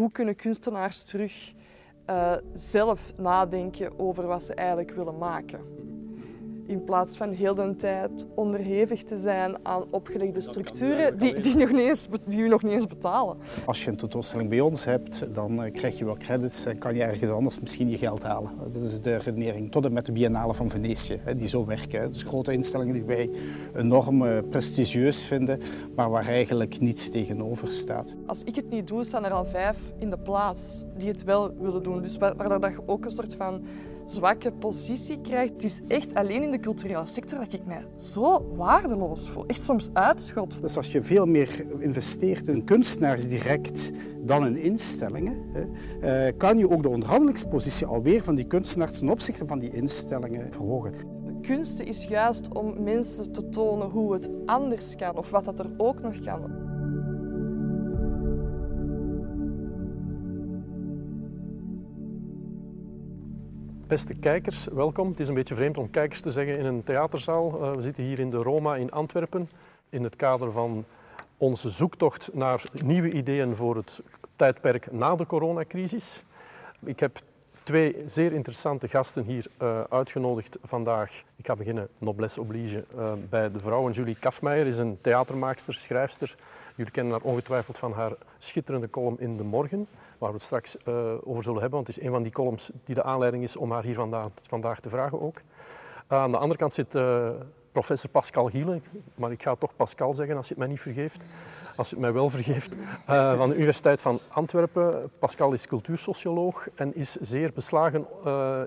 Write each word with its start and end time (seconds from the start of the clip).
hoe 0.00 0.10
kunnen 0.12 0.36
kunstenaars 0.36 1.04
terug 1.04 1.52
uh, 2.10 2.36
zelf 2.54 3.12
nadenken 3.16 3.98
over 3.98 4.26
wat 4.26 4.42
ze 4.44 4.54
eigenlijk 4.54 4.90
willen 4.90 5.18
maken. 5.18 5.60
In 6.70 6.84
plaats 6.84 7.16
van 7.16 7.30
heel 7.30 7.54
de 7.54 7.74
tijd 7.76 8.26
onderhevig 8.34 9.02
te 9.04 9.18
zijn 9.18 9.56
aan 9.62 9.84
opgelegde 9.90 10.40
structuren 10.40 11.18
die, 11.18 11.40
die, 11.40 11.56
nog 11.56 11.70
niet 11.70 11.80
eens, 11.80 12.08
die 12.26 12.38
u 12.38 12.48
nog 12.48 12.62
niet 12.62 12.72
eens 12.72 12.86
betalen. 12.86 13.36
Als 13.66 13.84
je 13.84 13.90
een 13.90 13.96
tentoonstelling 13.96 14.48
bij 14.48 14.60
ons 14.60 14.84
hebt, 14.84 15.34
dan 15.34 15.62
eh, 15.62 15.72
krijg 15.72 15.98
je 15.98 16.04
wel 16.04 16.16
credits 16.16 16.64
en 16.66 16.78
kan 16.78 16.94
je 16.94 17.02
ergens 17.02 17.30
anders 17.30 17.60
misschien 17.60 17.90
je 17.90 17.98
geld 17.98 18.22
halen. 18.22 18.50
Dat 18.72 18.82
is 18.82 19.00
de 19.00 19.16
redenering. 19.16 19.70
Tot 19.70 19.84
en 19.84 19.92
met 19.92 20.06
de 20.06 20.12
Biennale 20.12 20.54
van 20.54 20.70
Venetië, 20.70 21.20
die 21.36 21.48
zo 21.48 21.66
werken. 21.66 22.10
Dus 22.10 22.22
grote 22.22 22.52
instellingen 22.52 22.94
die 22.94 23.04
wij 23.04 23.30
enorm 23.76 24.26
eh, 24.26 24.38
prestigieus 24.50 25.22
vinden, 25.22 25.60
maar 25.94 26.10
waar 26.10 26.26
eigenlijk 26.26 26.80
niets 26.80 27.10
tegenover 27.10 27.72
staat. 27.72 28.14
Als 28.26 28.42
ik 28.44 28.54
het 28.54 28.70
niet 28.70 28.88
doe, 28.88 29.04
staan 29.04 29.24
er 29.24 29.32
al 29.32 29.44
vijf 29.44 29.76
in 29.98 30.10
de 30.10 30.18
plaats 30.18 30.84
die 30.96 31.08
het 31.08 31.24
wel 31.24 31.54
willen 31.60 31.82
doen. 31.82 32.02
Dus 32.02 32.16
waar 32.16 32.70
je 32.70 32.78
ook 32.86 33.04
een 33.04 33.10
soort 33.10 33.34
van 33.34 33.62
zwakke 34.10 34.52
positie 34.52 35.20
krijgt. 35.20 35.52
Het 35.52 35.64
is 35.64 35.80
echt 35.88 36.14
alleen 36.14 36.42
in 36.42 36.50
de 36.50 36.60
culturele 36.60 37.06
sector 37.06 37.38
dat 37.38 37.52
ik 37.52 37.64
mij 37.64 37.84
zo 37.96 38.54
waardeloos 38.56 39.28
voel. 39.28 39.46
Echt 39.46 39.64
soms 39.64 39.88
uitschot. 39.92 40.62
Dus 40.62 40.76
als 40.76 40.92
je 40.92 41.02
veel 41.02 41.26
meer 41.26 41.64
investeert 41.78 42.48
in 42.48 42.64
kunstenaars 42.64 43.28
direct 43.28 43.90
dan 44.20 44.46
in 44.46 44.56
instellingen, 44.56 45.36
eh, 46.00 46.26
kan 46.36 46.58
je 46.58 46.70
ook 46.70 46.82
de 46.82 46.88
onderhandelingspositie 46.88 47.86
alweer 47.86 48.22
van 48.22 48.34
die 48.34 48.46
kunstenaars 48.46 48.98
ten 48.98 49.08
opzichte 49.08 49.46
van 49.46 49.58
die 49.58 49.72
instellingen 49.72 50.52
verhogen. 50.52 50.94
Kunst 51.42 51.80
is 51.80 52.04
juist 52.04 52.54
om 52.54 52.82
mensen 52.82 53.32
te 53.32 53.48
tonen 53.48 53.88
hoe 53.88 54.12
het 54.12 54.28
anders 54.46 54.96
kan 54.96 55.16
of 55.16 55.30
wat 55.30 55.44
dat 55.44 55.58
er 55.58 55.70
ook 55.76 56.00
nog 56.00 56.20
kan. 56.20 56.69
Beste 63.90 64.14
kijkers, 64.14 64.66
welkom. 64.66 65.08
Het 65.08 65.20
is 65.20 65.28
een 65.28 65.34
beetje 65.34 65.54
vreemd 65.54 65.78
om 65.78 65.90
kijkers 65.90 66.20
te 66.20 66.30
zeggen 66.30 66.58
in 66.58 66.64
een 66.64 66.82
theaterzaal. 66.82 67.62
Uh, 67.62 67.74
we 67.74 67.82
zitten 67.82 68.04
hier 68.04 68.18
in 68.18 68.30
de 68.30 68.36
Roma 68.36 68.76
in 68.76 68.90
Antwerpen 68.90 69.50
in 69.88 70.04
het 70.04 70.16
kader 70.16 70.52
van 70.52 70.84
onze 71.36 71.70
zoektocht 71.70 72.30
naar 72.32 72.62
nieuwe 72.84 73.12
ideeën 73.12 73.56
voor 73.56 73.76
het 73.76 74.00
tijdperk 74.36 74.92
na 74.92 75.16
de 75.16 75.26
coronacrisis. 75.26 76.22
Ik 76.84 77.00
heb 77.00 77.18
twee 77.62 77.96
zeer 78.06 78.32
interessante 78.32 78.88
gasten 78.88 79.24
hier 79.24 79.46
uh, 79.62 79.80
uitgenodigd 79.88 80.58
vandaag. 80.62 81.22
Ik 81.36 81.46
ga 81.46 81.54
beginnen, 81.54 81.88
noblesse 81.98 82.40
oblige, 82.40 82.84
uh, 82.96 83.12
bij 83.28 83.50
de 83.50 83.60
vrouwen. 83.60 83.92
Julie 83.92 84.16
Kafmeijer 84.20 84.66
is 84.66 84.78
een 84.78 84.98
theatermaakster, 85.00 85.74
schrijfster. 85.74 86.34
Jullie 86.74 86.92
kennen 86.92 87.12
haar 87.12 87.22
ongetwijfeld 87.22 87.78
van 87.78 87.92
haar 87.92 88.12
schitterende 88.38 88.90
column 88.90 89.20
in 89.20 89.36
De 89.36 89.44
Morgen 89.44 89.86
waar 90.20 90.28
we 90.28 90.34
het 90.34 90.44
straks 90.44 90.76
uh, 90.88 90.94
over 91.24 91.42
zullen 91.42 91.60
hebben. 91.60 91.78
Want 91.78 91.86
het 91.86 91.96
is 91.96 92.04
een 92.04 92.10
van 92.10 92.22
die 92.22 92.32
columns 92.32 92.70
die 92.84 92.94
de 92.94 93.02
aanleiding 93.02 93.42
is 93.42 93.56
om 93.56 93.72
haar 93.72 93.82
hier 93.82 93.94
vandaag, 94.48 94.80
te 94.80 94.90
vragen 94.90 95.20
ook. 95.20 95.36
Uh, 95.36 96.18
aan 96.18 96.30
de 96.30 96.38
andere 96.38 96.58
kant 96.58 96.72
zit 96.72 96.94
uh, 96.94 97.30
professor 97.72 98.10
Pascal 98.10 98.48
Giele, 98.48 98.80
maar 99.14 99.32
ik 99.32 99.42
ga 99.42 99.54
toch 99.54 99.76
Pascal 99.76 100.14
zeggen 100.14 100.36
als 100.36 100.48
je 100.48 100.54
het 100.54 100.62
mij 100.62 100.72
niet 100.72 100.80
vergeeft. 100.80 101.22
Als 101.76 101.88
je 101.88 101.94
het 101.94 102.04
mij 102.04 102.12
wel 102.12 102.30
vergeeft, 102.30 102.74
van 103.36 103.48
de 103.48 103.54
Universiteit 103.54 104.00
van 104.00 104.18
Antwerpen. 104.28 105.10
Pascal 105.18 105.52
is 105.52 105.66
cultuursocioloog 105.66 106.68
en 106.74 106.94
is 106.94 107.12
zeer 107.12 107.52
beslagen 107.52 108.06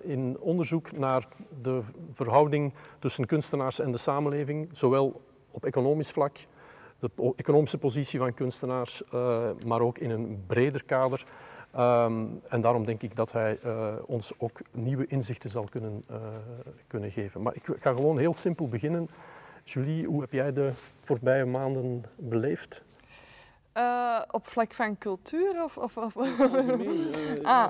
in 0.04 0.38
onderzoek 0.40 0.92
naar 0.92 1.28
de 1.62 1.82
verhouding 2.12 2.74
tussen 3.00 3.26
kunstenaars 3.26 3.80
en 3.80 3.92
de 3.92 3.98
samenleving, 3.98 4.70
zowel 4.72 5.22
op 5.52 5.66
economisch 5.66 6.12
vlak 6.12 6.38
de 7.04 7.34
economische 7.36 7.78
positie 7.78 8.20
van 8.20 8.34
kunstenaars, 8.34 9.02
uh, 9.14 9.50
maar 9.66 9.82
ook 9.82 9.98
in 9.98 10.10
een 10.10 10.44
breder 10.48 10.84
kader. 10.84 11.26
Um, 11.78 12.42
en 12.50 12.62
daarom 12.62 12.86
denk 12.86 13.02
ik 13.02 13.16
dat 13.16 13.32
hij 13.32 13.60
uh, 13.66 13.94
ons 14.06 14.34
ook 14.38 14.60
nieuwe 14.72 15.08
inzichten 15.08 15.50
zal 15.50 15.64
kunnen, 15.64 16.04
uh, 16.12 16.18
kunnen 16.88 17.12
geven. 17.12 17.42
Maar 17.42 17.56
ik 17.56 17.64
ga 17.80 17.94
gewoon 17.94 18.18
heel 18.18 18.34
simpel 18.34 18.68
beginnen. 18.68 19.10
Julie, 19.64 20.06
hoe 20.06 20.22
heb 20.22 20.32
jij 20.32 20.54
de 20.54 20.72
voorbije 21.04 21.46
maanden 21.46 22.04
beleefd? 22.16 22.82
Uh, 23.78 24.22
op 24.32 24.48
vlak 24.48 24.74
van 24.74 24.98
cultuur? 24.98 25.64
Of, 25.64 25.78
of, 25.78 25.98
of? 25.98 26.16
ah, 27.44 27.68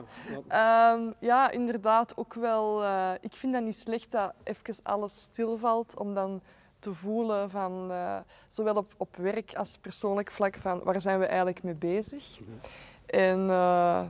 um, 0.97 1.13
ja, 1.19 1.51
inderdaad 1.51 2.17
ook 2.17 2.33
wel. 2.33 2.83
Uh, 2.83 3.11
ik 3.21 3.33
vind 3.33 3.53
dat 3.53 3.63
niet 3.63 3.79
slecht 3.79 4.11
dat 4.11 4.33
even 4.43 4.75
alles 4.83 5.21
stilvalt, 5.21 5.97
om 5.97 6.13
dan 6.13 6.41
te 6.83 6.93
voelen 6.93 7.49
van 7.49 7.91
uh, 7.91 8.17
zowel 8.47 8.75
op, 8.75 8.93
op 8.97 9.15
werk 9.15 9.53
als 9.55 9.77
persoonlijk 9.77 10.31
vlak 10.31 10.55
van 10.55 10.81
waar 10.83 11.01
zijn 11.01 11.19
we 11.19 11.25
eigenlijk 11.25 11.63
mee 11.63 11.75
bezig. 11.75 12.39
Mm 12.39 12.45
-hmm. 12.45 12.59
En 13.05 13.39
uh, 13.39 14.01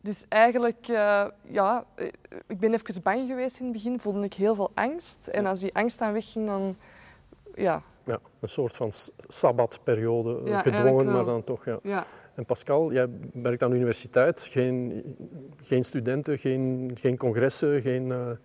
dus 0.00 0.24
eigenlijk, 0.28 0.88
uh, 0.88 1.26
ja, 1.42 1.84
ik 2.46 2.58
ben 2.58 2.74
even 2.74 3.02
bang 3.02 3.28
geweest 3.28 3.58
in 3.58 3.64
het 3.64 3.72
begin, 3.72 4.00
voelde 4.00 4.24
ik 4.24 4.34
heel 4.34 4.54
veel 4.54 4.70
angst. 4.74 5.26
En 5.26 5.46
als 5.46 5.60
die 5.60 5.74
angst 5.74 5.98
dan 5.98 6.12
wegging, 6.12 6.46
dan 6.46 6.76
ja. 7.54 7.82
Ja, 8.04 8.18
een 8.40 8.48
soort 8.48 8.76
van 8.76 8.92
sabbatperiode, 9.26 10.40
ja, 10.44 10.62
gedwongen, 10.62 11.06
maar 11.06 11.24
dan 11.24 11.44
toch, 11.44 11.64
ja. 11.64 11.78
ja. 11.82 12.06
En 12.34 12.44
Pascal, 12.44 12.92
jij 12.92 13.08
werkt 13.32 13.62
aan 13.62 13.70
de 13.70 13.76
universiteit, 13.76 14.40
geen, 14.40 15.02
geen 15.62 15.84
studenten, 15.84 16.38
geen, 16.38 16.90
geen 16.94 17.16
congressen, 17.16 17.80
geen 17.80 18.38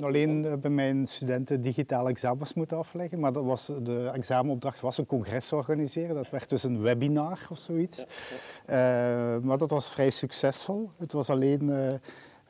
alleen 0.00 0.44
eh, 0.44 0.54
bij 0.54 0.70
mijn 0.70 1.06
studenten 1.06 1.60
digitale 1.60 2.08
examens 2.08 2.54
moeten 2.54 2.76
afleggen, 2.76 3.20
maar 3.20 3.32
dat 3.32 3.44
was, 3.44 3.66
de 3.82 4.10
examenopdracht 4.12 4.80
was 4.80 4.98
een 4.98 5.06
congres 5.06 5.52
organiseren. 5.52 6.14
Dat 6.14 6.30
werd 6.30 6.50
dus 6.50 6.62
een 6.62 6.80
webinar 6.80 7.46
of 7.50 7.58
zoiets. 7.58 7.98
Ja, 7.98 8.06
ja. 8.66 9.34
Uh, 9.34 9.42
maar 9.42 9.58
dat 9.58 9.70
was 9.70 9.88
vrij 9.88 10.10
succesvol. 10.10 10.90
Het 10.98 11.12
was 11.12 11.30
alleen 11.30 11.62
uh, 11.62 11.92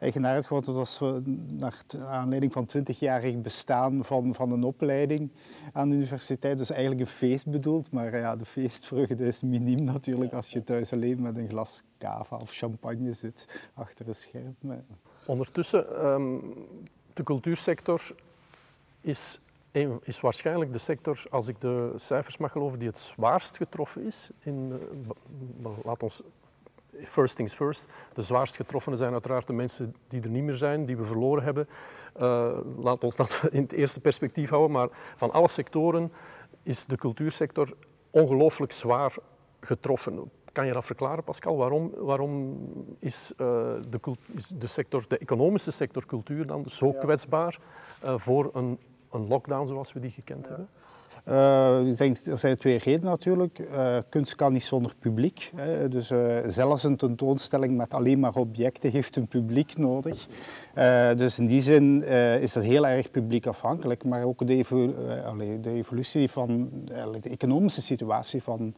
eigenaardig, 0.00 0.49
want 0.49 0.66
het 0.66 0.77
was 0.77 1.00
naar 1.47 1.83
aanleiding 2.06 2.53
van 2.53 2.69
20-jarig 2.78 3.41
bestaan 3.41 4.05
van, 4.05 4.34
van 4.34 4.53
een 4.53 4.65
opleiding 4.65 5.31
aan 5.72 5.88
de 5.88 5.94
universiteit. 5.94 6.59
Dus 6.59 6.71
eigenlijk 6.71 7.00
een 7.00 7.06
feest 7.06 7.47
bedoeld, 7.47 7.91
maar 7.91 8.19
ja, 8.19 8.37
de 8.37 8.44
feestvreugde 8.44 9.27
is 9.27 9.43
miniem 9.43 9.84
natuurlijk 9.84 10.33
als 10.33 10.49
je 10.49 10.65
thuis 10.65 10.93
alleen 10.93 11.22
met 11.22 11.37
een 11.37 11.49
glas 11.49 11.83
cava 11.99 12.37
of 12.37 12.50
champagne 12.50 13.12
zit 13.12 13.47
achter 13.75 14.09
een 14.09 14.15
scherm. 14.15 14.56
Ondertussen 15.27 16.12
um 16.12 16.55
de 17.15 17.22
cultuursector 17.22 18.15
is, 19.00 19.41
is 20.03 20.21
waarschijnlijk 20.21 20.72
de 20.72 20.78
sector, 20.78 21.22
als 21.31 21.49
ik 21.49 21.61
de 21.61 21.93
cijfers 21.97 22.37
mag 22.37 22.53
geloven, 22.53 22.78
die 22.78 22.88
het 22.88 22.99
zwaarst 22.99 23.56
getroffen 23.56 24.05
is. 24.05 24.31
In, 24.41 24.81
laat 25.84 26.03
ons 26.03 26.22
first 27.06 27.37
things 27.37 27.55
first. 27.55 27.87
De 28.12 28.22
zwaarst 28.22 28.56
getroffenen 28.56 28.99
zijn 28.99 29.12
uiteraard 29.12 29.47
de 29.47 29.53
mensen 29.53 29.94
die 30.09 30.22
er 30.22 30.31
niet 30.31 30.43
meer 30.43 30.55
zijn, 30.55 30.87
die 30.87 30.97
we 30.97 31.05
verloren 31.05 31.44
hebben. 31.44 31.69
Uh, 32.21 32.59
laat 32.77 33.05
ons 33.05 33.16
dat 33.16 33.43
in 33.50 33.62
het 33.62 33.72
eerste 33.72 34.00
perspectief 34.00 34.50
houden. 34.50 34.71
Maar 34.71 34.88
van 35.16 35.31
alle 35.31 35.49
sectoren 35.49 36.12
is 36.62 36.87
de 36.87 36.97
cultuursector 36.97 37.77
ongelooflijk 38.11 38.72
zwaar 38.72 39.15
getroffen. 39.61 40.31
Kan 40.53 40.66
je 40.66 40.72
dat 40.72 40.84
verklaren, 40.84 41.25
Pascal? 41.25 41.56
Waarom, 41.56 41.91
waarom 41.97 42.59
is, 42.99 43.32
uh, 43.32 43.47
de, 43.88 44.00
is, 44.34 44.47
de, 44.47 44.67
sector, 44.67 45.05
de 45.09 45.19
economische 45.19 45.71
sector 45.71 46.06
cultuur 46.06 46.47
dan 46.47 46.69
zo 46.69 46.93
kwetsbaar 46.93 47.59
uh, 48.05 48.19
voor 48.19 48.50
een, 48.53 48.78
een, 49.11 49.28
lockdown 49.28 49.69
zoals 49.69 49.93
we 49.93 50.00
die 50.00 50.11
gekend 50.11 50.49
hebben? 50.49 50.69
Uh, 51.28 51.86
ik 51.86 51.97
denk, 51.97 52.16
er 52.16 52.38
zijn 52.38 52.56
twee 52.56 52.78
redenen 52.78 53.10
natuurlijk. 53.10 53.58
Uh, 53.58 53.98
kunst 54.08 54.34
kan 54.34 54.53
niet 54.53 54.64
zonder 54.64 54.94
publiek. 54.98 55.53
Hè. 55.56 55.88
Dus 55.88 56.10
uh, 56.10 56.38
zelfs 56.47 56.82
een 56.82 56.97
tentoonstelling 56.97 57.76
met 57.76 57.94
alleen 57.94 58.19
maar 58.19 58.34
objecten 58.34 58.91
heeft 58.91 59.16
een 59.16 59.28
publiek 59.28 59.76
nodig. 59.76 60.26
dus 61.16 61.38
in 61.38 61.47
die 61.47 61.60
zin 61.60 62.04
is 62.41 62.53
dat 62.53 62.62
heel 62.62 62.86
erg 62.86 63.10
publiekafhankelijk. 63.10 64.04
Maar 64.04 64.25
ook 64.25 64.47
de, 64.47 64.64
de 65.60 65.70
evolutie 65.70 66.31
van 66.31 66.70
de 67.22 67.28
economische 67.31 67.82
situatie 67.82 68.42
van 68.42 68.75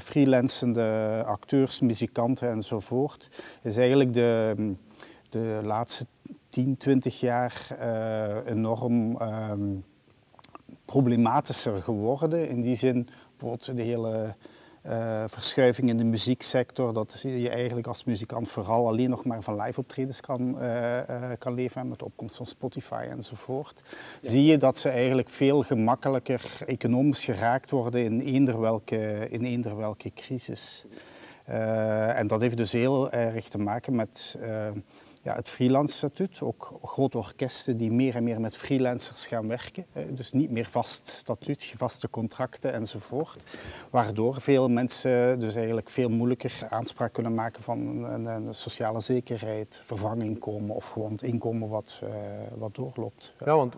freelancende 0.00 1.22
acteurs, 1.26 1.80
muzikanten 1.80 2.50
enzovoort, 2.50 3.30
is 3.62 3.76
eigenlijk 3.76 4.14
de, 4.14 4.54
de 5.28 5.60
laatste 5.62 6.06
10, 6.50 6.76
20 6.76 7.20
jaar 7.20 7.76
enorm 8.46 9.20
um, 9.20 9.84
problematischer 10.88 11.82
geworden. 11.82 12.48
In 12.48 12.60
die 12.60 12.76
zin, 12.76 13.08
bijvoorbeeld 13.36 13.76
de 13.76 13.82
hele 13.82 14.34
uh, 14.86 15.24
verschuiving 15.26 15.88
in 15.88 15.96
de 15.96 16.04
muzieksector, 16.04 16.92
dat 16.92 17.20
je 17.22 17.48
eigenlijk 17.48 17.86
als 17.86 18.04
muzikant 18.04 18.48
vooral 18.48 18.86
alleen 18.86 19.10
nog 19.10 19.24
maar 19.24 19.42
van 19.42 19.60
live 19.60 19.80
optredens 19.80 20.20
kan, 20.20 20.62
uh, 20.62 20.96
uh, 20.96 21.30
kan 21.38 21.54
leven, 21.54 21.88
met 21.88 21.98
de 21.98 22.04
opkomst 22.04 22.36
van 22.36 22.46
Spotify 22.46 23.06
enzovoort, 23.10 23.82
ja. 24.22 24.30
zie 24.30 24.44
je 24.44 24.56
dat 24.56 24.78
ze 24.78 24.88
eigenlijk 24.88 25.28
veel 25.28 25.62
gemakkelijker 25.62 26.62
economisch 26.66 27.24
geraakt 27.24 27.70
worden 27.70 28.04
in 28.04 28.20
eender 28.20 28.60
welke, 28.60 29.26
in 29.30 29.44
eender 29.44 29.76
welke 29.76 30.12
crisis. 30.14 30.86
en 32.14 32.26
dat 32.26 32.40
heeft 32.40 32.56
dus 32.56 32.72
heel 32.72 33.10
erg 33.10 33.48
te 33.48 33.58
maken 33.58 33.94
met 33.94 34.38
ja, 35.28 35.34
het 35.34 35.48
freelance 35.48 35.96
statuut. 35.96 36.42
Ook 36.42 36.78
grote 36.82 37.18
orkesten 37.18 37.76
die 37.76 37.90
meer 37.90 38.14
en 38.14 38.24
meer 38.24 38.40
met 38.40 38.56
freelancers 38.56 39.26
gaan 39.26 39.48
werken. 39.48 39.86
Dus 40.10 40.32
niet 40.32 40.50
meer 40.50 40.68
vast 40.70 41.06
statuut, 41.06 41.74
vaste 41.76 42.10
contracten 42.10 42.72
enzovoort. 42.72 43.44
Waardoor 43.90 44.40
veel 44.40 44.68
mensen 44.68 45.40
dus 45.40 45.54
eigenlijk 45.54 45.90
veel 45.90 46.08
moeilijker 46.08 46.66
aanspraak 46.70 47.12
kunnen 47.12 47.34
maken 47.34 47.62
van 47.62 48.04
een, 48.04 48.54
sociale 48.54 49.00
zekerheid, 49.00 49.80
vervanginkomen 49.84 50.76
of 50.76 50.88
gewoon 50.88 51.12
het 51.12 51.22
inkomen 51.22 51.68
wat, 51.68 52.00
uh, 52.04 52.10
wat 52.58 52.74
doorloopt. 52.74 53.34
Ja, 53.44 53.56
want 53.56 53.74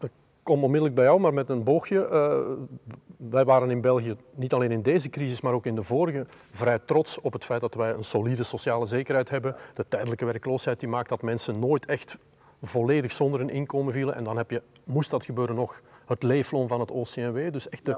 ik 0.00 0.10
kom 0.48 0.62
onmiddellijk 0.62 0.94
bij 0.94 1.04
jou, 1.04 1.20
maar 1.20 1.34
met 1.34 1.48
een 1.48 1.64
boogje. 1.64 2.08
Uh, 2.12 3.30
wij 3.30 3.44
waren 3.44 3.70
in 3.70 3.80
België, 3.80 4.16
niet 4.34 4.52
alleen 4.52 4.70
in 4.70 4.82
deze 4.82 5.08
crisis, 5.08 5.40
maar 5.40 5.52
ook 5.52 5.66
in 5.66 5.74
de 5.74 5.82
vorige, 5.82 6.26
vrij 6.50 6.78
trots 6.78 7.20
op 7.20 7.32
het 7.32 7.44
feit 7.44 7.60
dat 7.60 7.74
wij 7.74 7.92
een 7.92 8.04
solide 8.04 8.42
sociale 8.42 8.86
zekerheid 8.86 9.30
hebben. 9.30 9.56
De 9.74 9.88
tijdelijke 9.88 10.24
werkloosheid 10.24 10.80
die 10.80 10.88
maakt 10.88 11.08
dat 11.08 11.22
mensen 11.22 11.58
nooit 11.58 11.86
echt 11.86 12.18
volledig 12.62 13.12
zonder 13.12 13.40
een 13.40 13.50
inkomen 13.50 13.92
vielen. 13.92 14.14
En 14.14 14.24
dan 14.24 14.36
heb 14.36 14.50
je, 14.50 14.62
moest 14.84 15.10
dat 15.10 15.24
gebeuren, 15.24 15.54
nog 15.54 15.80
het 16.08 16.22
leefloon 16.22 16.68
van 16.68 16.80
het 16.80 16.90
OCMW. 16.90 17.52
Dus 17.52 17.68
echt 17.68 17.84
de, 17.84 17.96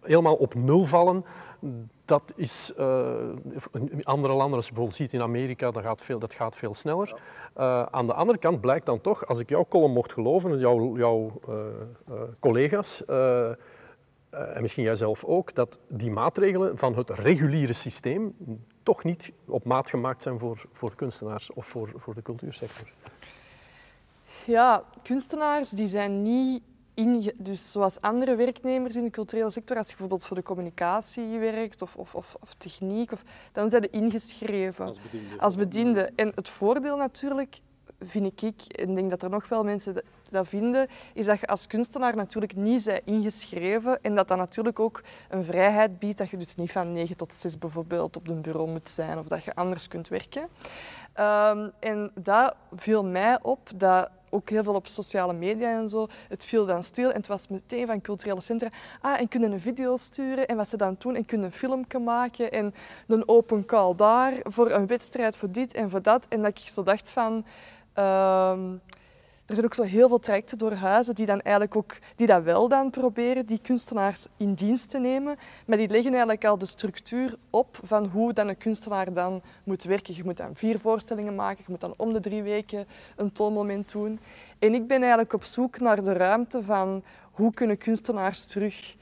helemaal 0.00 0.34
op 0.34 0.54
nul 0.54 0.84
vallen, 0.84 1.24
dat 2.04 2.32
is 2.36 2.72
uh, 2.78 3.14
in 3.72 4.04
andere 4.04 4.34
landen, 4.34 4.56
als 4.56 4.66
je 4.66 4.72
bijvoorbeeld 4.72 5.00
ziet 5.00 5.12
in 5.12 5.22
Amerika, 5.22 5.70
dat 5.70 5.82
gaat 5.82 6.02
veel, 6.02 6.18
dat 6.18 6.34
gaat 6.34 6.56
veel 6.56 6.74
sneller. 6.74 7.20
Uh, 7.58 7.82
aan 7.82 8.06
de 8.06 8.14
andere 8.14 8.38
kant 8.38 8.60
blijkt 8.60 8.86
dan 8.86 9.00
toch, 9.00 9.26
als 9.26 9.38
ik 9.38 9.48
jouw 9.48 9.66
column 9.68 9.92
mocht 9.92 10.12
geloven, 10.12 10.58
jouw, 10.58 10.96
jouw 10.96 11.40
uh, 11.48 11.54
collega's, 12.38 13.04
en 14.30 14.60
misschien 14.60 14.84
jijzelf 14.84 15.24
ook, 15.24 15.54
dat 15.54 15.78
die 15.88 16.10
maatregelen 16.10 16.78
van 16.78 16.96
het 16.96 17.10
reguliere 17.10 17.72
systeem 17.72 18.36
toch 18.82 19.04
niet 19.04 19.32
op 19.46 19.64
maat 19.64 19.90
gemaakt 19.90 20.22
zijn 20.22 20.38
voor, 20.38 20.64
voor 20.72 20.94
kunstenaars 20.94 21.52
of 21.52 21.66
voor, 21.66 21.92
voor 21.96 22.14
de 22.14 22.22
cultuursector. 22.22 22.92
Ja, 24.44 24.84
kunstenaars 25.02 25.70
die 25.70 25.86
zijn 25.86 26.22
niet 26.22 26.62
dus 27.36 27.72
zoals 27.72 28.00
andere 28.00 28.36
werknemers 28.36 28.96
in 28.96 29.04
de 29.04 29.10
culturele 29.10 29.50
sector, 29.50 29.76
als 29.76 29.86
je 29.86 29.92
bijvoorbeeld 29.92 30.24
voor 30.24 30.36
de 30.36 30.42
communicatie 30.42 31.38
werkt 31.38 31.82
of, 31.82 31.96
of, 31.96 32.14
of, 32.14 32.36
of 32.40 32.54
techniek, 32.54 33.12
of, 33.12 33.22
dan 33.52 33.70
zijn 33.70 33.82
ze 33.82 33.90
ingeschreven 33.90 34.86
als 34.86 35.00
bediende. 35.00 35.40
als 35.40 35.56
bediende. 35.56 36.10
En 36.16 36.32
het 36.34 36.48
voordeel 36.48 36.96
natuurlijk, 36.96 37.58
vind 38.00 38.42
ik, 38.42 38.62
en 38.62 38.94
denk 38.94 39.10
dat 39.10 39.22
er 39.22 39.30
nog 39.30 39.48
wel 39.48 39.64
mensen 39.64 40.02
dat 40.30 40.48
vinden, 40.48 40.88
is 41.14 41.26
dat 41.26 41.40
je 41.40 41.46
als 41.46 41.66
kunstenaar 41.66 42.16
natuurlijk 42.16 42.56
niet 42.56 42.84
bent 42.84 43.02
ingeschreven 43.04 44.02
en 44.02 44.14
dat 44.14 44.28
dat 44.28 44.36
natuurlijk 44.36 44.80
ook 44.80 45.02
een 45.28 45.44
vrijheid 45.44 45.98
biedt 45.98 46.18
dat 46.18 46.30
je 46.30 46.36
dus 46.36 46.54
niet 46.54 46.72
van 46.72 46.92
9 46.92 47.16
tot 47.16 47.32
6 47.32 47.58
bijvoorbeeld 47.58 48.16
op 48.16 48.28
een 48.28 48.40
bureau 48.40 48.68
moet 48.70 48.90
zijn 48.90 49.18
of 49.18 49.26
dat 49.26 49.44
je 49.44 49.54
anders 49.54 49.88
kunt 49.88 50.08
werken. 50.08 50.42
Um, 51.20 51.72
en 51.78 52.10
dat 52.14 52.54
viel 52.74 53.04
mij 53.04 53.38
op 53.42 53.70
dat 53.74 54.10
ook 54.30 54.48
heel 54.48 54.62
veel 54.62 54.74
op 54.74 54.86
sociale 54.86 55.32
media 55.32 55.78
en 55.78 55.88
zo. 55.88 56.06
Het 56.28 56.44
viel 56.44 56.66
dan 56.66 56.82
stil 56.82 57.08
en 57.08 57.16
het 57.16 57.26
was 57.26 57.48
meteen 57.48 57.86
van 57.86 58.00
culturele 58.00 58.40
centra. 58.40 58.68
Ah, 59.00 59.20
en 59.20 59.28
kunnen 59.28 59.52
een 59.52 59.60
video 59.60 59.96
sturen 59.96 60.46
en 60.46 60.56
wat 60.56 60.68
ze 60.68 60.76
dan 60.76 60.96
doen 60.98 61.16
en 61.16 61.24
kunnen 61.24 61.46
een 61.46 61.52
filmpje 61.52 61.98
maken 61.98 62.52
en 62.52 62.74
een 63.06 63.28
open 63.28 63.64
call 63.64 63.94
daar 63.94 64.32
voor 64.42 64.70
een 64.70 64.86
wedstrijd 64.86 65.36
voor 65.36 65.50
dit 65.50 65.72
en 65.72 65.90
voor 65.90 66.02
dat. 66.02 66.26
En 66.28 66.42
dat 66.42 66.50
ik 66.50 66.68
zo 66.68 66.82
dacht 66.82 67.10
van... 67.10 67.44
Uh, 67.98 68.58
er 69.48 69.54
zijn 69.54 69.66
ook 69.66 69.74
zo 69.74 69.82
heel 69.82 70.08
veel 70.08 70.18
trajecten 70.18 70.58
door 70.58 70.72
huizen 70.72 71.14
die, 71.14 71.26
dan 71.26 71.40
eigenlijk 71.40 71.76
ook, 71.76 71.96
die 72.16 72.26
dat 72.26 72.42
wel 72.42 72.68
dan 72.68 72.90
proberen, 72.90 73.46
die 73.46 73.60
kunstenaars 73.62 74.26
in 74.36 74.54
dienst 74.54 74.90
te 74.90 74.98
nemen. 74.98 75.36
Maar 75.66 75.76
die 75.76 75.88
leggen 75.88 76.10
eigenlijk 76.10 76.44
al 76.44 76.58
de 76.58 76.66
structuur 76.66 77.36
op 77.50 77.78
van 77.82 78.06
hoe 78.06 78.32
dan 78.32 78.48
een 78.48 78.56
kunstenaar 78.58 79.12
dan 79.12 79.42
moet 79.64 79.82
werken. 79.82 80.14
Je 80.14 80.24
moet 80.24 80.36
dan 80.36 80.54
vier 80.54 80.78
voorstellingen 80.78 81.34
maken, 81.34 81.62
je 81.66 81.70
moet 81.70 81.80
dan 81.80 81.94
om 81.96 82.12
de 82.12 82.20
drie 82.20 82.42
weken 82.42 82.86
een 83.16 83.32
toonmoment 83.32 83.92
doen. 83.92 84.20
En 84.58 84.74
ik 84.74 84.86
ben 84.86 85.00
eigenlijk 85.00 85.32
op 85.32 85.44
zoek 85.44 85.80
naar 85.80 86.02
de 86.02 86.12
ruimte 86.12 86.62
van 86.62 87.02
hoe 87.32 87.52
kunnen 87.52 87.78
kunstenaars 87.78 88.46
terug 88.46 88.96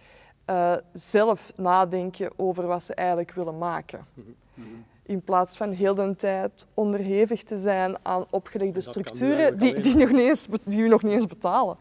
uh, 0.50 0.76
zelf 0.92 1.52
nadenken 1.56 2.30
over 2.36 2.66
wat 2.66 2.82
ze 2.82 2.94
eigenlijk 2.94 3.32
willen 3.32 3.58
maken. 3.58 4.06
Mhm. 4.14 4.30
Mhm 4.54 4.76
in 5.06 5.22
plaats 5.22 5.56
van 5.56 5.70
heel 5.70 5.94
de 5.94 6.14
tijd 6.16 6.66
onderhevig 6.74 7.42
te 7.42 7.58
zijn 7.58 7.96
aan 8.02 8.26
opgelegde 8.30 8.80
structuren 8.80 9.58
die, 9.58 9.80
die, 9.80 9.96
nog 9.96 10.10
niet 10.10 10.28
eens, 10.28 10.46
die 10.64 10.78
u 10.78 10.88
nog 10.88 11.02
niet 11.02 11.12
eens 11.12 11.26
betalen. 11.26 11.76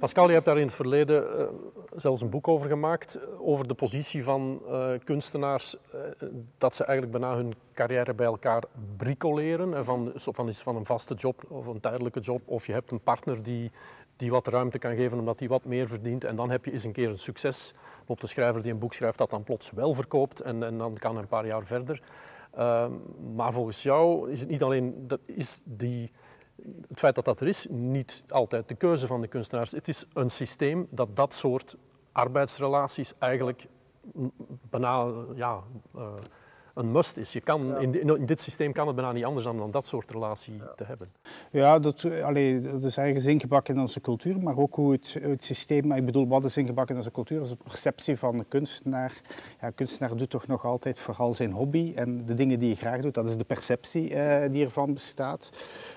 Pascal, 0.00 0.26
je 0.26 0.32
hebt 0.32 0.44
daar 0.44 0.58
in 0.58 0.66
het 0.66 0.74
verleden 0.74 1.40
uh, 1.40 1.46
zelfs 1.94 2.20
een 2.20 2.30
boek 2.30 2.48
over 2.48 2.68
gemaakt, 2.68 3.14
eh, 3.14 3.48
over 3.48 3.68
de 3.68 3.74
positie 3.74 4.24
van 4.24 4.60
uh, 4.68 4.86
kunstenaars, 5.04 5.76
uh, 5.94 6.00
dat 6.58 6.74
ze 6.74 6.84
eigenlijk 6.84 7.18
bijna 7.18 7.36
hun 7.36 7.54
carrière 7.74 8.14
bij 8.14 8.26
elkaar 8.26 8.62
bricoleren, 8.96 9.84
van, 9.84 10.12
van, 10.14 10.48
is 10.48 10.60
van 10.60 10.76
een 10.76 10.86
vaste 10.86 11.14
job 11.14 11.44
of 11.48 11.66
een 11.66 11.80
tijdelijke 11.80 12.20
job, 12.20 12.42
of 12.44 12.66
je 12.66 12.72
hebt 12.72 12.90
een 12.90 13.00
partner 13.00 13.42
die, 13.42 13.70
die 14.16 14.30
wat 14.30 14.46
ruimte 14.46 14.78
kan 14.78 14.96
geven 14.96 15.18
omdat 15.18 15.38
hij 15.38 15.48
wat 15.48 15.64
meer 15.64 15.88
verdient 15.88 16.24
en 16.24 16.36
dan 16.36 16.50
heb 16.50 16.64
je 16.64 16.72
eens 16.72 16.84
een 16.84 16.92
keer 16.92 17.08
een 17.08 17.18
succes 17.18 17.74
op 18.06 18.20
de 18.20 18.26
schrijver 18.26 18.62
die 18.62 18.72
een 18.72 18.78
boek 18.78 18.94
schrijft 18.94 19.18
dat 19.18 19.30
dan 19.30 19.44
plots 19.44 19.70
wel 19.70 19.94
verkoopt 19.94 20.40
en, 20.40 20.62
en 20.62 20.78
dan 20.78 20.96
kan 20.98 21.16
een 21.16 21.26
paar 21.26 21.46
jaar 21.46 21.64
verder. 21.64 22.02
Ehm, 22.56 22.92
maar 23.34 23.52
volgens 23.52 23.82
jou 23.82 24.30
is 24.30 24.40
het 24.40 24.48
niet 24.48 24.62
alleen 24.62 25.08
dat 25.08 25.20
is 25.24 25.62
die, 25.64 26.12
het 26.88 26.98
feit 26.98 27.14
dat 27.14 27.24
dat 27.24 27.40
er 27.40 27.48
is, 27.48 27.66
niet 27.70 28.24
altijd 28.28 28.68
de 28.68 28.74
keuze 28.74 29.06
van 29.06 29.20
de 29.20 29.28
kunstenaars. 29.28 29.70
Het 29.70 29.88
is 29.88 30.04
een 30.12 30.30
systeem 30.30 30.86
dat 30.90 31.16
dat 31.16 31.34
soort 31.34 31.76
arbeidsrelaties 32.12 33.14
eigenlijk 33.18 33.66
bijna 34.70 35.12
ja, 35.34 35.62
uh, 35.96 36.12
een 36.74 36.92
must 36.92 37.16
is. 37.16 37.32
Je 37.32 37.40
kan, 37.40 37.80
in, 37.80 38.00
in, 38.00 38.26
dit 38.26 38.40
systeem 38.40 38.72
kan 38.72 38.86
het 38.86 38.96
bijna 38.96 39.12
niet 39.12 39.24
anders 39.24 39.44
dan, 39.44 39.56
dan 39.56 39.70
dat 39.70 39.86
soort 39.86 40.10
relatie 40.10 40.60
te 40.76 40.84
hebben. 40.84 41.08
Ja, 41.50 41.78
dat, 41.78 42.06
allee, 42.22 42.60
dat 42.60 42.84
is 42.84 42.96
ergens 42.96 43.24
ingebakken 43.24 43.74
in 43.74 43.80
onze 43.80 44.00
cultuur, 44.00 44.40
maar 44.40 44.56
ook 44.56 44.74
hoe 44.74 44.92
het, 44.92 45.16
het 45.20 45.44
systeem, 45.44 45.92
ik 45.92 46.04
bedoel, 46.04 46.28
wat 46.28 46.44
is 46.44 46.56
ingebakken 46.56 46.94
in 46.94 47.00
onze 47.00 47.12
cultuur, 47.12 47.40
is 47.40 47.48
de 47.48 47.56
perceptie 47.64 48.18
van 48.18 48.38
de 48.38 48.44
kunstenaar. 48.48 49.20
Ja, 49.60 49.70
kunstenaar 49.70 50.16
doet 50.16 50.30
toch 50.30 50.46
nog 50.46 50.64
altijd 50.64 50.98
vooral 50.98 51.32
zijn 51.32 51.52
hobby 51.52 51.92
en 51.94 52.24
de 52.26 52.34
dingen 52.34 52.58
die 52.58 52.68
je 52.68 52.76
graag 52.76 53.00
doet, 53.00 53.14
dat 53.14 53.28
is 53.28 53.36
de 53.36 53.44
perceptie 53.44 54.10
uh, 54.10 54.36
die 54.50 54.64
ervan 54.64 54.94
bestaat. 54.94 55.50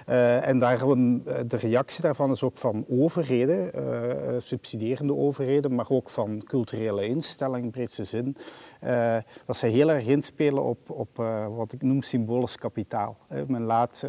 Uh, 0.09 0.47
en 0.47 0.59
daarom, 0.59 1.23
uh, 1.27 1.39
de 1.47 1.57
reactie 1.57 2.01
daarvan 2.01 2.31
is 2.31 2.43
ook 2.43 2.57
van 2.57 2.85
overheden, 2.89 3.71
subsidierende 4.41 5.15
overheden, 5.15 5.75
maar 5.75 5.89
ook 5.89 6.09
van 6.09 6.43
culturele 6.45 7.07
instellingen 7.07 7.63
in 7.63 7.71
breedste 7.71 8.03
zin. 8.03 8.37
Uh, 8.83 9.17
dat 9.45 9.57
zij 9.57 9.69
heel 9.69 9.91
erg 9.91 10.05
inspelen 10.05 10.63
op, 10.63 10.89
op 10.89 11.19
uh, 11.19 11.47
wat 11.55 11.73
ik 11.73 11.81
noem 11.81 12.01
symbolisch 12.01 12.57
kapitaal. 12.57 13.17
men 13.47 13.61
laat, 13.61 14.03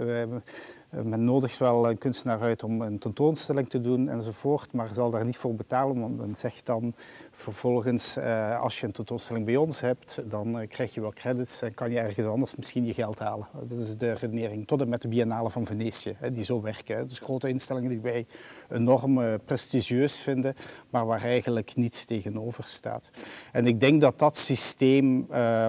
men 0.90 1.24
nodigt 1.24 1.58
wel 1.58 1.90
een 1.90 1.98
kunstenaar 1.98 2.40
uit 2.40 2.62
om 2.62 2.82
een 2.82 2.98
tentoonstelling 2.98 3.70
te 3.70 3.80
doen 3.80 4.08
enzovoort, 4.08 4.72
maar 4.72 4.94
zal 4.94 5.10
daar 5.10 5.24
niet 5.24 5.36
voor 5.36 5.54
betalen, 5.54 6.00
want 6.00 6.16
men 6.16 6.34
zegt 6.34 6.66
dan 6.66 6.94
vervolgens, 7.30 8.18
als 8.60 8.80
je 8.80 8.86
een 8.86 8.92
tentoonstelling 8.92 9.44
bij 9.44 9.56
ons 9.56 9.80
hebt, 9.80 10.22
dan 10.24 10.66
krijg 10.68 10.94
je 10.94 11.00
wel 11.00 11.12
credits 11.12 11.62
en 11.62 11.74
kan 11.74 11.90
je 11.90 11.98
ergens 11.98 12.26
anders 12.26 12.56
misschien 12.56 12.86
je 12.86 12.94
geld 12.94 13.18
halen. 13.18 13.48
Dat 13.66 13.78
is 13.78 13.96
de 13.96 14.12
redenering, 14.12 14.66
tot 14.66 14.80
en 14.80 14.88
met 14.88 15.02
de 15.02 15.08
Biennale 15.08 15.50
van 15.50 15.66
Venetië, 15.66 16.16
die 16.32 16.44
zo 16.44 16.60
werken. 16.62 17.06
Dus 17.06 17.18
grote 17.18 17.48
instellingen 17.48 17.90
die 17.90 18.00
wij 18.00 18.26
enorm 18.70 19.18
uh, 19.18 19.34
prestigieus 19.44 20.16
vinden, 20.16 20.54
maar 20.90 21.06
waar 21.06 21.22
eigenlijk 21.22 21.76
niets 21.76 22.04
tegenover 22.04 22.64
staat. 22.66 23.10
En 23.52 23.66
ik 23.66 23.80
denk 23.80 24.00
dat 24.00 24.18
dat 24.18 24.36
systeem 24.36 25.26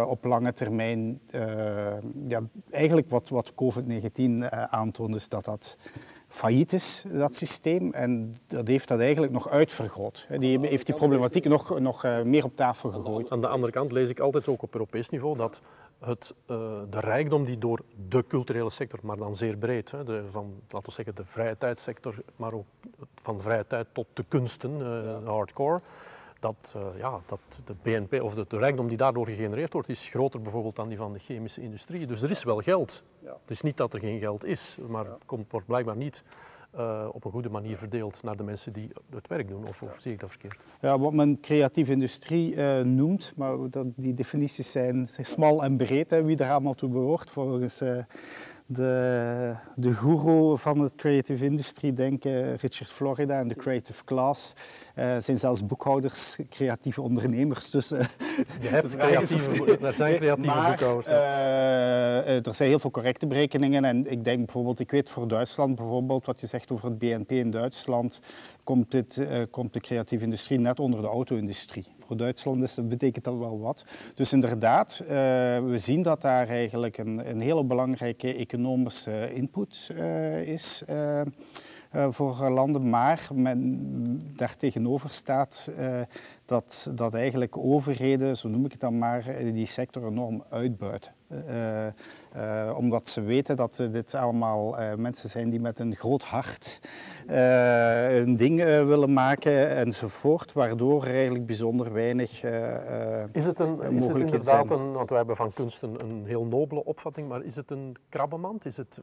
op 0.08 0.24
lange 0.24 0.54
termijn, 0.54 1.20
ja, 2.28 2.42
eigenlijk 2.72 3.10
wat, 3.10 3.30
wat 3.30 3.52
COVID-19 3.52 4.50
aantoont, 4.70 5.16
is 5.16 5.30
dat 5.30 5.46
dat 5.46 5.78
failliet 6.30 6.74
is, 6.74 7.06
dat 7.12 7.36
systeem. 7.36 7.94
En 7.94 8.36
dat 8.48 8.68
heeft 8.68 8.88
dat 8.88 9.00
eigenlijk 9.00 9.32
nog 9.32 9.50
uitvergroot. 9.50 10.28
Die 10.40 10.60
heeft 10.60 10.86
die 10.86 10.96
problematiek 10.96 11.46
nog, 11.46 11.80
nog 11.80 12.04
eh, 12.04 12.22
meer 12.22 12.44
op 12.44 12.56
tafel 12.56 12.90
gegooid. 12.90 13.30
Aan 13.30 13.42
de 13.42 13.48
andere 13.48 13.72
kant 13.72 13.92
lees 13.92 14.10
ik 14.10 14.20
altijd 14.20 14.48
ook 14.48 14.62
op 14.62 14.74
Europees 14.74 15.10
niveau 15.10 15.38
dat 15.38 15.62
het, 16.00 16.36
uh, 16.48 16.58
de 16.90 17.00
rijkdom 17.00 17.46
die 17.46 17.58
door 17.58 17.82
de 18.10 18.26
culturele 18.28 18.70
sector, 18.70 19.00
maar 19.04 19.18
dan 19.18 19.36
zeer 19.36 19.58
breed, 19.58 19.92
hè, 19.92 20.04
de, 20.04 20.24
van 20.32 20.62
laten 20.70 20.90
we 20.90 20.92
zeggen 20.92 21.16
de 21.16 21.26
vrije 21.26 21.58
tijdsector, 21.58 22.16
maar 22.36 22.54
ook 22.54 22.66
van 23.22 23.42
vrije 23.42 23.68
tijd 23.68 23.88
tot 23.92 24.08
de 24.14 24.26
kunsten, 24.28 24.80
uh, 24.80 25.28
hardcore, 25.28 25.82
dat, 26.40 26.74
uh, 26.78 27.00
ja, 27.00 27.20
dat 27.26 27.40
de 27.66 27.76
BNP 27.82 28.22
of 28.22 28.34
de, 28.34 28.46
de, 28.48 28.58
rijkdom 28.58 28.88
die 28.88 28.98
daardoor 28.98 29.26
gegenereerd 29.26 29.74
wordt, 29.74 29.90
is 29.90 30.10
groter 30.10 30.42
bijvoorbeeld 30.42 30.76
dan 30.76 30.88
die 30.88 30.98
van 30.98 31.14
de 31.14 31.20
chemische 31.20 31.62
industrie. 31.62 32.08
Dus 32.08 32.22
er 32.22 32.30
is 32.30 32.44
wel 32.44 32.60
geld. 32.60 33.04
Ja. 33.20 33.38
Het 33.42 33.52
is 33.52 33.62
niet 33.62 33.78
dat 33.78 33.94
er 33.94 34.00
geen 34.00 34.20
geld 34.20 34.46
is, 34.46 34.78
maar 34.88 35.06
het 35.06 35.26
komt, 35.26 35.52
wordt 35.52 35.68
blijkbaar 35.68 35.98
niet 35.98 36.24
uh, 36.76 37.08
op 37.12 37.26
een 37.26 37.32
goede 37.32 37.50
manier 37.50 37.78
verdeeld 37.78 38.24
naar 38.24 38.38
de 38.38 38.44
mensen 38.44 38.74
die 38.74 38.90
het 39.10 39.28
werk 39.28 39.48
doen. 39.48 39.68
Of, 39.68 39.82
of 39.82 39.98
zie 40.00 40.12
ik 40.12 40.20
dat 40.20 40.30
verkeerd? 40.30 40.58
Ja, 40.82 41.00
wat 41.00 41.14
men 41.14 41.40
creatieve 41.40 41.92
industrie 41.92 42.56
uh, 42.56 42.82
noemt, 42.82 43.34
maar 43.36 43.70
dat, 43.70 43.86
die 43.96 44.14
definities 44.14 44.72
zijn 44.72 45.08
smal 45.08 45.64
en 45.64 45.78
breed, 45.78 46.12
hè, 46.12 46.24
wie 46.24 46.36
daar 46.36 46.52
allemaal 46.52 46.74
toe 46.74 46.90
behoort 46.90 47.32
volgens 47.32 47.82
de, 48.72 49.54
de 49.76 49.94
guru 49.94 50.58
van 50.58 50.80
het 50.80 50.96
creative 50.96 51.46
industry 51.46 51.94
denken, 51.94 52.56
Richard 52.56 52.90
Florida 52.90 53.40
en 53.40 53.48
de 53.48 53.56
creative 53.56 54.04
class, 54.04 54.54
uh, 54.96 55.16
zijn 55.20 55.38
zelfs 55.38 55.66
boekhouders, 55.66 56.38
creatieve 56.50 57.02
ondernemers. 57.02 57.70
Dus, 57.70 57.92
uh, 57.92 58.00
Je 58.62 58.68
hebt 58.68 58.96
creatieve, 58.96 59.78
er 59.82 59.94
zijn 59.94 60.16
creatieve 60.16 60.56
maar, 60.56 60.70
boekhouders. 60.70 61.08
Uh, 61.08 62.46
er 62.46 62.56
zijn 62.56 62.70
heel 62.70 62.80
veel 62.80 62.92
correcte 62.92 63.28
berekeningen 63.28 63.86
en 63.86 64.12
ik 64.12 64.24
denk 64.24 64.38
bijvoorbeeld, 64.38 64.80
ik 64.80 64.92
weet 64.92 65.10
voor 65.10 65.28
Duitsland 65.28 65.76
bijvoorbeeld, 65.76 66.26
wat 66.26 66.40
je 66.40 66.48
zegt 66.48 66.72
over 66.72 66.86
het 66.86 67.00
BNP 67.00 67.32
in 67.32 67.52
Duitsland, 67.52 68.20
komt, 68.64 68.92
dit, 68.92 69.22
komt 69.52 69.74
de 69.74 69.80
creatieve 69.80 70.24
industrie 70.24 70.60
net 70.60 70.80
onder 70.80 71.02
de 71.02 71.08
auto-industrie. 71.08 71.86
Voor 72.10 72.18
Duitsland 72.18 72.64
is, 72.64 72.78
betekent 72.84 73.24
dat 73.26 73.38
wel 73.38 73.60
wat. 73.60 73.86
Dus 74.16 74.34
inderdaad, 74.34 75.04
we 75.66 75.76
zien 75.76 76.02
dat 76.02 76.22
daar 76.22 76.48
eigenlijk 76.48 76.98
een, 76.98 77.30
een 77.30 77.40
hele 77.40 77.64
belangrijke 77.64 78.34
economische 78.34 79.34
input 79.34 79.90
is. 80.46 80.84
Uh, 81.96 82.08
voor 82.10 82.50
landen, 82.50 82.90
maar 82.90 83.28
men, 83.34 84.34
daartegenover 84.36 85.10
staat 85.10 85.72
uh, 85.80 86.02
dat, 86.46 86.92
dat 86.96 87.14
eigenlijk 87.14 87.58
overheden, 87.58 88.38
zo 88.38 88.48
noem 88.48 88.66
ik 88.66 88.72
het 88.72 88.80
dan 88.80 88.98
maar, 88.98 89.28
eh, 89.28 89.54
die 89.54 89.66
sector 89.66 90.08
enorm 90.08 90.44
uitbuiten. 90.50 91.12
Uh, 92.36 92.74
omdat 92.78 93.08
ze 93.08 93.22
weten 93.22 93.56
dat 93.56 93.76
dit 93.92 94.14
allemaal 94.14 94.76
mensen 94.98 95.30
zijn 95.30 95.50
die 95.50 95.60
met 95.60 95.80
een 95.80 95.96
groot 95.96 96.24
hart 96.24 96.80
een 97.28 98.38
ding 98.38 98.64
willen 98.64 99.14
maken 99.14 99.70
enzovoort, 99.70 100.54
waardoor 100.54 101.06
er 101.06 101.14
eigenlijk 101.14 101.46
bijzonder 101.46 101.94
weinig 101.94 102.44
Is 103.32 103.46
het, 103.46 103.60
een, 103.60 103.82
is 103.82 104.08
het 104.08 104.20
inderdaad 104.20 104.72
een, 104.72 104.92
want 104.92 105.10
wij 105.10 105.18
hebben 105.18 105.36
van 105.36 105.54
kunst 105.54 105.82
een, 105.82 106.00
een, 106.00 106.26
heel 106.26 106.46
nobele 106.46 106.86
opvatting, 106.86 107.28
maar 107.28 107.44
is 107.44 107.56
het 107.56 107.72
een 107.72 107.96
krabbenmand? 108.10 108.66
Is 108.66 108.78
het 108.78 109.02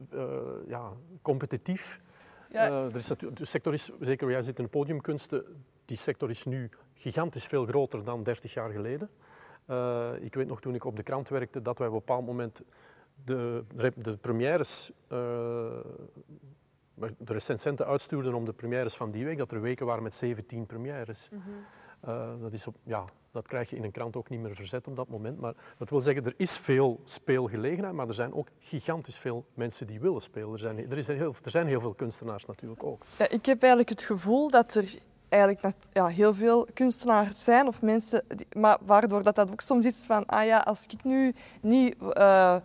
ja, 0.67 0.91
competitief? 1.21 1.99
Ja. 2.51 2.69
Uh, 2.69 2.85
er 2.85 2.95
is 2.95 3.07
de 3.07 3.45
sector 3.45 3.73
is, 3.73 3.89
zeker 3.99 4.29
jij 4.29 4.41
zit 4.41 4.57
in 4.57 4.63
de 4.63 4.69
podiumkunsten, 4.69 5.43
die 5.85 5.97
sector 5.97 6.29
is 6.29 6.45
nu 6.45 6.69
gigantisch 6.93 7.45
veel 7.45 7.65
groter 7.65 8.03
dan 8.03 8.23
30 8.23 8.53
jaar 8.53 8.69
geleden. 8.69 9.09
Uh, 9.69 10.09
ik 10.19 10.33
weet 10.33 10.47
nog 10.47 10.61
toen 10.61 10.75
ik 10.75 10.83
op 10.83 10.95
de 10.95 11.03
krant 11.03 11.29
werkte 11.29 11.61
dat 11.61 11.77
wij 11.77 11.87
op 11.87 11.93
een 11.93 11.99
bepaald 11.99 12.25
moment 12.25 12.61
de, 13.23 13.63
de 13.95 14.17
premières, 14.17 14.91
uh, 15.11 15.17
de 17.17 17.33
recensenten 17.33 17.85
uitstuurden 17.85 18.33
om 18.33 18.45
de 18.45 18.53
premières 18.53 18.95
van 18.95 19.11
die 19.11 19.25
week, 19.25 19.37
dat 19.37 19.51
er 19.51 19.61
weken 19.61 19.85
waren 19.85 20.03
met 20.03 20.13
17 20.13 20.65
premières. 20.65 21.29
Mm 21.29 21.41
-hmm. 21.41 21.65
Dat 22.41 22.53
is 22.53 22.67
op, 22.67 22.75
ja, 22.83 23.05
dat 23.31 23.47
krijg 23.47 23.69
je 23.69 23.75
in 23.75 23.83
een 23.83 23.91
krant 23.91 24.15
ook 24.15 24.29
niet 24.29 24.39
meer 24.39 24.55
verzet 24.55 24.87
op 24.87 24.95
dat 24.95 25.07
moment. 25.07 25.39
Maar 25.39 25.53
dat 25.77 25.89
wil 25.89 26.01
zeggen, 26.01 26.25
er 26.25 26.33
is 26.37 26.57
veel 26.57 26.99
speelgelegenheid, 27.03 27.93
maar 27.93 28.07
er 28.07 28.13
zijn 28.13 28.33
ook 28.33 28.47
gigantisch 28.59 29.17
veel 29.17 29.45
mensen 29.53 29.87
die 29.87 29.99
willen 29.99 30.21
spelen. 30.21 30.51
Er 30.51 30.59
zijn, 30.59 30.91
er 30.91 30.97
is 30.97 31.07
heel, 31.07 31.35
er 31.43 31.51
zijn 31.51 31.67
heel 31.67 31.81
veel 31.81 31.93
kunstenaars 31.93 32.45
natuurlijk 32.45 32.83
ook. 32.83 33.03
Ja, 33.17 33.29
ik 33.29 33.45
heb 33.45 33.61
eigenlijk 33.61 33.89
het 33.89 34.01
gevoel 34.01 34.49
dat 34.49 34.73
er 34.73 34.97
eigenlijk 35.29 35.75
ja, 35.93 36.07
heel 36.07 36.33
veel 36.33 36.67
kunstenaars 36.73 37.43
zijn 37.43 37.67
of 37.67 37.81
mensen, 37.81 38.23
maar 38.53 38.77
waardoor 38.81 39.23
dat, 39.23 39.35
dat 39.35 39.51
ook 39.51 39.61
soms 39.61 39.85
is 39.85 40.05
van, 40.05 40.25
ah 40.25 40.45
ja, 40.45 40.59
als 40.59 40.85
ik 40.87 41.03
nu 41.03 41.35
niet... 41.61 41.95
Uh, 42.01 42.55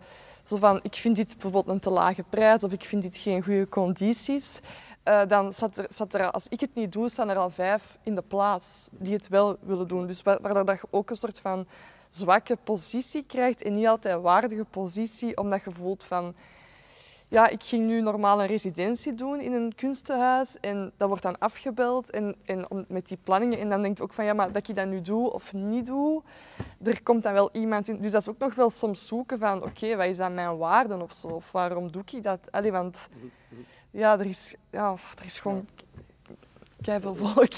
zo 0.43 0.57
van, 0.57 0.79
ik 0.81 0.95
vind 0.95 1.15
dit 1.15 1.31
bijvoorbeeld 1.31 1.67
een 1.67 1.79
te 1.79 1.89
lage 1.89 2.23
prijs 2.29 2.63
of 2.63 2.71
ik 2.71 2.83
vind 2.83 3.01
dit 3.01 3.17
geen 3.17 3.43
goede 3.43 3.69
condities. 3.69 4.59
Uh, 5.07 5.21
dan 5.27 5.53
zat 5.53 5.77
er, 5.77 5.85
zat 5.89 6.13
er, 6.13 6.31
als 6.31 6.47
ik 6.47 6.59
het 6.59 6.75
niet 6.75 6.91
doe, 6.91 7.09
staan 7.09 7.29
er 7.29 7.37
al 7.37 7.49
vijf 7.49 7.97
in 8.03 8.15
de 8.15 8.21
plaats 8.21 8.87
die 8.91 9.13
het 9.13 9.27
wel 9.27 9.57
willen 9.61 9.87
doen. 9.87 10.07
Dus 10.07 10.21
waardoor 10.21 10.65
dat 10.65 10.79
je 10.81 10.87
ook 10.89 11.09
een 11.09 11.15
soort 11.15 11.39
van 11.39 11.67
zwakke 12.09 12.57
positie 12.63 13.23
krijgt 13.23 13.61
en 13.61 13.75
niet 13.75 13.87
altijd 13.87 14.21
waardige 14.21 14.65
positie, 14.69 15.37
omdat 15.37 15.63
je 15.63 15.71
voelt 15.71 16.03
van... 16.03 16.35
Ja, 17.27 17.47
ik 17.47 17.63
ging 17.63 17.87
nu 17.87 18.01
normaal 18.01 18.41
een 18.41 18.47
residentie 18.47 19.13
doen 19.13 19.39
in 19.39 19.53
een 19.53 19.75
kunstenhuis 19.75 20.59
en 20.59 20.91
dat 20.97 21.07
wordt 21.07 21.23
dan 21.23 21.39
afgebeld 21.39 22.09
en, 22.09 22.35
en 22.45 22.85
met 22.87 23.07
die 23.07 23.17
planningen. 23.23 23.59
En 23.59 23.69
dan 23.69 23.81
denk 23.81 23.97
je 23.97 24.03
ook 24.03 24.13
van, 24.13 24.25
ja, 24.25 24.33
maar 24.33 24.51
dat 24.51 24.67
ik 24.67 24.75
dat 24.75 24.87
nu 24.87 25.01
doe 25.01 25.31
of 25.31 25.53
niet 25.53 25.85
doe, 25.85 26.21
er 26.83 27.03
komt 27.03 27.23
dan 27.23 27.33
wel 27.33 27.49
iemand 27.51 27.87
in. 27.87 27.97
Dus 28.01 28.11
dat 28.11 28.21
is 28.21 28.29
ook 28.29 28.37
nog 28.37 28.55
wel 28.55 28.69
soms 28.69 29.07
zoeken 29.07 29.39
van, 29.39 29.63
oké, 29.63 29.95
wat 29.95 30.05
is 30.05 30.19
aan 30.19 30.33
mijn 30.33 30.57
waarden 30.57 31.01
of 31.01 31.13
zo? 31.13 31.27
Of 31.27 31.51
waarom 31.51 31.91
doe 31.91 32.03
ik 32.11 32.23
dat? 32.23 32.49
Want 32.51 33.07
ja, 33.93 34.19
er 34.19 34.25
is, 34.25 34.55
ja, 34.69 34.97
er 35.19 35.25
is 35.25 35.39
gewoon 35.39 35.67
veel 36.83 37.15
volk. 37.15 37.53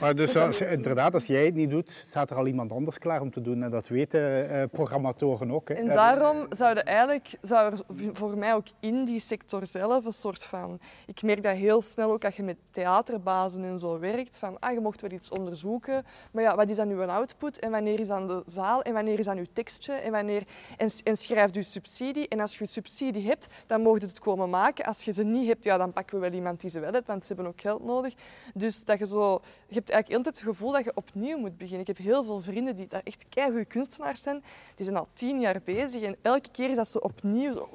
Maar 0.00 0.14
dus 0.14 0.36
als, 0.36 0.60
inderdaad, 0.60 1.14
als 1.14 1.26
jij 1.26 1.44
het 1.44 1.54
niet 1.54 1.70
doet, 1.70 1.90
staat 1.90 2.30
er 2.30 2.36
al 2.36 2.46
iemand 2.46 2.72
anders 2.72 2.98
klaar 2.98 3.20
om 3.20 3.30
te 3.30 3.40
doen. 3.40 3.62
En 3.62 3.70
dat 3.70 3.88
weten 3.88 4.20
uh, 4.20 4.62
programmatoren 4.72 5.50
ook. 5.50 5.68
Hè. 5.68 5.74
En 5.74 5.86
daarom 5.86 6.46
zou, 6.56 6.78
eigenlijk, 6.78 7.30
zou 7.42 7.72
er 7.72 7.78
voor 8.12 8.38
mij 8.38 8.54
ook 8.54 8.66
in 8.80 9.04
die 9.04 9.20
sector 9.20 9.66
zelf 9.66 10.04
een 10.04 10.12
soort 10.12 10.44
van... 10.44 10.78
Ik 11.06 11.22
merk 11.22 11.42
dat 11.42 11.56
heel 11.56 11.82
snel 11.82 12.10
ook 12.10 12.24
als 12.24 12.36
je 12.36 12.42
met 12.42 12.56
theaterbazen 12.70 13.64
en 13.64 13.78
zo 13.78 13.98
werkt. 13.98 14.38
Van, 14.38 14.58
ah, 14.58 14.72
je 14.72 14.80
mocht 14.80 15.00
wel 15.00 15.10
iets 15.10 15.30
onderzoeken. 15.30 16.04
Maar 16.30 16.42
ja, 16.42 16.56
wat 16.56 16.68
is 16.68 16.76
dan 16.76 16.88
uw 16.88 17.04
output? 17.04 17.58
En 17.58 17.70
wanneer 17.70 18.00
is 18.00 18.08
dan 18.08 18.26
de 18.26 18.42
zaal? 18.46 18.82
En 18.82 18.92
wanneer 18.92 19.18
is 19.18 19.24
dan 19.24 19.38
uw 19.38 19.46
tekstje? 19.52 19.92
En, 19.92 20.12
wanneer, 20.12 20.42
en, 20.76 20.88
en 21.04 21.16
schrijft 21.16 21.56
u 21.56 21.62
subsidie. 21.62 22.28
En 22.28 22.40
als 22.40 22.58
je 22.58 22.66
subsidie 22.66 23.26
hebt, 23.26 23.46
dan 23.66 23.80
mocht 23.80 24.00
je 24.00 24.06
het 24.06 24.18
komen 24.18 24.50
maken. 24.50 24.84
Als 24.84 25.02
je 25.02 25.12
ze 25.12 25.22
niet 25.22 25.46
hebt, 25.46 25.64
ja, 25.64 25.76
dan 25.76 25.92
pakken 25.92 26.14
we 26.14 26.20
wel 26.28 26.38
iemand 26.38 26.60
die 26.60 26.70
ze 26.70 26.80
wel 26.80 26.92
heeft, 26.92 27.06
want 27.06 27.24
ze 27.24 27.32
hebben 27.32 27.46
ook 27.46 27.60
geld 27.60 27.84
nodig. 27.84 28.14
Dus 28.54 28.65
dat 28.84 28.98
je 28.98 29.06
zo... 29.06 29.40
Je 29.68 29.74
hebt 29.74 29.90
eigenlijk 29.90 30.16
altijd 30.16 30.34
het 30.34 30.54
gevoel 30.54 30.72
dat 30.72 30.84
je 30.84 30.92
opnieuw 30.94 31.38
moet 31.38 31.56
beginnen. 31.56 31.80
Ik 31.80 31.86
heb 31.86 31.98
heel 31.98 32.24
veel 32.24 32.40
vrienden 32.40 32.76
die 32.76 32.86
daar 32.86 33.00
echt 33.04 33.26
keigoede 33.28 33.64
kunstenaars 33.64 34.22
zijn. 34.22 34.44
Die 34.74 34.84
zijn 34.84 34.96
al 34.96 35.08
tien 35.12 35.40
jaar 35.40 35.60
bezig 35.64 36.02
en 36.02 36.16
elke 36.22 36.50
keer 36.50 36.70
is 36.70 36.76
dat 36.76 36.88
ze 36.88 37.00
opnieuw 37.00 37.52
zo, 37.52 37.68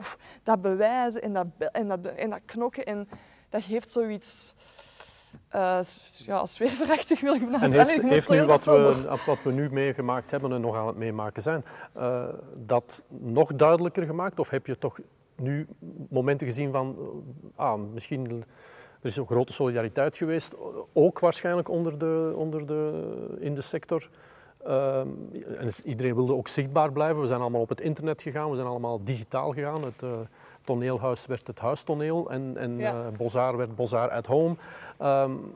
dat 0.43 0.61
bewijzen 0.61 1.21
en 1.21 1.33
dat, 1.33 1.47
en, 1.71 1.87
dat, 1.87 2.05
en 2.05 2.29
dat 2.29 2.39
knokken. 2.45 2.85
En 2.85 3.09
dat 3.49 3.63
geeft 3.63 3.91
zoiets... 3.91 4.53
Uh, 5.55 5.79
ja, 6.25 6.45
wil 7.21 7.33
ik 7.35 7.41
En 7.51 7.71
heeft, 7.71 8.01
heeft 8.01 8.29
nu 8.29 8.43
wat 8.43 8.63
we, 8.65 9.17
wat 9.25 9.43
we 9.43 9.51
nu 9.51 9.71
meegemaakt 9.71 10.31
hebben 10.31 10.51
en 10.51 10.61
nog 10.61 10.75
aan 10.75 10.87
het 10.87 10.95
meemaken 10.95 11.41
zijn, 11.41 11.65
uh, 11.97 12.27
dat 12.59 13.03
nog 13.07 13.55
duidelijker 13.55 14.05
gemaakt? 14.05 14.39
Of 14.39 14.49
heb 14.49 14.65
je 14.65 14.77
toch 14.77 14.99
nu 15.35 15.67
momenten 16.09 16.47
gezien 16.47 16.71
van, 16.71 16.97
ah, 17.55 17.79
misschien 17.93 18.43
er 19.01 19.07
is 19.07 19.19
ook 19.19 19.29
grote 19.29 19.53
solidariteit 19.53 20.17
geweest, 20.17 20.55
ook 20.93 21.19
waarschijnlijk 21.19 21.69
onder 21.69 21.97
de, 21.97 22.33
onder 22.35 22.65
de, 22.65 23.03
in 23.39 23.55
de 23.55 23.61
sector. 23.61 24.09
Uh, 24.67 24.99
en 24.99 25.71
iedereen 25.83 26.15
wilde 26.15 26.33
ook 26.33 26.47
zichtbaar 26.47 26.91
blijven. 26.91 27.21
We 27.21 27.27
zijn 27.27 27.41
allemaal 27.41 27.61
op 27.61 27.69
het 27.69 27.81
internet 27.81 28.21
gegaan, 28.21 28.49
we 28.49 28.55
zijn 28.55 28.67
allemaal 28.67 29.03
digitaal 29.03 29.51
gegaan. 29.51 29.83
Het 29.83 30.01
uh, 30.03 30.09
toneelhuis 30.63 31.25
werd 31.25 31.47
het 31.47 31.59
huistoneel 31.59 32.31
en, 32.31 32.57
en 32.57 32.77
ja. 32.77 32.93
uh, 32.93 33.17
Bozar 33.17 33.57
werd 33.57 33.75
Bozar 33.75 34.09
at 34.09 34.25
home. 34.25 34.55
Um, 35.01 35.53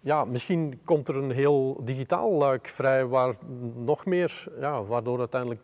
ja, 0.00 0.24
misschien 0.24 0.80
komt 0.84 1.08
er 1.08 1.16
een 1.16 1.30
heel 1.30 1.80
digitaal 1.84 2.32
luik 2.32 2.66
vrij 2.66 3.06
waar 3.06 3.34
nog 3.74 4.04
meer, 4.04 4.44
ja, 4.60 4.82
waardoor 4.84 5.18
uiteindelijk 5.18 5.60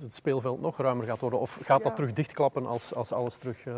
het 0.00 0.14
speelveld 0.14 0.60
nog 0.60 0.76
ruimer 0.76 1.06
gaat 1.06 1.20
worden. 1.20 1.40
Of 1.40 1.58
gaat 1.62 1.82
dat 1.82 1.96
terug 1.96 2.12
dichtklappen 2.12 2.66
als, 2.66 2.94
als 2.94 3.12
alles 3.12 3.36
terug 3.36 3.66
uh, 3.66 3.74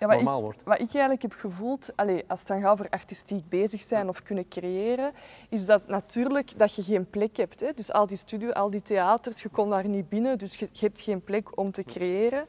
ja, 0.00 0.06
normaal 0.06 0.36
ik, 0.36 0.42
wordt? 0.42 0.62
Wat 0.64 0.80
ik 0.80 0.90
eigenlijk 0.92 1.22
heb 1.22 1.32
gevoeld, 1.32 1.92
allez, 1.94 2.22
als 2.26 2.38
het 2.38 2.48
dan 2.48 2.60
gaat 2.60 2.72
over 2.72 2.88
artistiek 2.90 3.48
bezig 3.48 3.82
zijn 3.82 4.08
of 4.08 4.22
kunnen 4.22 4.48
creëren, 4.48 5.12
is 5.48 5.66
dat 5.66 5.88
natuurlijk 5.88 6.58
dat 6.58 6.74
je 6.74 6.82
geen 6.82 7.10
plek 7.10 7.36
hebt. 7.36 7.60
Hè. 7.60 7.72
Dus 7.74 7.92
al 7.92 8.06
die 8.06 8.16
studio, 8.16 8.50
al 8.50 8.70
die 8.70 8.82
theaters, 8.82 9.42
je 9.42 9.48
komt 9.48 9.70
daar 9.70 9.88
niet 9.88 10.08
binnen, 10.08 10.38
dus 10.38 10.54
je, 10.54 10.68
je 10.72 10.86
hebt 10.86 11.00
geen 11.00 11.24
plek 11.24 11.58
om 11.58 11.72
te 11.72 11.84
creëren. 11.84 12.46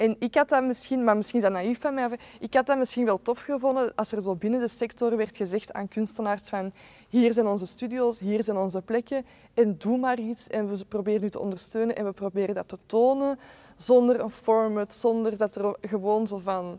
En 0.00 0.16
ik 0.18 0.34
had 0.34 0.48
dat 0.48 0.64
misschien, 0.64 1.04
maar 1.04 1.16
misschien 1.16 1.38
is 1.38 1.44
dat 1.44 1.54
naïef 1.54 1.80
van 1.80 1.94
mij, 1.94 2.18
ik 2.38 2.54
had 2.54 2.66
dat 2.66 2.78
misschien 2.78 3.04
wel 3.04 3.22
tof 3.22 3.40
gevonden 3.40 3.94
als 3.94 4.12
er 4.12 4.22
zo 4.22 4.34
binnen 4.34 4.60
de 4.60 4.68
sector 4.68 5.16
werd 5.16 5.36
gezegd 5.36 5.72
aan 5.72 5.88
kunstenaars 5.88 6.48
van 6.48 6.72
hier 7.08 7.32
zijn 7.32 7.46
onze 7.46 7.66
studio's, 7.66 8.18
hier 8.18 8.42
zijn 8.42 8.56
onze 8.56 8.80
plekken 8.80 9.24
en 9.54 9.76
doe 9.78 9.98
maar 9.98 10.18
iets 10.18 10.48
en 10.48 10.70
we 10.70 10.84
proberen 10.84 11.24
u 11.24 11.30
te 11.30 11.38
ondersteunen 11.38 11.96
en 11.96 12.04
we 12.04 12.12
proberen 12.12 12.54
dat 12.54 12.68
te 12.68 12.78
tonen 12.86 13.38
zonder 13.80 14.20
een 14.20 14.30
format, 14.30 14.94
zonder 14.94 15.36
dat 15.36 15.56
er 15.56 15.76
gewoon 15.80 16.26
zo 16.26 16.38
van... 16.38 16.78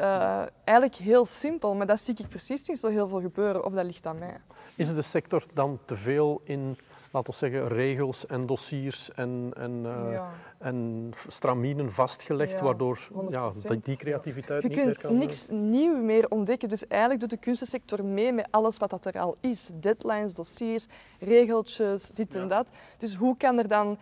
Uh, 0.00 0.42
eigenlijk 0.64 0.98
heel 0.98 1.26
simpel, 1.26 1.74
maar 1.74 1.86
dat 1.86 2.00
zie 2.00 2.14
ik 2.16 2.28
precies 2.28 2.68
niet 2.68 2.78
zo 2.78 2.88
heel 2.88 3.08
veel 3.08 3.20
gebeuren, 3.20 3.64
of 3.64 3.72
dat 3.72 3.84
ligt 3.84 4.06
aan 4.06 4.18
mij. 4.18 4.40
Is 4.74 4.94
de 4.94 5.02
sector 5.02 5.44
dan 5.54 5.78
te 5.84 5.94
veel 5.94 6.40
in 6.44 6.76
laten 7.10 7.30
we 7.30 7.36
zeggen, 7.36 7.68
regels 7.68 8.26
en 8.26 8.46
dossiers 8.46 9.12
en, 9.12 9.52
en, 9.56 9.82
uh, 9.84 10.12
ja. 10.12 10.30
en 10.58 11.10
straminen 11.28 11.92
vastgelegd, 11.92 12.58
ja, 12.58 12.64
waardoor 12.64 13.08
ja, 13.28 13.50
die 13.82 13.96
creativiteit 13.96 14.62
je 14.62 14.68
niet 14.68 14.76
meer 14.76 15.00
kan... 15.00 15.12
Je 15.12 15.18
kunt 15.18 15.18
niks 15.18 15.48
nieuw 15.48 16.02
meer 16.02 16.30
ontdekken. 16.30 16.68
Dus 16.68 16.86
eigenlijk 16.86 17.20
doet 17.20 17.30
de 17.30 17.36
kunstensector 17.36 18.04
mee 18.04 18.32
met 18.32 18.48
alles 18.50 18.76
wat 18.76 18.90
dat 18.90 19.04
er 19.04 19.18
al 19.18 19.36
is. 19.40 19.70
Deadlines, 19.74 20.34
dossiers, 20.34 20.86
regeltjes, 21.18 22.10
dit 22.10 22.34
en 22.34 22.48
dat. 22.48 22.68
Dus 22.98 23.14
hoe 23.14 23.36
kan 23.36 23.58
er 23.58 23.68
dan 23.68 23.98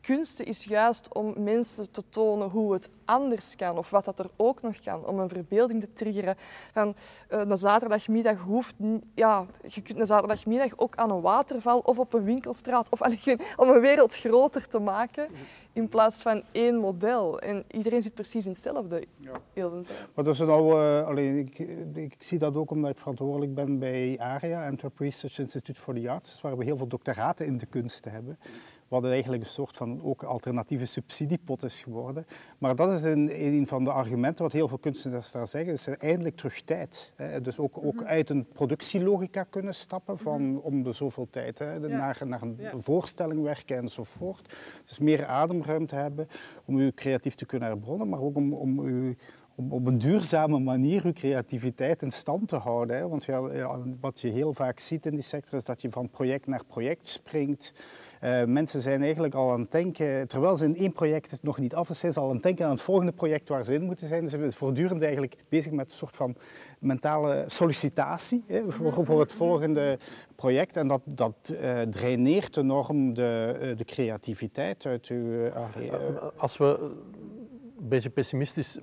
kunst 0.00 0.40
is 0.40 0.64
juist 0.64 1.14
om 1.14 1.34
mensen 1.42 1.90
te 1.90 2.02
tonen 2.08 2.48
hoe 2.48 2.72
het 2.72 2.88
anders 3.04 3.56
kan 3.56 3.78
of 3.78 3.90
wat 3.90 4.04
dat 4.04 4.18
er 4.18 4.30
ook 4.36 4.62
nog 4.62 4.80
kan, 4.80 5.06
om 5.06 5.18
een 5.18 5.28
verbeelding 5.28 5.80
te 5.80 5.92
triggeren. 5.92 6.36
Van, 6.72 6.88
uh, 6.88 7.38
een 7.38 7.56
zaterdagmiddag 7.56 8.38
hoeft, 8.38 8.74
ja, 9.14 9.46
je 9.66 9.82
kunt 9.82 10.00
een 10.00 10.06
zaterdagmiddag 10.06 10.72
ook 10.76 10.96
aan 10.96 11.10
een 11.10 11.20
waterval 11.20 11.78
of 11.78 11.98
op 11.98 12.12
een 12.12 12.24
winkelstraat 12.24 12.90
of 12.90 13.00
om 13.56 13.68
een 13.68 13.80
wereld 13.80 14.14
groter 14.14 14.68
te 14.68 14.78
maken 14.78 15.28
in 15.72 15.88
plaats 15.88 16.20
van 16.20 16.42
één 16.52 16.76
model. 16.76 17.40
En 17.40 17.64
iedereen 17.70 18.02
zit 18.02 18.14
precies 18.14 18.46
in 18.46 18.52
hetzelfde. 18.52 19.06
Ja. 19.16 19.32
Heel 19.52 19.70
maar 20.14 20.24
dat 20.24 20.34
is 20.34 20.40
nou, 20.40 20.72
uh, 20.72 21.06
alleen, 21.06 21.38
ik, 21.38 21.58
ik, 21.94 22.16
zie 22.18 22.38
dat 22.38 22.56
ook 22.56 22.70
omdat 22.70 22.90
ik 22.90 22.98
verantwoordelijk 22.98 23.54
ben 23.54 23.78
bij 23.78 24.16
ARIA, 24.18 24.68
Antwerp 24.68 24.98
Research 24.98 25.38
Institute 25.38 25.80
for 25.80 25.94
the 25.94 26.10
Arts, 26.10 26.40
waar 26.40 26.56
we 26.56 26.64
heel 26.64 26.76
veel 26.76 26.88
doctoraten 26.88 27.46
in 27.46 27.58
de 27.58 27.66
kunsten 27.66 28.12
hebben 28.12 28.38
wat 28.90 29.04
eigenlijk 29.04 29.42
een 29.42 29.48
soort 29.48 29.76
van 29.76 30.02
ook 30.02 30.22
alternatieve 30.22 30.84
subsidiepot 30.84 31.62
is 31.62 31.82
geworden. 31.82 32.26
Maar 32.58 32.76
dat 32.76 32.92
is 32.92 33.02
een, 33.02 33.44
een 33.44 33.66
van 33.66 33.84
de 33.84 33.90
argumenten 33.90 34.44
wat 34.44 34.52
heel 34.52 34.68
veel 34.68 34.78
kunstenaars 34.78 35.30
daar 35.30 35.48
zeggen, 35.48 35.72
is 35.72 35.86
er 35.86 35.98
eindelijk 35.98 36.36
terug 36.36 36.62
tijd. 36.62 37.12
Hè. 37.16 37.40
Dus 37.40 37.58
ook, 37.58 37.76
ook 37.84 37.94
mhm. 37.94 38.04
uit 38.04 38.30
een 38.30 38.46
productielogica 38.46 39.42
kunnen 39.42 39.74
stappen 39.74 40.18
van 40.18 40.50
mhm. 40.50 40.56
om 40.56 40.82
de 40.82 40.92
zoveel 40.92 41.26
tijd 41.30 41.58
hè, 41.58 41.78
naar, 41.78 42.18
naar 42.24 42.42
een 42.42 42.58
voorstelling 42.74 43.42
werken 43.42 43.76
enzovoort. 43.76 44.54
Dus 44.84 44.98
meer 44.98 45.26
ademruimte 45.26 45.94
hebben 45.94 46.28
om 46.64 46.78
u 46.78 46.92
creatief 46.92 47.34
te 47.34 47.46
kunnen 47.46 47.68
herbronnen, 47.68 48.08
maar 48.08 48.20
ook 48.20 48.36
om, 48.36 48.52
om 48.52 48.86
u 48.86 49.16
om 49.54 49.72
op 49.72 49.86
een 49.86 49.98
duurzame 49.98 50.58
manier 50.58 51.04
uw 51.04 51.12
creativiteit 51.12 52.02
in 52.02 52.10
stand 52.10 52.48
te 52.48 52.56
houden. 52.56 52.96
Hè. 52.96 53.08
Want 53.08 53.24
ja, 53.24 53.78
wat 54.00 54.20
je 54.20 54.28
heel 54.28 54.54
vaak 54.54 54.80
ziet 54.80 55.06
in 55.06 55.12
die 55.12 55.22
sector 55.22 55.58
is 55.58 55.64
dat 55.64 55.82
je 55.82 55.90
van 55.90 56.10
project 56.10 56.46
naar 56.46 56.64
project 56.64 57.08
springt. 57.08 57.72
Uh, 58.24 58.44
mensen 58.44 58.80
zijn 58.80 59.02
eigenlijk 59.02 59.34
al 59.34 59.52
aan 59.52 59.60
het 59.60 59.70
denken, 59.70 60.28
terwijl 60.28 60.56
ze 60.56 60.64
in 60.64 60.76
één 60.76 60.92
project 60.92 61.30
het 61.30 61.42
nog 61.42 61.58
niet 61.58 61.74
af 61.74 61.90
is, 61.90 61.98
zijn 61.98 62.12
ze 62.12 62.20
al 62.20 62.28
aan 62.28 62.34
het 62.34 62.42
denken 62.42 62.64
aan 62.64 62.70
het 62.70 62.80
volgende 62.80 63.12
project 63.12 63.48
waar 63.48 63.64
ze 63.64 63.74
in 63.74 63.82
moeten 63.82 64.06
zijn. 64.06 64.28
Ze 64.28 64.38
zijn 64.38 64.52
voortdurend 64.52 65.02
eigenlijk 65.02 65.36
bezig 65.48 65.72
met 65.72 65.90
een 65.90 65.96
soort 65.96 66.16
van 66.16 66.36
mentale 66.78 67.44
sollicitatie 67.46 68.44
hè, 68.46 68.62
voor, 68.68 69.20
het 69.20 69.32
volgende 69.32 69.98
project. 70.36 70.76
En 70.76 70.88
dat, 70.88 71.02
dat 71.04 71.34
uh, 71.52 71.80
draineert 71.80 72.56
enorm 72.56 73.14
de, 73.14 73.58
uh, 73.62 73.76
de 73.76 73.84
creativiteit 73.84 74.86
uit 74.86 75.06
uw... 75.06 75.50
Als 76.36 76.56
we 76.56 76.78
een 77.80 77.88
beetje 77.88 78.10
pessimistisch 78.10 78.78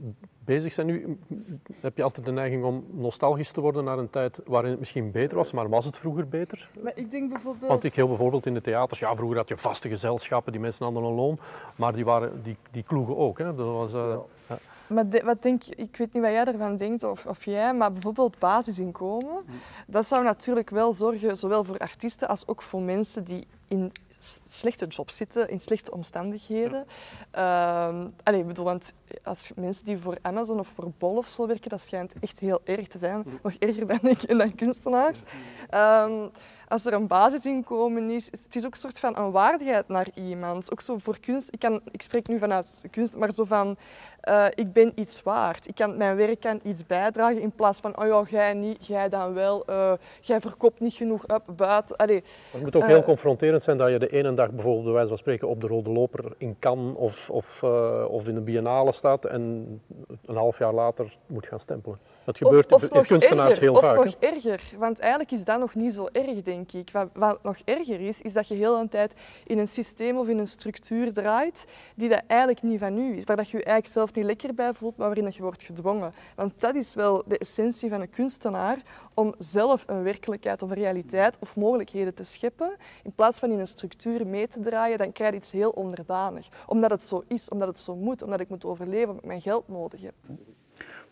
bezig 0.48 0.74
zijn 0.74 0.88
nu, 0.88 1.18
heb 1.82 1.98
je 1.98 2.04
altijd 2.04 2.26
de 2.26 2.32
neiging 2.32 2.64
om 2.64 2.86
nostalgisch 2.92 3.52
te 3.52 3.62
worden 3.62 3.84
naar 3.84 3.98
een 3.98 4.10
tijd 4.10 4.40
waarin 4.46 4.70
het 4.70 4.80
misschien 4.80 5.12
beter 5.12 5.38
was, 5.38 5.52
maar 5.52 5.70
was 5.70 5.86
het 5.86 5.98
vroeger 5.98 6.28
beter? 6.28 6.70
Maar 6.84 6.92
ik 6.96 7.12
denk 7.12 7.30
bijvoorbeeld... 7.30 7.72
Want 7.72 7.84
ik 7.84 7.94
heel 7.94 8.08
bijvoorbeeld 8.08 8.46
in 8.46 8.54
de 8.54 8.62
theaters, 8.62 9.00
ja, 9.00 9.16
vroeger 9.16 9.38
had 9.38 9.48
je 9.48 9.58
vaste 9.58 9.90
gezelschappen, 9.90 10.52
die 10.52 10.62
mensen 10.62 10.86
hadden 10.86 11.04
een 11.04 11.14
loon, 11.14 11.38
maar 11.76 11.94
die, 11.94 12.06
waren, 12.06 12.44
die, 12.44 12.58
die 12.72 12.84
kloegen 12.84 13.18
ook. 13.18 13.38
Hè. 13.38 13.56
Dat 13.56 13.68
was, 13.68 13.94
uh, 13.94 14.16
ja. 14.50 14.58
Maar 14.88 15.06
wat 15.24 15.42
denk, 15.42 15.64
ik 15.64 15.98
weet 15.98 16.14
niet 16.14 16.24
wat 16.24 16.32
jij 16.32 16.46
ervan 16.46 16.78
denkt 16.78 17.04
of, 17.04 17.26
of 17.26 17.46
jij, 17.46 17.74
maar 17.74 17.92
bijvoorbeeld 17.92 18.40
basisinkomen, 18.40 19.44
dat 19.88 20.06
zou 20.06 20.24
natuurlijk 20.24 20.70
wel 20.70 20.94
zorgen, 20.94 21.38
zowel 21.38 21.64
voor 21.64 21.78
artiesten 21.78 22.28
als 22.28 22.48
ook 22.48 22.62
voor 22.62 22.82
mensen 22.82 23.24
die 23.24 23.48
in 23.68 23.92
slechte 24.48 24.86
jobs 24.86 25.16
zitten, 25.16 25.50
in 25.50 25.60
slechte 25.60 25.92
omstandigheden. 25.92 26.86
Ja. 27.32 27.90
Uh, 27.90 28.06
allee, 28.24 28.44
bedoel, 28.44 28.66
want 28.66 28.94
als 29.24 29.52
mensen 29.56 29.86
die 29.86 29.98
voor 29.98 30.18
Amazon 30.22 30.60
of 30.60 30.68
voor 30.68 30.92
Bol 30.98 31.18
of 31.18 31.28
zo 31.28 31.48
werken, 31.48 31.70
dat 31.70 31.82
schijnt 31.82 32.14
echt 32.20 32.40
heel 32.40 32.62
erg 32.64 32.88
te 32.88 32.98
zijn. 32.98 33.26
Nog 33.44 33.54
erger 33.54 33.88
dan, 33.98 34.00
ik, 34.02 34.28
dan 34.28 34.56
kunstenaars. 34.56 35.22
Um, 35.74 36.32
als 36.68 36.86
er 36.86 36.94
een 36.94 37.08
basisinkomen 37.08 38.10
is, 38.10 38.26
het 38.26 38.56
is 38.56 38.66
ook 38.66 38.72
een 38.72 38.78
soort 38.78 39.00
van 39.00 39.18
een 39.18 39.32
waardigheid 39.32 39.88
naar 39.88 40.08
iemand. 40.14 40.72
Ook 40.72 40.82
zo 40.82 40.98
voor 40.98 41.20
kunst, 41.20 41.54
ik, 41.54 41.60
kan, 41.60 41.82
ik 41.92 42.02
spreek 42.02 42.28
nu 42.28 42.38
vanuit 42.38 42.86
kunst, 42.92 43.18
maar 43.18 43.32
zo 43.32 43.44
van, 43.44 43.78
uh, 44.30 44.46
ik 44.56 44.74
ben 44.74 44.92
iets 44.96 45.24
waard. 45.24 45.68
Ik 45.68 45.76
kan, 45.76 45.98
mijn 45.98 46.16
werk 46.16 46.40
kan 46.40 46.60
iets 46.64 46.86
bijdragen 46.86 47.42
in 47.42 47.52
plaats 47.52 47.80
van, 47.80 48.00
oh 48.00 48.08
ja, 48.08 48.24
jij 48.30 48.54
niet, 48.54 48.86
jij 48.86 49.10
dan 49.10 49.34
wel, 49.34 49.64
uh, 49.70 49.92
jij 50.22 50.42
verkoopt 50.42 50.80
niet 50.80 50.94
genoeg 50.94 51.24
up, 51.28 51.44
buiten. 51.56 51.96
Allee, 51.96 52.24
het 52.52 52.62
moet 52.62 52.76
ook 52.76 52.82
uh, 52.82 52.88
heel 52.88 53.04
confronterend 53.04 53.64
zijn 53.64 53.78
dat 53.78 53.92
je 53.92 54.00
de 54.00 54.10
ene 54.10 54.34
dag 54.34 54.52
bijvoorbeeld, 54.52 54.84
bij 54.84 54.94
wijze 54.94 55.08
van 55.08 55.18
spreken, 55.18 55.48
op 55.48 55.62
de 55.62 55.68
Rode 55.68 55.90
Loper 55.90 56.34
in 56.38 56.56
Cannes 56.60 56.98
of, 56.98 57.30
of, 57.30 57.64
of 58.08 58.28
in 58.28 58.36
de 58.36 58.42
Biennale 58.42 58.92
staat 58.92 59.26
en 59.26 59.42
een 60.26 60.36
half 60.36 60.58
jaar 60.58 60.74
later 60.74 61.18
moet 61.26 61.46
gaan 61.46 61.60
stempelen. 61.60 62.00
Dat 62.24 62.38
gebeurt 62.38 62.72
of, 62.72 62.84
of 62.84 62.90
in 62.90 63.06
kunstenaars 63.06 63.48
erger, 63.48 63.62
heel 63.62 63.76
vaak. 63.76 63.98
Of 63.98 64.06
nog 64.06 64.16
erger, 64.20 64.62
want 64.78 65.00
eigenlijk 65.00 65.32
is 65.32 65.44
dat 65.44 65.60
nog 65.60 65.76
niet 65.76 65.94
zo 65.94 66.08
erg, 66.12 66.44
denk 66.44 66.57
ik. 66.57 66.57
Wat, 67.14 67.44
nog 67.44 67.58
erger 67.66 68.02
is, 68.02 68.22
is 68.22 68.34
dat 68.34 68.48
je 68.48 68.54
heel 68.56 68.80
een 68.80 68.90
tijd 68.90 69.14
in 69.46 69.58
een 69.58 69.68
systeem 69.68 70.18
of 70.18 70.28
in 70.28 70.38
een 70.38 70.48
structuur 70.48 71.14
draait 71.14 71.66
die 71.96 72.10
dat 72.10 72.22
eigenlijk 72.28 72.62
niet 72.62 72.80
van 72.80 72.98
u 72.98 73.18
is, 73.18 73.24
waar 73.24 73.36
dat 73.36 73.50
je 73.50 73.58
je 73.58 73.64
eigenlijk 73.64 73.94
zelf 73.94 74.14
niet 74.14 74.26
lekker 74.26 74.54
bij 74.54 74.74
voelt, 74.74 74.98
maar 74.98 75.06
waarin 75.06 75.26
dat 75.26 75.36
je 75.36 75.42
wordt 75.42 75.64
gedwongen. 75.64 76.14
Want 76.36 76.60
dat 76.60 76.76
is 76.76 76.94
wel 76.94 77.24
de 77.28 77.38
essentie 77.38 77.90
van 77.90 78.02
een 78.02 78.10
kunstenaar, 78.10 78.78
om 79.14 79.34
zelf 79.38 79.84
een 79.88 80.04
werkelijkheid 80.04 80.62
of 80.62 80.72
realiteit 80.72 81.38
of 81.40 81.56
mogelijkheden 81.56 82.14
te 82.14 82.24
scheppen, 82.24 82.76
in 83.04 83.12
plaats 83.12 83.40
van 83.40 83.52
in 83.52 83.60
een 83.60 83.68
structuur 83.68 84.28
mee 84.28 84.48
te 84.48 84.60
draaien, 84.60 84.98
dan 84.98 85.12
krijg 85.12 85.32
je 85.32 85.38
iets 85.38 85.52
heel 85.52 85.70
onderdanig. 85.70 86.48
Omdat 86.66 86.92
het 86.92 87.04
zo 87.04 87.24
is, 87.28 87.50
omdat 87.50 87.68
het 87.68 87.80
zo 87.80 87.96
moet, 87.96 88.22
omdat 88.22 88.40
ik 88.40 88.50
moet 88.50 88.66
overleven, 88.66 89.08
omdat 89.08 89.24
ik 89.24 89.30
mijn 89.30 89.42
geld 89.42 89.68
nodig 89.68 90.02
heb. 90.02 90.14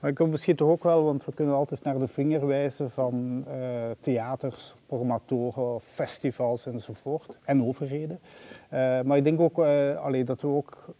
Maar 0.06 0.14
ik 0.14 0.20
kom 0.20 0.30
misschien 0.30 0.56
toch 0.56 0.70
ook 0.70 0.84
wel, 0.84 1.04
want 1.04 1.26
we 1.26 1.34
kunnen 1.34 1.56
altijd 1.56 1.84
naar 1.84 2.00
de 2.00 2.08
vinger 2.08 2.48
wijzen 2.48 2.92
van 2.92 3.46
uh, 3.48 3.54
theaters, 4.00 4.74
programmatoren, 4.86 5.74
of 5.74 5.84
festivals 5.84 6.66
enzovoort, 6.66 7.40
en 7.46 7.64
overheden. 7.64 8.20
Uh, 8.74 9.02
maar 9.02 9.18
ik 9.18 9.24
denk 9.24 9.40
ook 9.40 9.58
uh, 9.60 10.26
dat 10.26 10.42
we 10.42 10.48
ook 10.48 10.96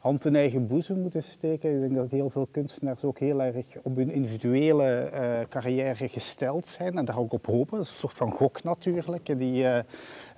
hand 0.00 0.24
in 0.24 0.36
eigen 0.36 0.66
boezem 0.66 1.00
moeten 1.00 1.22
steken. 1.22 1.74
Ik 1.74 1.80
denk 1.80 1.94
dat 1.94 2.10
heel 2.10 2.30
veel 2.30 2.48
kunstenaars 2.50 3.04
ook 3.04 3.18
heel 3.18 3.42
erg 3.42 3.66
op 3.82 3.96
hun 3.96 4.10
individuele 4.10 5.10
uh, 5.14 5.48
carrière 5.48 6.08
gesteld 6.08 6.66
zijn 6.66 6.98
en 6.98 7.04
daar 7.04 7.18
ook 7.18 7.32
op 7.32 7.46
hopen. 7.46 7.76
Dat 7.76 7.84
is 7.84 7.90
een 7.90 7.98
soort 7.98 8.16
van 8.16 8.32
gok 8.32 8.62
natuurlijk, 8.62 9.38
die, 9.38 9.62
uh, 9.62 9.78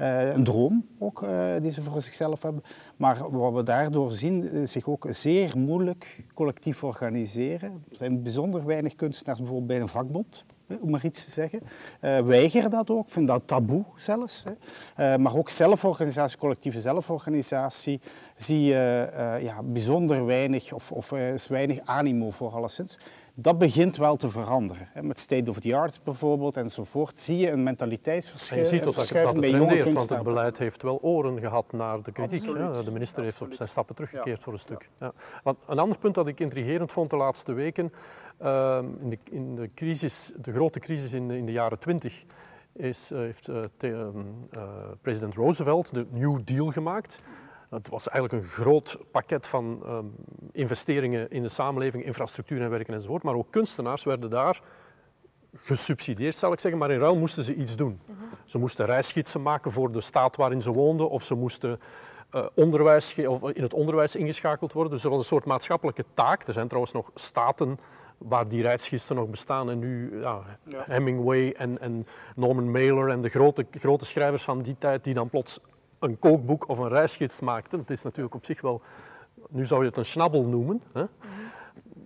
uh, 0.01 0.35
een 0.35 0.45
droom 0.45 0.87
ook 0.99 1.27
die 1.61 1.71
ze 1.71 1.83
voor 1.83 2.03
zichzelf 2.03 2.43
hebben. 2.43 2.63
Maar 2.97 3.31
wat 3.31 3.53
we 3.53 3.63
daardoor 3.63 4.13
zien, 4.13 4.69
zich 4.69 4.89
ook 4.89 5.07
zeer 5.11 5.59
moeilijk 5.59 6.25
collectief 6.35 6.85
organiseren. 6.85 7.85
Er 7.91 7.97
zijn 7.97 8.23
bijzonder 8.23 8.65
weinig 8.67 8.95
kunstenaars 8.95 9.39
bijvoorbeeld 9.39 9.69
bij 9.69 9.81
een 9.81 9.89
vakbond 9.89 10.45
om 10.81 10.91
maar 10.91 11.05
iets 11.05 11.25
te 11.25 11.31
zeggen. 11.31 11.61
Uh, 12.01 12.19
weiger 12.19 12.71
dat 12.71 12.91
ook, 12.91 13.09
vind 13.09 13.27
dat 13.27 13.43
taboe 13.47 13.85
zelfs. 13.97 14.45
Hè. 14.45 15.15
Uh, 15.15 15.23
maar 15.23 15.37
ook 15.37 15.51
zelforganisatie, 15.51 16.39
collectieve 16.39 16.81
zelforganisatie, 16.81 18.01
zie 18.37 18.63
je 18.63 19.11
uh, 19.13 19.43
ja, 19.43 19.63
bijzonder 19.63 20.27
weinig 20.27 20.73
of, 20.73 20.93
of 20.93 21.13
is 21.13 21.49
weinig 21.49 21.81
animo 21.85 22.31
voor 22.31 22.51
alleszins. 22.51 22.99
Dat 23.35 23.59
begint 23.59 23.97
wel 23.97 24.17
te 24.17 24.31
veranderen. 24.31 24.89
Hè. 24.93 25.03
Met 25.03 25.19
state 25.19 25.51
of 25.51 25.59
the 25.59 25.77
art 25.77 26.01
bijvoorbeeld 26.05 26.57
enzovoort 26.57 27.19
zie 27.19 27.39
je 27.39 27.51
een 27.51 27.63
mentaliteitsverschuiving. 27.63 28.71
je 28.71 28.77
ziet 28.77 28.89
ook 28.89 28.95
dat, 28.95 29.09
dat 29.09 29.45
het 29.45 29.93
want 29.93 30.11
het 30.11 30.23
beleid 30.23 30.59
heeft 30.59 30.83
wel 30.83 30.99
oren 31.03 31.41
gehad 31.41 31.73
naar 31.73 32.03
de 32.03 32.13
kritiek. 32.13 32.45
Ja, 32.45 32.83
de 32.83 32.91
minister 32.93 33.23
heeft 33.23 33.43
op 33.43 33.53
zijn 33.53 33.69
stappen 33.69 33.95
teruggekeerd 33.95 34.37
ja. 34.37 34.43
voor 34.43 34.53
een 34.53 34.59
stuk. 34.59 34.89
Ja. 35.01 35.13
Want 35.43 35.59
een 35.67 35.79
ander 35.79 35.99
punt 35.99 36.15
dat 36.15 36.27
ik 36.27 36.41
intrigerend 36.41 36.93
vond 36.93 37.11
de 37.11 37.17
laatste 37.17 37.53
weken, 37.53 37.93
in, 39.01 39.09
de, 39.09 39.19
in 39.31 39.55
de, 39.55 39.71
crisis, 39.75 40.33
de 40.37 40.53
grote 40.53 40.79
crisis 40.79 41.13
in 41.13 41.29
de, 41.29 41.37
in 41.37 41.47
de 41.47 41.53
jaren 41.53 41.79
twintig, 41.79 42.25
is, 42.73 43.13
uh, 43.13 43.19
heeft 43.19 43.49
uh, 43.49 43.65
te, 43.77 44.11
uh, 44.57 44.63
president 45.01 45.35
Roosevelt 45.35 45.95
de 45.95 46.07
New 46.11 46.41
Deal 46.45 46.71
gemaakt. 46.71 47.21
Het 47.71 47.89
was 47.89 48.09
eigenlijk 48.09 48.45
een 48.45 48.51
groot 48.51 48.99
pakket 49.11 49.47
van 49.47 49.83
um, 49.87 50.15
investeringen 50.53 51.31
in 51.31 51.43
de 51.43 51.49
samenleving, 51.49 52.05
infrastructuur 52.05 52.63
en 52.63 52.71
werken 52.71 52.95
enzovoort. 52.95 53.23
Maar 53.23 53.35
ook 53.35 53.51
kunstenaars 53.51 54.05
werden 54.05 54.31
daar 54.31 54.63
gesubsidieerd, 55.55 56.35
zal 56.35 56.53
ik 56.53 56.61
zeggen, 56.61 56.81
maar 56.81 56.91
in 56.91 56.99
ruil 56.99 57.17
moesten 57.17 57.43
ze 57.43 57.55
iets 57.55 57.77
doen. 57.77 58.01
Uh 58.07 58.17
-huh. 58.19 58.27
Ze 58.45 58.59
moesten 58.59 58.87
reisgidsen 58.87 59.43
maken 59.43 59.71
voor 59.71 59.93
de 59.93 60.01
staat 60.01 60.37
waarin 60.37 60.63
ze 60.63 60.73
woonden, 60.73 61.11
of 61.11 61.23
ze 61.23 61.35
moesten 61.35 61.81
uh, 62.35 62.47
onderwijs, 62.55 63.19
of 63.27 63.51
in 63.51 63.63
het 63.63 63.75
onderwijs 63.75 64.17
ingeschakeld 64.17 64.73
worden. 64.73 64.93
Dus 64.93 65.05
er 65.05 65.11
was 65.11 65.19
een 65.19 65.25
soort 65.25 65.45
maatschappelijke 65.45 66.05
taak. 66.15 66.47
Er 66.47 66.53
zijn 66.53 66.67
trouwens 66.67 66.95
nog 66.95 67.11
staten 67.15 67.79
waar 68.25 68.49
die 68.49 68.63
reisgidsen 68.63 69.17
nog 69.17 69.29
bestaan 69.29 69.71
en 69.71 69.79
nu 69.79 70.21
ja, 70.21 70.43
ja. 70.65 70.85
Hemingway 70.87 71.51
en, 71.51 71.79
en, 71.79 72.07
Norman 72.37 72.71
Mailer 72.71 73.09
en 73.09 73.21
de 73.21 73.29
grote, 73.29 73.67
grote 73.71 74.05
schrijvers 74.05 74.43
van 74.43 74.63
die 74.63 74.77
tijd 74.79 75.05
die 75.05 75.15
dan 75.15 75.29
plots 75.29 75.61
een 75.99 76.19
kookboek 76.19 76.69
of 76.69 76.79
een 76.79 76.89
reisgids 76.89 77.41
maakten. 77.41 77.79
Het 77.79 77.91
is 77.91 78.03
natuurlijk 78.03 78.35
op 78.35 78.45
zich 78.45 78.61
wel, 78.61 78.83
nu 79.49 79.67
zou 79.67 79.81
je 79.81 79.89
het 79.89 79.97
een 79.97 80.05
schnabbel 80.05 80.45
noemen. 80.45 80.81
Hè? 80.93 81.05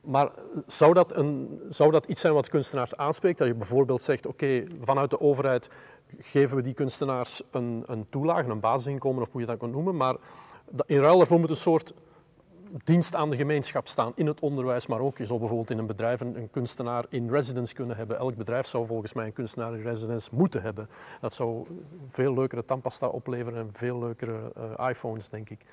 Maar 0.02 0.30
zou 0.66 0.94
dat, 0.94 1.16
een, 1.16 1.60
zou 1.68 1.90
dat 1.90 2.06
iets 2.06 2.20
zijn 2.20 2.34
wat 2.34 2.48
kunstenaars 2.48 2.96
aanspreekt? 2.96 3.38
Dat 3.38 3.48
je 3.48 3.54
bijvoorbeeld 3.54 4.02
zegt, 4.02 4.26
oké, 4.26 4.44
okay, 4.44 4.68
vanuit 4.82 5.10
de 5.10 5.20
overheid 5.20 5.70
geven 6.18 6.56
we 6.56 6.62
die 6.62 6.74
kunstenaars 6.74 7.42
een, 7.50 7.82
een 7.86 8.06
toelage, 8.10 8.50
een 8.50 8.60
basisinkomen 8.60 9.22
of 9.22 9.32
hoe 9.32 9.40
je 9.40 9.46
dat 9.46 9.58
kan 9.58 9.70
noemen, 9.70 9.96
maar 9.96 10.16
in 10.86 11.00
ruil 11.00 11.18
daarvoor 11.18 11.40
moet 11.40 11.50
een 11.50 11.56
soort 11.56 11.94
dienst 12.84 13.14
aan 13.14 13.30
de 13.30 13.36
gemeenschap 13.36 13.88
staan 13.88 14.12
in 14.14 14.26
het 14.26 14.40
onderwijs, 14.40 14.86
maar 14.86 15.00
ook 15.00 15.18
je 15.18 15.26
zou 15.26 15.38
bijvoorbeeld 15.38 15.70
in 15.70 15.78
een 15.78 15.86
bedrijf 15.86 16.20
een, 16.20 16.36
een, 16.36 16.50
kunstenaar 16.50 17.04
in 17.08 17.30
residence 17.30 17.74
kunnen 17.74 17.96
hebben. 17.96 18.18
Elk 18.18 18.36
bedrijf 18.36 18.66
zou 18.66 18.86
volgens 18.86 19.12
mij 19.12 19.26
een 19.26 19.32
kunstenaar 19.32 19.74
in 19.74 19.82
residence 19.82 20.30
moeten 20.32 20.62
hebben. 20.62 20.88
Dat 21.20 21.32
zou 21.32 21.66
veel 22.08 22.34
leukere 22.34 22.64
tandpasta 22.64 23.06
opleveren 23.06 23.58
en 23.58 23.70
veel 23.72 23.98
leukere 23.98 24.52
uh, 24.78 24.88
iPhones, 24.88 25.28
denk 25.28 25.50
ik. 25.50 25.64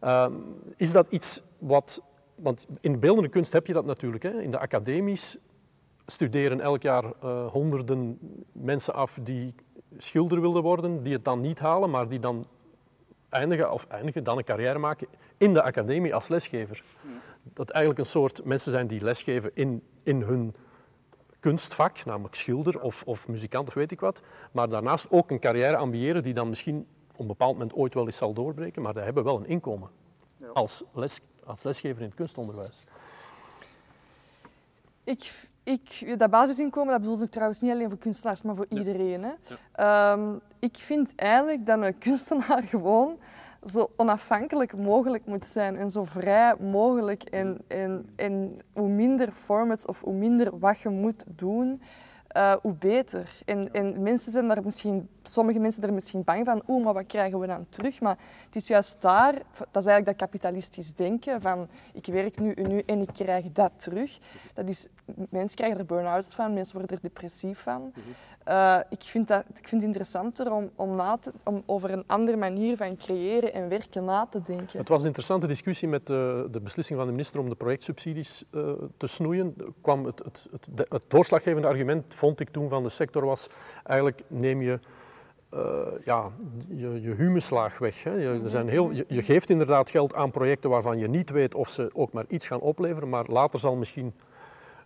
Mhm. 0.00 0.08
um, 0.08 0.44
is 0.76 0.92
dat 0.92 1.06
iets 1.08 1.42
wat... 1.58 2.02
Want 2.34 2.66
in 2.80 3.00
beeldende 3.00 3.28
kunst 3.28 3.52
heb 3.52 3.66
je 3.66 3.72
dat 3.72 3.84
natuurlijk. 3.84 4.22
Hè? 4.22 4.42
In 4.42 4.50
de 4.50 4.58
academies 4.58 5.38
studeren 6.06 6.60
elk 6.60 6.82
jaar 6.82 7.04
uh, 7.04 7.46
honderden 7.46 8.18
mensen 8.52 8.94
af 8.94 9.18
die 9.22 9.54
schilder 9.96 10.40
wilden 10.40 10.62
worden, 10.62 11.02
die 11.02 11.12
het 11.12 11.24
dan 11.24 11.40
niet 11.40 11.58
halen, 11.58 11.90
maar 11.90 12.08
die 12.08 12.18
dan 12.18 12.46
eindigen, 13.34 13.72
of 13.72 13.86
eindigen, 13.86 14.24
dan 14.24 14.38
een 14.38 14.44
carrière 14.44 14.78
maken 14.78 15.06
in 15.36 15.52
de 15.52 15.62
academie 15.62 16.14
als 16.14 16.28
lesgever. 16.28 16.84
Dat 17.42 17.70
eigenlijk 17.70 18.04
een 18.04 18.10
soort 18.10 18.44
mensen 18.44 18.70
zijn 18.70 18.86
die 18.86 19.04
lesgeven 19.04 19.50
in, 19.54 19.82
in 20.02 20.22
hun 20.22 20.54
kunstvak, 21.40 22.04
namelijk 22.04 22.34
schilder 22.34 22.80
of, 22.80 23.02
of 23.02 23.28
muzikant 23.28 23.68
of 23.68 23.74
weet 23.74 23.92
ik 23.92 24.00
wat, 24.00 24.22
maar 24.52 24.68
daarnaast 24.68 25.10
ook 25.10 25.30
een 25.30 25.40
carrière 25.40 25.76
ambiëren 25.76 26.22
die 26.22 26.34
dan 26.34 26.48
misschien 26.48 26.86
op 27.12 27.18
een 27.20 27.26
bepaald 27.26 27.52
moment 27.52 27.74
ooit 27.74 27.94
wel 27.94 28.06
eens 28.06 28.16
zal 28.16 28.32
doorbreken, 28.32 28.82
maar 28.82 28.92
die 28.94 29.02
hebben 29.02 29.24
wel 29.24 29.36
een 29.36 29.46
inkomen 29.46 29.90
als, 30.52 30.84
les, 30.92 31.20
als 31.44 31.62
lesgever 31.62 32.00
in 32.00 32.06
het 32.06 32.16
kunstonderwijs. 32.16 32.84
Ik, 35.04 35.48
ik, 35.64 36.14
dat 36.18 36.30
basisinkomen 36.30 36.92
dat 36.92 37.00
bedoel 37.00 37.22
ik 37.22 37.30
trouwens 37.30 37.60
niet 37.60 37.72
alleen 37.72 37.88
voor 37.88 37.98
kunstenaars, 37.98 38.42
maar 38.42 38.56
voor 38.56 38.66
iedereen. 38.68 39.22
Hè. 39.22 39.32
Ehm, 39.72 40.34
ik 40.58 40.76
vind 40.76 41.12
eigenlijk 41.14 41.66
dat 41.66 41.82
een 41.82 41.98
kunstenaar 41.98 42.62
gewoon 42.74 43.18
zo 43.72 43.90
onafhankelijk 43.96 44.76
mogelijk 44.76 45.26
moet 45.26 45.46
zijn 45.46 45.76
en 45.76 45.90
zo 45.90 46.04
vrij 46.04 46.54
mogelijk. 46.56 47.22
En, 47.22 47.58
en, 47.66 48.08
en 48.16 48.58
hoe 48.72 48.88
minder 48.88 49.32
formats 49.32 49.86
of 49.86 50.00
hoe 50.00 50.14
minder 50.14 50.58
wat 50.58 50.80
je 50.80 50.88
moet 50.88 51.24
doen, 51.26 51.82
uh, 52.36 52.54
hoe 52.62 52.74
beter. 52.74 53.30
En, 53.44 53.72
en 53.72 54.02
mensen 54.02 54.32
zijn 54.32 54.48
daar 54.48 54.64
misschien, 54.64 55.08
sommige 55.22 55.58
mensen 55.58 55.80
zijn 55.80 55.90
er 55.90 55.96
misschien 55.96 56.24
bang 56.24 56.44
van, 56.44 56.62
oeh, 56.66 56.84
maar 56.84 56.94
wat 56.94 57.06
krijgen 57.06 57.38
we 57.38 57.46
dan 57.46 57.66
terug? 57.68 58.00
Maar 58.00 58.18
het 58.46 58.56
is 58.56 58.66
juist 58.66 59.02
daar, 59.02 59.32
dat 59.32 59.82
is 59.82 59.86
eigenlijk 59.86 60.06
dat 60.06 60.16
kapitalistisch 60.16 60.94
denken 60.94 61.40
van, 61.40 61.68
ik 61.92 62.06
werk 62.06 62.40
nu 62.40 62.52
en 62.52 62.68
nu 62.68 62.82
en 62.86 63.00
ik 63.00 63.10
krijg 63.12 63.52
dat 63.52 63.72
terug. 63.76 64.18
Dat 64.54 64.68
is, 64.68 64.86
mensen 65.28 65.56
krijgen 65.56 65.78
er 65.78 65.86
burn-out 65.86 66.34
van, 66.34 66.54
mensen 66.54 66.76
worden 66.76 66.96
er 66.96 67.02
depressief 67.02 67.58
van. 67.58 67.92
Uh, 68.48 68.78
ik, 68.88 69.02
vind 69.02 69.28
dat, 69.28 69.44
ik 69.48 69.68
vind 69.68 69.70
het 69.70 69.82
interessanter 69.82 70.52
om, 70.52 70.70
om, 70.74 70.96
na 70.96 71.16
te, 71.16 71.32
om 71.44 71.62
over 71.66 71.90
een 71.90 72.04
andere 72.06 72.36
manier 72.36 72.76
van 72.76 72.96
creëren 72.96 73.52
en 73.52 73.68
werken 73.68 74.04
na 74.04 74.26
te 74.26 74.42
denken. 74.42 74.78
Het 74.78 74.88
was 74.88 75.00
een 75.00 75.06
interessante 75.06 75.46
discussie 75.46 75.88
met 75.88 76.06
de, 76.06 76.48
de 76.50 76.60
beslissing 76.60 76.98
van 76.98 77.06
de 77.06 77.12
minister 77.12 77.40
om 77.40 77.48
de 77.48 77.54
projectsubsidies 77.54 78.44
uh, 78.50 78.72
te 78.96 79.06
snoeien. 79.06 79.54
Kwam 79.80 80.04
het, 80.04 80.18
het, 80.24 80.48
het, 80.50 80.88
het 80.88 81.04
doorslaggevende 81.08 81.68
argument 81.68 82.14
vond 82.14 82.40
ik 82.40 82.48
toen 82.48 82.68
van 82.68 82.82
de 82.82 82.88
sector 82.88 83.24
was, 83.24 83.48
eigenlijk 83.84 84.22
neem 84.28 84.62
je 84.62 84.78
ja, 86.04 86.30
je, 86.68 87.00
je 87.00 87.14
humuslaag 87.14 87.78
weg. 87.78 88.02
Hè. 88.02 88.42
Er 88.42 88.50
zijn 88.50 88.68
heel, 88.68 88.90
je, 88.90 89.22
geeft 89.22 89.50
inderdaad 89.50 89.90
geld 89.90 90.14
aan 90.14 90.30
projecten 90.30 90.70
waarvan 90.70 90.98
je 90.98 91.08
niet 91.08 91.30
weet 91.30 91.54
of 91.54 91.68
ze 91.68 91.90
ook 91.92 92.12
maar 92.12 92.24
iets 92.28 92.46
gaan 92.46 92.60
opleveren, 92.60 93.08
maar 93.08 93.24
later 93.26 93.60
zal 93.60 93.76
misschien 93.76 94.14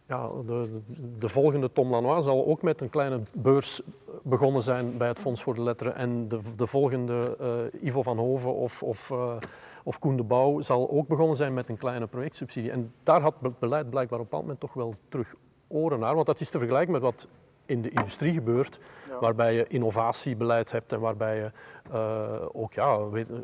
ja, 0.09 0.31
de, 0.47 0.81
de, 1.19 1.29
volgende 1.29 1.73
Tom 1.73 1.91
Lanois 1.91 2.25
zal 2.25 2.47
ook 2.47 2.63
met 2.63 2.81
een 2.81 2.89
kleine 2.89 3.21
beurs 3.33 3.83
begonnen 4.23 4.63
zijn 4.63 4.97
bij 4.97 5.09
het 5.09 5.19
Fonds 5.19 5.43
voor 5.43 5.55
de 5.55 5.63
Letteren 5.63 5.95
en 5.95 6.29
de, 6.29 6.41
de 6.57 6.67
volgende 6.67 7.37
uh, 7.41 7.83
Ivo 7.83 8.03
van 8.03 8.19
Hoven 8.19 8.55
of, 8.55 8.83
of, 8.83 9.11
uh, 9.11 9.37
of 9.85 9.99
Koen 9.99 10.17
de 10.17 10.23
Bouw 10.23 10.61
zal 10.61 10.91
ook 10.91 11.09
begonnen 11.09 11.37
zijn 11.37 11.55
met 11.55 11.69
een 11.69 11.77
kleine 11.77 12.07
projectsubsidie. 12.07 12.71
En 12.71 12.93
daar 13.03 13.21
had 13.21 13.35
beleid 13.59 13.91
blijkbaar 13.91 14.19
op 14.19 14.25
een 14.25 14.31
bepaald 14.31 14.43
moment 14.43 14.61
toch 14.61 14.73
wel 14.73 14.95
terug 15.09 15.35
oren 15.67 15.99
naar. 15.99 16.15
Want 16.15 16.27
dat 16.27 16.41
is 16.41 16.51
te 16.51 16.59
vergelijken 16.59 16.93
met 16.93 17.03
wat 17.03 17.29
in 17.69 17.83
de 17.83 17.89
industrie 17.89 18.33
gebeurt, 18.33 18.81
waarbij 19.21 19.55
je 19.55 19.67
innovatiebeleid 19.69 20.71
hebt 20.71 20.93
en 20.93 21.01
waarbij 21.01 21.37
je 21.37 21.51
uh, 21.93 22.47
ook 22.53 22.73
ja, 22.73 22.99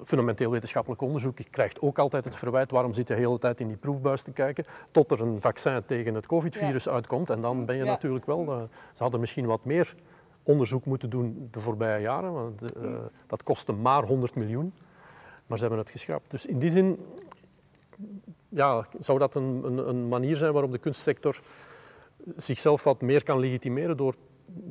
fundamenteel 0.05 0.51
wetenschappelijk 0.51 1.03
onderzoek 1.03 1.39
je 1.39 1.45
krijgt 1.51 1.81
ook 1.81 1.99
altijd 1.99 2.25
het 2.25 2.37
verwijt 2.37 2.71
waarom 2.71 2.93
zit 2.93 3.09
je 3.09 3.15
de 3.15 3.21
hele 3.21 3.39
tijd 3.39 3.61
in 3.61 3.69
die 3.69 3.77
proefbuis 3.77 4.23
te 4.23 4.33
kijken 4.33 4.65
tot 4.91 5.11
er 5.11 5.21
een 5.21 5.41
vaccin 5.41 5.85
tegen 5.87 6.15
het 6.15 6.27
covid-virus 6.27 6.89
uitkomt. 6.89 7.31
En 7.31 7.41
dan 7.41 7.65
ben 7.65 7.77
je 7.77 7.85
natuurlijk 7.85 8.27
wel, 8.27 8.45
uh, 8.45 8.63
ze 8.93 9.03
hadden 9.03 9.21
misschien 9.21 9.47
wat 9.47 9.65
meer 9.65 9.95
onderzoek 10.43 10.85
moeten 10.85 11.11
doen 11.11 11.49
de 11.51 11.61
voorbije 11.61 12.01
jaren, 12.01 12.33
want 12.33 12.63
uh, 12.63 12.93
dat 13.27 13.43
kostte 13.43 13.73
maar 13.73 14.03
100 14.03 14.35
miljoen, 14.35 14.73
maar 15.47 15.59
ze 15.59 15.65
hebben 15.65 15.83
het 15.83 15.91
geschrapt. 15.91 16.31
Dus 16.31 16.47
in 16.47 16.59
die 16.59 16.71
zin 16.71 16.99
ja, 18.49 18.87
zou 19.01 19.19
dat 19.19 19.35
een, 19.35 19.61
een, 19.65 19.89
een 19.89 20.09
manier 20.09 20.37
zijn 20.37 20.53
waarop 20.53 20.73
de 20.73 20.79
kunstsector 20.79 21.41
zichzelf 22.37 22.85
wat 22.85 23.01
meer 23.01 23.23
kan 23.23 23.39
legitimeren 23.39 23.97
door 23.97 24.15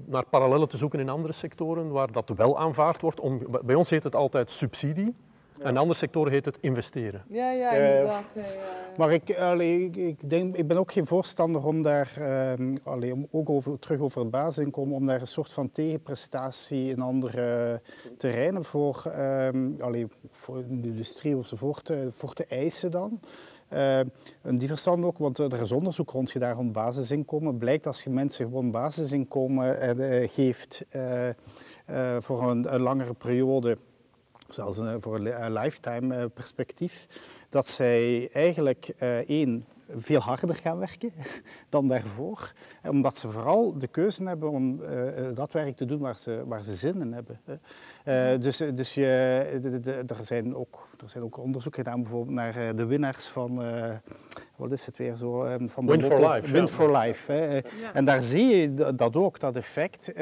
naar 0.05 0.25
parallellen 0.25 0.67
te 0.67 0.77
zoeken 0.77 0.99
in 0.99 1.09
andere 1.09 1.33
sectoren 1.33 1.91
waar 1.91 2.11
dat 2.11 2.31
wel 2.35 2.59
aanvaard 2.59 3.01
wordt. 3.01 3.19
Om, 3.19 3.41
bij 3.65 3.75
ons 3.75 3.89
heet 3.89 4.03
het 4.03 4.15
altijd 4.15 4.51
subsidie. 4.51 5.15
En 5.59 5.69
in 5.69 5.77
andere 5.77 5.97
sectoren 5.97 6.31
heet 6.31 6.45
het 6.45 6.57
investeren. 6.61 7.23
Ja, 7.27 7.51
ja, 7.51 7.71
inderdaad. 7.71 8.25
Ja, 8.33 8.41
ja. 8.41 8.47
Maar 8.97 9.13
ik, 9.13 9.37
allee, 9.37 9.89
ik, 9.89 10.29
denk, 10.29 10.55
ik 10.55 10.67
ben 10.67 10.77
ook 10.77 10.91
geen 10.91 11.05
voorstander 11.05 11.65
om 11.65 11.81
daar, 11.81 12.15
uh, 12.19 12.75
allee, 12.83 13.13
om 13.13 13.27
ook 13.31 13.49
over, 13.49 13.79
terug 13.79 13.99
over 13.99 14.21
het 14.21 14.29
basisinkomen, 14.29 14.95
om 14.95 15.05
daar 15.05 15.21
een 15.21 15.27
soort 15.27 15.51
van 15.51 15.71
tegenprestatie 15.71 16.89
in 16.89 17.01
andere 17.01 17.81
terreinen 18.17 18.63
voor, 18.63 19.13
allee, 19.79 20.07
voor 20.29 20.55
de 20.67 20.87
industrie 20.87 21.35
enzovoort, 21.35 21.93
voor 22.09 22.33
te 22.33 22.45
eisen 22.45 22.91
dan. 22.91 23.19
Uh, 23.73 23.99
die 24.59 24.67
verstand 24.67 25.03
ook, 25.03 25.17
want 25.17 25.37
er 25.37 25.61
is 25.61 25.71
onderzoek 25.71 26.09
rond 26.09 26.31
gedaan 26.31 26.55
rond 26.55 26.71
basisinkomen. 26.71 27.57
Blijkt 27.57 27.87
als 27.87 28.03
je 28.03 28.09
mensen 28.09 28.45
gewoon 28.45 28.71
basisinkomen 28.71 29.99
uh, 29.99 30.29
geeft 30.29 30.85
uh, 30.95 31.29
voor 32.19 32.49
een, 32.49 32.73
een, 32.73 32.81
langere 32.81 33.13
periode, 33.13 33.77
zelfs 34.49 34.79
voor 34.97 35.15
een 35.15 35.53
lifetime 35.53 36.29
perspectief, 36.29 37.07
dat 37.49 37.67
zij 37.67 38.29
eigenlijk 38.31 38.85
één 39.27 39.65
veel 39.89 40.19
harder 40.19 40.55
gaan 40.55 40.77
werken 40.77 41.11
dan 41.69 41.87
daarvoor. 41.87 42.53
Omdat 42.89 43.17
ze 43.17 43.29
vooral 43.29 43.77
de 43.77 43.87
keuze 43.87 44.23
hebben 44.23 44.49
om 44.49 44.81
uh, 44.81 44.89
dat 45.33 45.51
werk 45.51 45.77
te 45.77 45.85
doen 45.85 45.99
waar 45.99 46.17
ze, 46.17 46.43
waar 46.45 46.63
ze 46.63 46.73
zin 46.73 47.01
in 47.01 47.13
hebben. 47.13 47.39
Uh, 47.45 48.39
dus 48.39 48.57
dus 48.57 48.93
je, 48.93 49.59
de, 49.61 49.79
de, 49.79 49.91
er, 49.91 50.25
zijn 50.25 50.55
ook, 50.55 50.87
er 51.01 51.09
zijn 51.09 51.23
ook 51.23 51.37
onderzoeken 51.37 51.83
gedaan 51.83 52.01
bijvoorbeeld 52.01 52.35
naar 52.35 52.75
de 52.75 52.85
winnaars 52.85 53.27
van, 53.27 53.65
uh, 53.65 53.89
wat 54.55 54.71
is 54.71 54.85
het 54.85 54.97
weer 54.97 55.15
zo? 55.15 55.57
van 55.65 55.85
de 55.85 55.91
Win 55.91 56.03
for 56.03 56.29
Life. 56.29 56.51
Win 56.51 56.67
for 56.67 56.97
Life. 56.97 57.31
Hè. 57.31 57.55
Ja. 57.55 57.93
En 57.93 58.05
daar 58.05 58.23
zie 58.23 58.45
je 58.45 58.73
dat 58.95 59.15
ook, 59.15 59.39
dat 59.39 59.55
effect. 59.55 60.13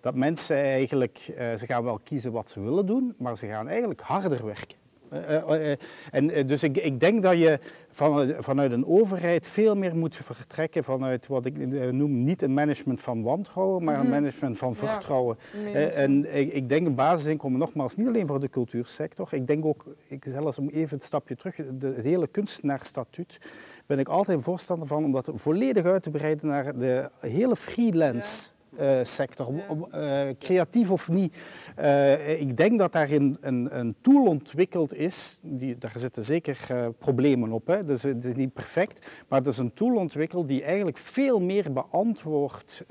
dat 0.00 0.14
mensen 0.14 0.56
eigenlijk, 0.56 1.18
ze 1.36 1.66
gaan 1.66 1.84
wel 1.84 1.98
kiezen 2.04 2.32
wat 2.32 2.50
ze 2.50 2.60
willen 2.60 2.86
doen, 2.86 3.14
maar 3.18 3.36
ze 3.36 3.46
gaan 3.46 3.68
eigenlijk 3.68 4.00
harder 4.00 4.44
werken. 4.44 4.83
Uh, 5.12 5.48
uh, 5.48 5.76
en 6.10 6.46
dus 6.46 6.62
ik, 6.62 6.76
ik, 6.76 7.00
denk 7.00 7.22
dat 7.22 7.38
je 7.38 7.58
van, 7.90 8.34
vanuit 8.38 8.72
een 8.72 8.86
overheid 8.86 9.46
veel 9.46 9.76
meer 9.76 9.96
moet 9.96 10.16
vertrekken 10.16 10.84
vanuit 10.84 11.26
wat 11.26 11.44
ik 11.44 11.58
noem 11.92 12.24
niet 12.24 12.42
een 12.42 12.54
management 12.54 13.00
van 13.00 13.22
wantrouwen, 13.22 13.84
maar 13.84 13.94
een 13.94 14.00
mhm. 14.00 14.10
management 14.10 14.58
van 14.58 14.74
vertrouwen. 14.74 15.38
Ja, 15.72 15.72
en 15.72 16.36
ik, 16.36 16.52
ik, 16.52 16.68
denk 16.68 16.86
een 16.86 16.94
basisinkomen 16.94 17.58
nogmaals 17.58 17.96
niet 17.96 18.06
alleen 18.06 18.26
voor 18.26 18.40
de 18.40 18.50
cultuursector. 18.50 19.28
Ik 19.30 19.46
denk 19.46 19.64
ook, 19.64 19.84
ik 20.08 20.24
zelfs 20.28 20.58
om 20.58 20.68
even 20.68 20.96
het 20.96 21.06
stapje 21.06 21.36
terug, 21.36 21.56
de, 21.56 21.86
het 21.86 22.04
hele 22.04 22.26
kunstenaarstatuut 22.26 23.38
ben 23.86 23.98
ik 23.98 24.08
altijd 24.08 24.42
voorstander 24.42 24.86
van 24.86 25.04
om 25.04 25.12
dat 25.12 25.30
volledig 25.34 25.84
uit 25.84 26.02
te 26.02 26.10
breiden 26.10 26.46
naar 26.46 26.78
de 26.78 27.10
hele 27.20 27.56
freelance. 27.56 28.53
Uh, 28.80 28.98
sector, 29.02 29.48
uh, 29.94 30.20
creatief 30.38 30.90
of 30.90 31.08
niet. 31.08 31.36
Uh, 31.78 32.40
ik 32.40 32.56
denk 32.56 32.78
dat 32.78 32.92
daar 32.92 33.10
een, 33.10 33.36
een, 33.40 33.94
tool 34.00 34.26
ontwikkeld 34.26 34.94
is, 34.94 35.38
die, 35.40 35.78
daar 35.78 35.92
zitten 35.94 36.24
zeker 36.24 36.58
problemen 36.98 37.52
op. 37.52 37.82
Dus, 37.86 38.02
het 38.02 38.24
is 38.24 38.34
niet 38.34 38.52
perfect, 38.52 39.06
maar 39.28 39.40
er 39.40 39.48
is 39.48 39.58
een 39.58 39.74
tool 39.74 39.94
ontwikkeld 39.94 40.48
die 40.48 40.62
eigenlijk 40.62 40.98
veel 40.98 41.40
meer 41.40 41.72
beantwoordt 41.72 42.84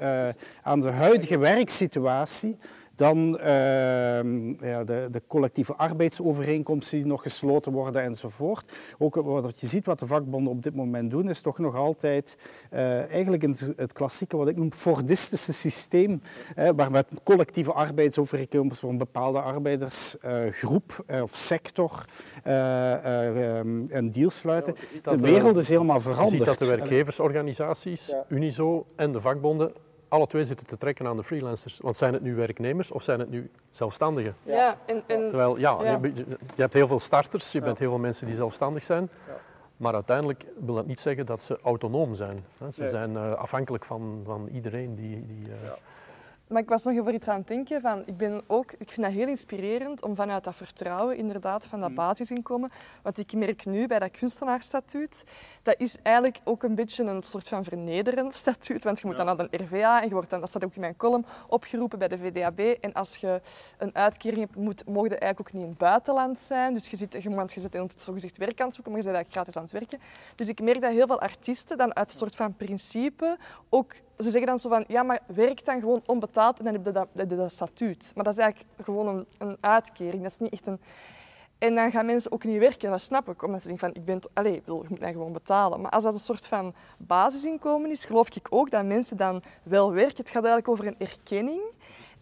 aan 0.61 0.79
de 0.79 0.89
huidige 0.89 1.37
werksituatie 1.37 2.57
dan 2.95 3.37
uh, 3.39 3.45
ja, 4.59 4.83
de, 4.83 5.07
de, 5.11 5.21
collectieve 5.27 5.75
arbeidsovereenkomsten 5.75 6.97
die 6.97 7.07
nog 7.07 7.21
gesloten 7.21 7.71
worden 7.71 8.01
enzovoort. 8.01 8.71
Ook 8.97 9.15
wat 9.15 9.59
je 9.59 9.67
ziet 9.67 9.85
wat 9.85 9.99
de 9.99 10.07
vakbonden 10.07 10.51
op 10.51 10.63
dit 10.63 10.75
moment 10.75 11.11
doen, 11.11 11.29
is 11.29 11.41
toch 11.41 11.57
nog 11.57 11.75
altijd 11.75 12.37
uh, 12.73 13.11
eigenlijk 13.11 13.41
het, 13.41 13.69
het, 13.75 13.93
klassieke, 13.93 14.37
wat 14.37 14.47
ik 14.47 14.55
noem, 14.55 14.73
Fordistische 14.73 15.53
systeem, 15.53 16.21
waar 16.75 16.91
met 16.91 17.07
collectieve 17.23 17.73
arbeidsovereenkomsten 17.73 18.41
voor 18.79 18.89
een 18.89 18.97
bepaalde 18.97 19.41
arbeidersgroep 19.41 21.03
eh, 21.07 21.21
of 21.21 21.35
sector 21.35 22.05
ehm, 22.43 23.83
een 23.87 24.11
deal 24.11 24.29
sluiten. 24.29 24.75
Ja, 25.03 25.11
de 25.11 25.21
wereld 25.21 25.57
is 25.57 25.69
helemaal 25.69 26.01
veranderd. 26.01 26.31
Je 26.31 26.37
ziet 26.37 26.45
dat 26.45 26.57
de 26.57 26.75
werkgeversorganisaties, 26.75 28.07
ja. 28.07 28.25
Unizo 28.29 28.85
en 28.95 29.11
de 29.11 29.21
vakbonden 29.21 29.71
alle 30.13 30.27
twee 30.27 30.43
zitten 30.43 30.67
te 30.67 30.77
trekken 30.77 31.07
aan 31.07 31.17
de 31.17 31.23
freelancers. 31.23 31.79
Want 31.81 31.97
zijn 31.97 32.13
het 32.13 32.21
nu 32.21 32.35
werknemers 32.35 32.91
of 32.91 33.03
zijn 33.03 33.19
het 33.19 33.29
nu 33.29 33.49
zelfstandigen? 33.69 34.35
Ja, 34.43 34.77
en, 34.85 35.03
en 35.07 35.29
Terwijl, 35.29 35.57
ja, 35.57 35.77
Ja. 35.83 35.99
Je, 36.55 36.61
hebt 36.61 36.73
heel 36.73 36.87
veel 36.87 36.99
starters, 36.99 37.51
je 37.51 37.61
bent 37.61 37.79
heel 37.79 37.89
veel 37.89 37.99
mensen 37.99 38.25
die 38.25 38.35
zelfstandig 38.35 38.83
zijn. 38.83 39.09
Maar 39.77 39.93
uiteindelijk 39.93 40.45
wil 40.59 40.75
dat 40.75 40.85
niet 40.85 40.99
zeggen 40.99 41.25
dat 41.25 41.43
ze 41.43 41.59
autonoom 41.63 42.13
zijn. 42.13 42.45
hè. 42.57 42.71
Ze 42.71 42.81
Nee. 42.81 42.89
zijn 42.89 43.15
eh, 43.17 43.33
afhankelijk 43.33 43.85
van, 43.85 44.21
van 44.25 44.47
iedereen 44.47 44.95
die... 44.95 45.25
die 45.25 45.45
eh, 45.45 45.63
Ja. 45.63 45.77
Maar 46.53 46.61
ik 46.61 46.69
was 46.69 46.83
nog 46.83 46.99
over 46.99 47.13
iets 47.13 47.27
aan 47.27 47.37
het 47.37 47.47
denken. 47.47 47.81
Van, 47.81 48.03
ik, 48.05 48.17
ben 48.17 48.41
ook, 48.47 48.71
ik 48.71 48.89
vind 48.91 49.05
dat 49.05 49.15
heel 49.15 49.27
inspirerend 49.27 50.03
om 50.03 50.15
vanuit 50.15 50.43
dat 50.43 50.55
vertrouwen 50.55 51.17
inderdaad 51.17 51.65
van 51.65 51.79
dat 51.79 51.89
Mm. 51.89 51.95
basisinkomen. 51.95 52.71
Want 53.01 53.17
ik 53.17 53.33
merk 53.33 53.65
nu 53.65 53.87
bij 53.87 53.99
dat 53.99 54.11
kunstenaarsstatuut, 54.11 55.23
dat 55.63 55.75
is 55.77 55.97
eigenlijk 56.01 56.39
ook 56.43 56.63
een 56.63 56.75
beetje 56.75 57.03
een 57.03 57.23
soort 57.23 57.47
van 57.47 57.63
vernederend 57.63 58.33
statuut. 58.43 58.83
Want 58.83 58.99
je 58.99 59.07
moet 59.07 59.17
Ja. 59.17 59.23
dan 59.23 59.37
naar 59.37 59.49
de 59.49 59.57
RVA 59.63 60.01
en 60.01 60.07
je 60.07 60.13
wordt 60.13 60.29
dan, 60.29 60.39
dat 60.39 60.49
staat 60.49 60.63
ook 60.63 60.75
in 60.75 60.81
mijn 60.81 60.95
column, 60.95 61.25
opgeroepen 61.47 61.99
bij 61.99 62.07
de 62.07 62.17
VDAB. 62.17 62.59
En 62.59 62.93
als 62.93 63.15
je 63.15 63.41
een 63.77 63.95
uitkering 63.95 64.41
hebt, 64.41 64.55
moet, 64.55 64.85
mogen 64.87 65.09
je 65.09 65.17
eigenlijk 65.17 65.39
ook 65.39 65.53
niet 65.53 65.63
in 65.63 65.69
het 65.69 65.77
buitenland 65.77 66.39
zijn. 66.39 66.73
Dus 66.73 66.87
je 66.87 66.97
zit, 66.97 67.23
je, 67.23 67.29
want 67.29 67.53
je 67.53 67.59
zit 67.59 67.75
in 67.75 67.81
het 67.81 68.01
zogezegd 68.01 68.37
werk 68.37 68.59
aan 68.59 68.65
het 68.65 68.75
zoeken, 68.75 68.93
maar 68.93 69.01
je 69.01 69.07
bent 69.07 69.17
eigenlijk 69.17 69.31
gratis 69.31 69.55
aan 69.55 69.63
het 69.63 69.89
werken. 69.89 69.99
Dus 70.35 70.47
ik 70.47 70.61
merk 70.61 70.81
dat 70.81 70.91
heel 70.91 71.07
veel 71.07 71.19
artiesten 71.21 71.77
dan 71.77 71.95
uit 71.95 72.11
een 72.11 72.17
soort 72.17 72.35
van 72.35 72.55
principe 72.55 73.37
ook... 73.69 73.93
Ze 74.17 74.29
zeggen 74.29 74.45
dan 74.45 74.59
zo 74.59 74.69
van, 74.69 74.83
ja, 74.87 75.03
maar 75.03 75.19
werk 75.25 75.65
dan 75.65 75.79
gewoon 75.79 76.01
onbetaald 76.05 76.59
en 76.59 76.65
dan 76.65 76.73
heb 76.73 76.85
je 76.85 76.91
dat, 76.91 77.29
dat 77.29 77.51
statuut. 77.51 78.11
Maar 78.15 78.23
dat 78.23 78.33
is 78.33 78.39
eigenlijk 78.39 78.71
gewoon 78.81 79.07
een, 79.07 79.27
een 79.37 79.57
uitkering. 79.59 80.21
Dat 80.21 80.31
is 80.31 80.39
niet 80.39 80.51
echt 80.51 80.67
een... 80.67 80.79
En 81.57 81.75
dan 81.75 81.91
gaan 81.91 82.05
mensen 82.05 82.31
ook 82.31 82.43
niet 82.43 82.59
werken, 82.59 82.91
dat 82.91 83.01
snap 83.01 83.29
ik. 83.29 83.43
Omdat 83.43 83.61
ze 83.61 83.67
denken 83.67 83.87
van, 83.87 84.01
ik 84.01 84.05
ben... 84.05 84.19
Allee, 84.33 84.55
ik 84.55 84.65
je 84.65 84.85
moet 84.89 84.99
mij 84.99 85.11
gewoon 85.11 85.33
betalen. 85.33 85.81
Maar 85.81 85.91
als 85.91 86.03
dat 86.03 86.13
een 86.13 86.19
soort 86.19 86.47
van 86.47 86.73
basisinkomen 86.97 87.89
is, 87.89 88.05
geloof 88.05 88.35
ik 88.35 88.47
ook 88.49 88.71
dat 88.71 88.85
mensen 88.85 89.17
dan 89.17 89.43
wel 89.63 89.91
werken. 89.93 90.17
Het 90.17 90.29
gaat 90.29 90.45
eigenlijk 90.45 90.67
over 90.67 90.87
een 90.87 90.99
erkenning. 90.99 91.61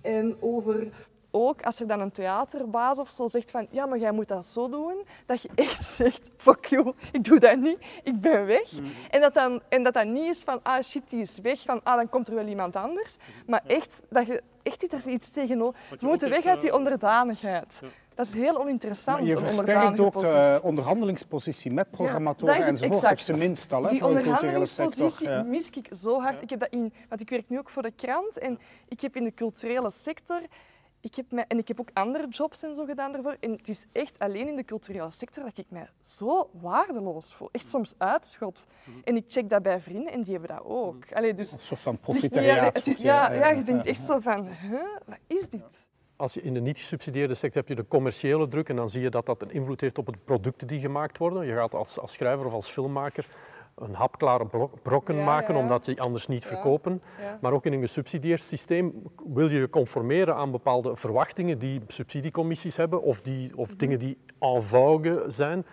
En 0.01 0.35
over 0.39 0.87
ook 1.31 1.61
als 1.61 1.79
er 1.79 1.87
dan 1.87 1.99
een 1.99 2.11
theaterbaas 2.11 2.99
of 2.99 3.09
zo 3.09 3.27
zegt 3.27 3.51
van 3.51 3.67
ja, 3.69 3.85
maar 3.85 3.97
jij 3.97 4.11
moet 4.11 4.27
dat 4.27 4.45
zo 4.45 4.69
doen, 4.69 5.05
dat 5.25 5.41
je 5.41 5.49
echt 5.55 5.85
zegt 5.95 6.29
fuck 6.37 6.65
you, 6.65 6.93
ik 7.11 7.23
doe 7.23 7.39
dat 7.39 7.57
niet, 7.57 7.77
ik 8.03 8.21
ben 8.21 8.45
weg. 8.45 8.71
En, 9.09 9.21
dat 9.21 9.33
dan, 9.33 9.61
en 9.69 9.83
dat 9.83 9.93
dat 9.93 10.05
niet 10.07 10.29
is 10.29 10.39
van 10.39 10.59
ah 10.63 10.83
shit, 10.83 11.03
die 11.09 11.21
is 11.21 11.37
weg, 11.39 11.61
van 11.61 11.83
ah 11.83 11.95
dan 11.95 12.09
komt 12.09 12.27
er 12.27 12.35
wel 12.35 12.47
iemand 12.47 12.75
anders. 12.75 13.15
Maar 13.45 13.61
echt 13.67 14.03
dat 14.09 14.27
je 14.27 14.43
echt 14.63 14.93
er 14.93 15.07
iets 15.07 15.31
tegenover. 15.31 15.79
We 15.99 16.05
moeten 16.07 16.29
weg 16.29 16.45
uit 16.45 16.61
die 16.61 16.69
eh, 16.69 16.75
onderdanigheid. 16.75 17.77
Ja. 17.81 17.87
Dat 18.15 18.25
is 18.25 18.33
heel 18.33 18.59
oninteressant, 18.59 19.19
Maar 19.19 19.27
je 19.27 19.37
versterkt 19.37 19.99
ook 19.99 20.13
de 20.13 20.19
positie. 20.19 20.63
onderhandelingspositie 20.63 21.73
met 21.73 21.85
dat 21.85 21.93
programmatoren 21.93 22.55
enzovoort, 22.55 22.97
op 22.97 23.03
exact. 23.03 23.23
zijn 23.23 23.37
minst 23.37 23.73
al, 23.73 23.83
hè, 23.83 23.89
Die 23.89 23.99
de 23.99 24.05
culturele 24.05 24.65
sector. 24.65 24.85
onderhandelingspositie 24.85 25.29
Ja. 25.29 25.43
mis 25.43 25.69
ik 25.69 25.87
zo 26.01 26.19
hard. 26.21 26.35
Ja. 26.35 26.41
Ik 26.41 26.49
heb 26.49 26.59
dat 26.59 26.69
in, 26.69 26.93
want 27.09 27.21
ik 27.21 27.29
werk 27.29 27.49
nu 27.49 27.59
ook 27.59 27.69
voor 27.69 27.81
de 27.81 27.91
krant 27.91 28.37
en 28.37 28.59
ik 28.87 29.01
heb 29.01 29.15
in 29.15 29.23
de 29.23 29.33
culturele 29.33 29.91
sector. 29.91 30.41
Ik 31.01 31.15
heb 31.15 31.31
mij, 31.31 31.45
en 31.47 31.57
ik 31.57 31.67
heb 31.67 31.79
ook 31.79 31.89
andere 31.93 32.27
jobs 32.27 32.63
en 32.63 32.75
zo 32.75 32.85
gedaan 32.85 33.11
daarvoor. 33.11 33.35
En 33.39 33.51
het 33.51 33.69
is 33.69 33.85
echt 33.91 34.19
alleen 34.19 34.47
in 34.47 34.55
de 34.55 34.63
culturele 34.65 35.11
sector 35.11 35.43
dat 35.43 35.57
ik 35.57 35.65
mij 35.69 35.87
zo 36.01 36.49
waardeloos 36.61 37.33
voel. 37.33 37.49
Echt 37.51 37.69
soms 37.69 37.93
uitschot. 37.97 38.67
En 39.03 39.15
ik 39.15 39.23
check 39.27 39.49
dat 39.49 39.63
bij 39.63 39.79
vrienden 39.81 40.11
en 40.13 40.21
die 40.23 40.31
hebben 40.37 40.55
dat 40.55 40.65
ook. 40.65 41.13
Allee, 41.13 41.33
dus 41.33 41.51
Een 41.51 41.59
soort 41.59 41.79
van 41.81 41.91
alleen- 42.03 42.19
profitariaat. 42.19 42.85
ja, 42.97 43.31
ja, 43.33 43.49
je 43.49 43.63
denkt 43.63 43.85
echt 43.85 44.01
zo 44.01 44.19
van, 44.19 44.47
huh, 44.61 44.81
wat 45.05 45.17
is 45.27 45.49
dit? 45.49 45.61
Als 46.15 46.33
je 46.33 46.41
in 46.41 46.53
de 46.53 46.61
niet 46.61 46.77
gesubsidieerde 46.77 47.33
sector 47.33 47.61
heb 47.61 47.69
je 47.69 47.75
de 47.75 47.87
commerciële 47.87 48.47
druk 48.47 48.69
en 48.69 48.75
dan 48.75 48.89
zie 48.89 49.01
je 49.01 49.09
dat 49.09 49.25
dat 49.25 49.41
een 49.41 49.51
invloed 49.51 49.81
heeft 49.81 49.97
op 49.97 50.05
de 50.05 50.17
producten 50.25 50.67
die 50.67 50.79
gemaakt 50.79 51.17
worden. 51.17 51.45
Je 51.45 51.53
gaat 51.53 51.73
als, 51.73 51.99
als 51.99 52.13
schrijver 52.13 52.45
of 52.45 52.53
als 52.53 52.69
filmmaker 52.69 53.27
een 53.81 53.93
hapklare 53.93 54.45
bro- 54.45 54.71
brokken 54.81 55.15
Ja, 55.15 55.23
maken 55.25 55.55
ja. 55.55 55.59
omdat 55.61 55.85
je 55.85 55.99
anders 55.99 56.27
niet 56.27 56.45
verkopen. 56.45 57.01
Maar 57.41 57.51
ook 57.53 57.65
in 57.65 57.73
een 57.73 57.79
gesubsidieerd 57.81 58.41
systeem 58.41 59.03
wil 59.33 59.49
je 59.49 59.59
je 59.59 59.69
conformeren 59.69 60.35
aan 60.35 60.51
bepaalde 60.51 60.95
verwachtingen 60.95 61.59
die 61.59 61.81
subsidiecommissies 61.87 62.75
hebben 62.77 63.01
of, 63.01 63.21
die, 63.21 63.57
of 63.57 63.75
dingen 63.75 63.99
die 63.99 64.17
en 64.39 64.63
vogue 64.63 65.23
zijn. 65.27 65.65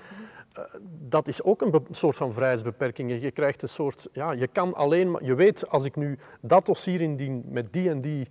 Eh, 0.53 0.63
Dat 1.09 1.29
is 1.29 1.43
ook 1.43 1.61
een 1.63 1.87
soort 1.91 2.17
van 2.17 2.33
vrijheidsbeperking. 2.33 3.21
Je 3.21 3.31
krijgt 3.31 3.63
een 3.63 3.69
soort, 3.69 4.09
ja, 4.13 4.33
je 4.33 4.47
kan 4.47 4.75
alleen 4.75 5.11
maar, 5.11 5.25
je 5.25 5.35
weet 5.35 5.69
als 5.71 5.85
ik 5.85 5.97
nu 5.97 6.19
dat 6.41 6.67
dossier 6.67 7.01
indien 7.01 7.45
met 7.49 7.73
die 7.73 7.91
en 7.91 8.01
die 8.01 8.29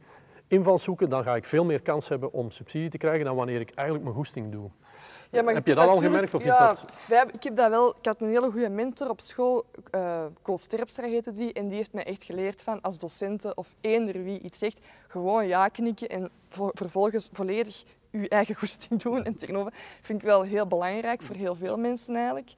invalshoeken, 0.47 1.09
dan 1.09 1.23
ga 1.23 1.35
ik 1.35 1.45
veel 1.45 1.65
meer 1.65 1.81
kans 1.81 2.09
hebben 2.09 2.33
om 2.33 2.51
subsidie 2.51 2.89
te 2.89 2.97
krijgen 2.97 3.25
dan 3.25 3.35
wanneer 3.35 3.59
ik 3.59 3.69
eigenlijk 3.69 4.03
mijn 4.03 4.15
goesting 4.17 4.51
doe. 4.51 4.69
Ja, 5.31 5.41
maar 5.43 5.53
Heb 5.53 5.67
je 5.67 5.75
dat 5.75 5.87
al 5.87 5.95
gemerkt, 5.95 6.33
of 6.33 6.41
is 6.41 6.47
ja, 6.47 6.67
dat- 6.67 6.85
wij 7.07 7.17
hebben- 7.17 7.35
ik 7.35 7.43
heb 7.43 7.55
dat 7.55 7.69
wel. 7.69 7.89
Ik 7.99 8.05
had 8.05 8.21
een 8.21 8.27
hele 8.27 8.51
goede 8.51 8.69
mentor 8.69 9.09
op 9.09 9.21
school, 9.21 9.65
eh 9.91 10.25
Kool 10.41 10.57
Sterpstra 10.57 11.05
heette 11.07 11.33
die, 11.33 11.53
en 11.53 11.67
die 11.67 11.77
heeft 11.77 11.93
mij 11.93 12.03
echt 12.03 12.23
geleerd 12.23 12.61
van 12.61 12.81
als 12.81 12.97
docenten 12.97 13.57
of 13.57 13.67
eender 13.81 14.23
wie 14.23 14.39
iets 14.39 14.59
zegt, 14.59 14.79
gewoon 15.07 15.47
ja 15.47 15.67
knikken 15.67 16.09
en 16.09 16.29
vo- 16.49 16.71
vervolgens 16.73 17.29
volledig 17.33 17.83
je 18.11 18.29
eigen 18.29 18.55
goesting 18.59 19.01
doen 19.01 19.23
en 19.23 19.35
tegenover. 19.35 19.73
Vind 20.01 20.19
ik 20.21 20.25
wel 20.27 20.41
heel 20.41 20.67
belangrijk 20.67 21.21
voor 21.21 21.35
heel 21.35 21.55
veel 21.55 21.77
mensen 21.77 22.15
eigenlijk. 22.15 22.53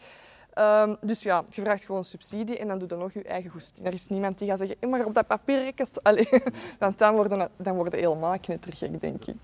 Ehm, 0.54 0.96
dus 1.02 1.24
ja, 1.24 1.44
je 1.50 1.62
vraagt 1.62 1.84
gewoon 1.84 2.04
subsidie 2.04 2.58
en 2.58 2.68
dan 2.68 2.80
doe 2.80 2.88
je 2.90 2.96
nog 2.96 3.14
je 3.14 3.24
eigen 3.24 3.50
goesting. 3.52 3.88
Er 3.88 3.94
is 3.94 4.08
niemand 4.08 4.38
die 4.38 4.48
gaat 4.48 4.58
zeggen, 4.58 4.76
"Eh, 4.80 4.90
maar 4.90 5.06
op 5.06 5.14
dat 5.14 5.28
papier, 5.28 5.74
Allee, 6.04 6.30
want 6.80 6.98
dan 6.98 7.16
worden, 7.16 7.50
dan 7.58 7.76
worden 7.76 8.00
helemaal 8.00 8.40
knettergek, 8.40 9.02
denk 9.02 9.26
ik. 9.26 9.38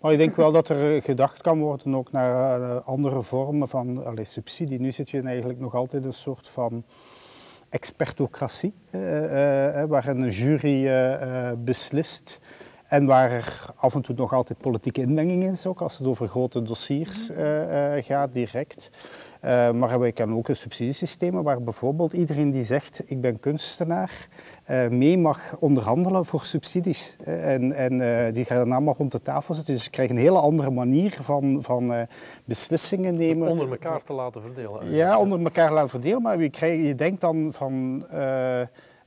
Maar 0.00 0.12
ik 0.12 0.18
denk 0.18 0.36
wel 0.36 0.52
dat 0.52 0.68
er 0.68 0.96
eh, 0.96 1.04
gedacht 1.04 1.42
kan 1.42 1.58
worden 1.58 1.94
ook 1.94 2.12
naar 2.12 2.60
eh, 2.60 2.86
andere 2.86 3.22
vormen 3.22 3.68
van 3.68 4.16
subsidie. 4.22 4.80
Nu 4.80 4.92
zit 4.92 5.10
je 5.10 5.22
eigenlijk 5.22 5.60
nog 5.60 5.74
altijd 5.74 6.04
een 6.04 6.12
soort 6.12 6.48
van 6.48 6.84
expertocratie, 7.68 8.74
eh, 8.90 9.82
eh, 9.82 9.88
waarin 9.88 10.20
een 10.20 10.30
jury 10.30 10.88
beslist 11.58 12.40
en 12.86 13.06
waar 13.06 13.30
er 13.30 13.66
af 13.76 13.94
en 13.94 14.02
toe 14.02 14.14
nog 14.14 14.32
altijd 14.32 14.58
politieke 14.58 15.00
inmenging 15.00 15.42
in 15.42 15.50
is, 15.50 15.66
ook 15.66 15.80
als 15.80 15.98
het 15.98 16.06
over 16.06 16.28
grote 16.28 16.62
dossiers 16.62 17.30
gaat 18.00 18.32
direct. 18.32 18.90
Eh, 19.40 19.70
maar 19.70 19.98
wij 19.98 20.12
kennen 20.12 20.36
ook 20.36 20.48
een 20.48 20.56
subsidiesysteem 20.56 21.42
waar 21.42 21.62
bijvoorbeeld 21.62 22.12
iedereen 22.12 22.50
die 22.50 22.64
zegt 22.64 23.02
ik 23.10 23.20
ben 23.20 23.40
kunstenaar 23.40 24.28
eh, 24.64 24.88
mee 24.88 25.18
mag 25.18 25.56
onderhandelen 25.58 26.24
voor 26.24 26.40
subsidies. 26.40 27.16
Eh, 27.24 27.52
en 27.52 27.72
en 27.72 28.32
die 28.32 28.44
gaan 28.44 28.56
dan 28.56 28.72
allemaal 28.72 28.94
rond 28.98 29.12
de 29.12 29.22
tafel 29.22 29.54
zitten. 29.54 29.74
Dus 29.74 29.84
je 29.84 29.90
krijgt 29.90 30.12
een 30.12 30.18
hele 30.18 30.38
andere 30.38 30.70
manier 30.70 31.18
van, 31.22 31.58
van 31.62 32.06
beslissingen 32.44 33.16
nemen. 33.16 33.48
Onder 33.48 33.70
elkaar 33.70 34.02
te 34.02 34.12
laten 34.12 34.42
verdelen. 34.42 34.92
Ja, 34.92 35.18
onder 35.18 35.42
elkaar 35.42 35.72
laten 35.72 35.90
verdelen, 35.90 36.22
maar 36.22 36.40
je, 36.40 36.50
krijgt, 36.50 36.84
je 36.84 36.94
denkt 36.94 37.20
dan 37.20 37.52
van, 37.52 38.04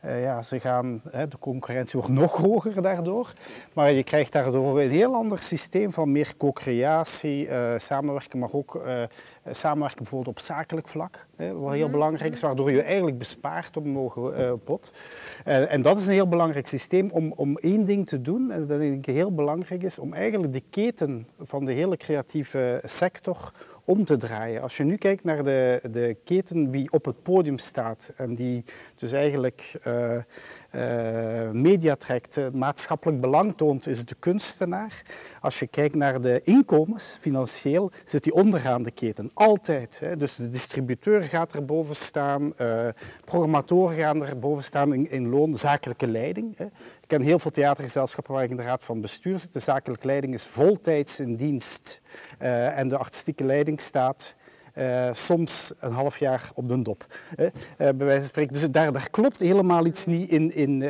ja, 0.08 0.42
ze 0.42 0.60
gaan, 0.60 1.02
hè, 1.10 1.28
de 1.28 1.40
concurrentie 1.40 2.00
wordt 2.00 2.16
nog 2.16 2.36
hoger 2.38 2.82
daardoor, 2.82 3.34
maar 3.74 3.92
je 3.92 4.04
krijgt 4.04 4.32
daardoor 4.32 4.82
een 4.82 4.90
heel 4.90 5.16
ander 5.16 5.40
systeem 5.40 5.92
van 5.92 6.12
meer 6.12 6.34
co-creatie, 6.38 7.48
eh, 7.48 7.80
samenwerken, 7.80 8.40
maar 8.40 8.54
ook 8.54 8.76
eh, 9.44 9.54
samenwerken 9.56 9.98
bijvoorbeeld 9.98 10.38
op 10.38 10.44
zakelijk 10.44 10.88
vlak, 10.88 11.28
hè, 11.36 11.54
wat 11.54 11.74
heel 11.74 11.90
belangrijk 11.90 12.34
is, 12.34 12.40
waardoor 12.40 12.72
je 12.72 12.82
eigenlijk 12.82 13.18
bespaart 13.18 13.78
op 13.78 13.86
een 13.86 14.34
eh, 14.34 14.52
pot. 14.64 14.92
Eh, 15.46 15.74
en 15.74 15.82
dat 15.82 15.98
is 15.98 16.06
een 16.06 16.14
heel 16.14 16.28
belangrijk 16.28 16.68
systeem 16.68 17.10
om, 17.10 17.34
om 17.36 17.58
één 17.58 17.86
ding 17.86 18.08
te 18.08 18.22
doen, 18.22 18.52
en 18.52 18.68
dat 18.68 18.80
denk 18.80 19.08
ik 19.08 19.14
heel 19.14 19.34
belangrijk 19.34 19.84
is, 19.84 20.00
om 20.00 20.14
eigenlijk 20.14 20.54
de 20.54 20.64
keten 20.70 21.28
van 21.40 21.66
de 21.66 21.72
hele 21.72 21.98
creatieve 21.98 22.82
sector 22.84 23.52
om 23.86 24.06
te 24.06 24.18
draaien. 24.18 24.62
Als 24.62 24.78
je 24.78 24.84
nu 24.84 24.98
kijkt 24.98 25.24
naar 25.24 25.44
de, 25.44 25.80
de 25.92 26.18
keten 26.24 26.72
die 26.72 26.92
op 26.92 27.06
het 27.06 27.24
podium 27.24 27.58
staat 27.58 28.12
en 28.18 28.36
die 28.36 28.64
dus 28.96 29.12
eigenlijk 29.12 29.80
eh, 30.74 31.50
media 31.52 31.96
trekt, 31.96 32.38
eh, 32.38 32.50
maatschappelijk 32.50 33.22
belang 33.22 33.58
toont, 33.58 33.88
is 33.88 33.98
het 33.98 34.10
de 34.10 34.16
kunstenaar. 34.20 35.04
Als 35.40 35.60
je 35.60 35.68
kijkt 35.68 35.96
naar 35.96 36.22
de 36.22 36.42
inkomens, 36.44 37.18
financieel, 37.20 37.92
zit 38.06 38.24
die 38.24 38.34
onderaan 38.34 38.84
de 38.84 38.92
keten. 38.92 39.32
Altijd. 39.34 40.00
Hè. 40.00 40.18
Dus 40.18 40.36
de 40.36 40.50
distributeur 40.50 41.24
gaat 41.24 41.54
erboven 41.54 41.96
staan, 41.96 42.54
programmatoren 43.26 43.98
gaan 43.98 44.26
erboven 44.26 44.64
staan 44.64 44.94
in, 44.94 45.12
in 45.12 45.30
loon, 45.30 45.56
zakelijke 45.56 46.08
leiding. 46.08 46.58
Hè. 46.58 46.66
Ken 47.14 47.22
heel 47.22 47.40
veel 47.40 47.52
theatergezelschappen 47.52 48.34
waar 48.34 48.44
ik 48.44 48.50
in 48.50 48.58
de 48.58 48.64
raad 48.64 48.84
van 48.84 49.02
bestuur 49.02 49.40
zit. 49.40 49.54
De 49.54 49.60
zakelijke 49.60 50.08
leiding 50.08 50.34
is 50.34 50.44
voltijds 50.44 51.20
in 51.20 51.36
dienst 51.36 52.02
eh, 52.40 52.78
en 52.78 52.88
de 52.88 52.98
artistieke 52.98 53.44
leiding 53.44 53.82
staat 53.82 54.36
eh, 54.74 55.14
soms 55.14 55.72
een 55.80 55.92
half 55.92 56.20
jaar 56.20 56.52
op 56.56 56.70
de 56.70 56.82
dop, 56.82 57.06
eh, 57.38 57.48
bij 57.78 57.96
wijze 57.96 58.20
van 58.20 58.30
spreken. 58.30 58.54
Dus 58.54 58.70
daar, 58.70 58.92
daar 58.92 59.10
klopt 59.10 59.40
helemaal 59.40 59.86
iets 59.86 60.06
niet 60.06 60.30
in, 60.30 60.56
in, 60.56 60.82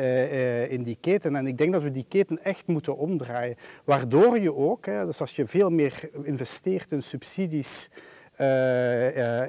in 0.70 0.82
die 0.82 0.98
keten. 1.00 1.36
En 1.36 1.46
ik 1.46 1.58
denk 1.58 1.72
dat 1.72 1.82
we 1.82 1.90
die 1.90 2.06
keten 2.08 2.44
echt 2.44 2.66
moeten 2.66 2.96
omdraaien. 2.96 3.56
Waardoor 3.84 4.38
je 4.38 4.54
ook, 4.54 4.84
dus 4.84 5.20
als 5.20 5.36
je 5.36 5.46
veel 5.46 5.70
meer 5.70 6.08
investeert 6.22 6.92
in 6.92 7.02
subsidies 7.02 7.90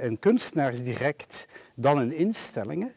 in 0.02 0.19
kunstenaars 0.19 0.84
direct 0.84 1.48
dan 1.76 2.02
in 2.02 2.13
instellingen, 2.13 2.91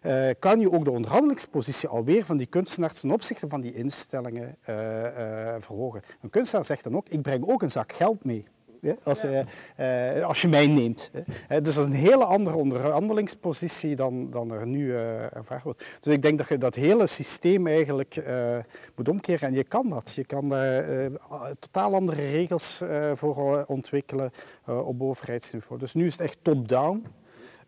eh, 0.00 0.30
kan 0.38 0.60
je 0.60 0.72
ook 0.72 0.84
de 0.84 0.90
onderhandelingspositie 0.90 1.88
alweer 1.88 2.24
van 2.24 2.36
die 2.36 2.46
kunstenaars 2.46 3.00
ten 3.00 3.10
opzichte 3.10 3.48
van 3.48 3.60
die 3.60 3.74
instellingen 3.74 4.56
eh, 4.62 5.54
eh, 5.54 5.62
verhogen. 5.62 6.02
Een 6.22 6.30
kunstenaar 6.30 6.64
zegt 6.64 6.84
dan 6.84 6.96
ook, 6.96 7.08
ik 7.08 7.22
breng 7.22 7.48
ook 7.48 7.62
een 7.62 7.70
zak 7.70 7.92
geld 7.92 8.24
mee. 8.24 8.46
Als, 9.02 9.24
als 10.22 10.42
je 10.42 10.48
mij 10.48 10.66
neemt. 10.66 11.10
dus 11.48 11.74
dat 11.74 11.76
is 11.76 11.76
een 11.76 11.92
hele 11.92 12.24
andere 12.24 12.56
onderhandelingspositie 12.56 13.96
dan, 13.96 14.30
dan 14.30 14.52
er 14.52 14.66
nu 14.66 14.94
ervaren 14.94 15.64
wordt. 15.64 15.84
Dus 16.00 16.12
ik 16.12 16.22
denk 16.22 16.38
dat 16.38 16.48
je 16.48 16.58
dat 16.58 16.74
hele 16.74 17.06
systeem 17.06 17.66
eigenlijk 17.66 18.22
moet 18.96 19.08
omkeren 19.08 19.48
en 19.48 19.54
je 19.54 19.64
kan 19.64 19.88
dat. 19.88 20.12
Je 20.14 20.24
kan 20.24 20.48
totaal 21.58 21.94
andere 21.94 22.26
regels 22.26 22.82
voor 23.14 23.64
ontwikkelen 23.66 24.30
op 24.66 25.02
overheidsniveau. 25.02 25.80
Dus 25.80 25.94
nu 25.94 26.06
is 26.06 26.12
het 26.12 26.20
echt 26.20 26.38
top-down. 26.42 27.06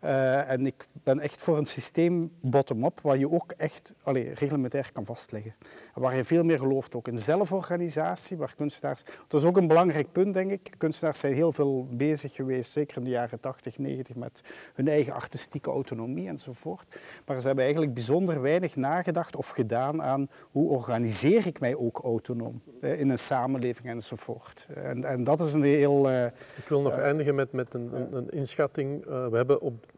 Uh, 0.03 0.51
en 0.51 0.65
ik 0.65 0.87
ben 1.03 1.19
echt 1.19 1.43
voor 1.43 1.57
een 1.57 1.65
systeem 1.65 2.31
bottom-up, 2.41 2.99
waar 3.01 3.17
je 3.17 3.31
ook 3.31 3.51
echt 3.57 3.93
allee, 4.03 4.33
reglementair 4.33 4.91
kan 4.93 5.05
vastleggen. 5.05 5.55
waar 5.93 6.15
je 6.15 6.23
veel 6.23 6.43
meer 6.43 6.59
gelooft, 6.59 6.95
ook 6.95 7.07
in 7.07 7.17
zelforganisatie, 7.17 8.37
waar 8.37 8.55
kunstenaars... 8.55 9.03
Dat 9.27 9.41
is 9.41 9.47
ook 9.47 9.57
een 9.57 9.67
belangrijk 9.67 10.11
punt, 10.11 10.33
denk 10.33 10.51
ik. 10.51 10.71
Kunstenaars 10.77 11.19
zijn 11.19 11.33
heel 11.33 11.51
veel 11.51 11.87
bezig 11.91 12.33
geweest, 12.33 12.71
zeker 12.71 12.97
in 12.97 13.03
de 13.03 13.09
jaren 13.09 13.39
80, 13.39 13.77
90, 13.77 14.15
met 14.15 14.41
hun 14.73 14.87
eigen 14.87 15.13
artistieke 15.13 15.69
autonomie 15.69 16.27
enzovoort. 16.27 16.99
Maar 17.25 17.39
ze 17.39 17.45
hebben 17.45 17.63
eigenlijk 17.63 17.93
bijzonder 17.93 18.41
weinig 18.41 18.75
nagedacht 18.75 19.35
of 19.35 19.49
gedaan 19.49 20.01
aan 20.01 20.29
hoe 20.51 20.69
organiseer 20.69 21.47
ik 21.47 21.59
mij 21.59 21.75
ook 21.75 21.99
autonoom 21.99 22.61
eh, 22.81 22.99
in 22.99 23.09
een 23.09 23.19
samenleving 23.19 23.87
enzovoort. 23.87 24.67
En, 24.73 25.03
en 25.03 25.23
dat 25.23 25.39
is 25.39 25.53
een 25.53 25.63
heel... 25.63 26.09
Uh, 26.09 26.25
ik 26.25 26.67
wil 26.67 26.81
nog 26.81 26.93
eindigen 26.93 27.35
met, 27.35 27.51
met 27.51 27.73
een, 27.73 27.93
een, 27.93 28.15
een 28.15 28.29
inschatting. 28.29 29.05
we 29.05 29.35
hebben 29.35 29.61
op 29.61 29.93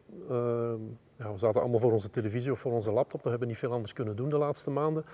ja, 1.16 1.32
we 1.32 1.38
zaten 1.38 1.60
allemaal 1.60 1.80
voor 1.80 1.92
onze 1.92 2.10
televisie 2.10 2.52
of 2.52 2.58
voor 2.58 2.72
onze 2.72 2.92
laptop. 2.92 3.22
We 3.22 3.30
hebben 3.30 3.48
niet 3.48 3.58
veel 3.58 3.72
anders 3.72 3.92
kunnen 3.92 4.16
doen 4.16 4.28
de 4.28 4.38
laatste 4.38 4.70
maanden. 4.70 5.04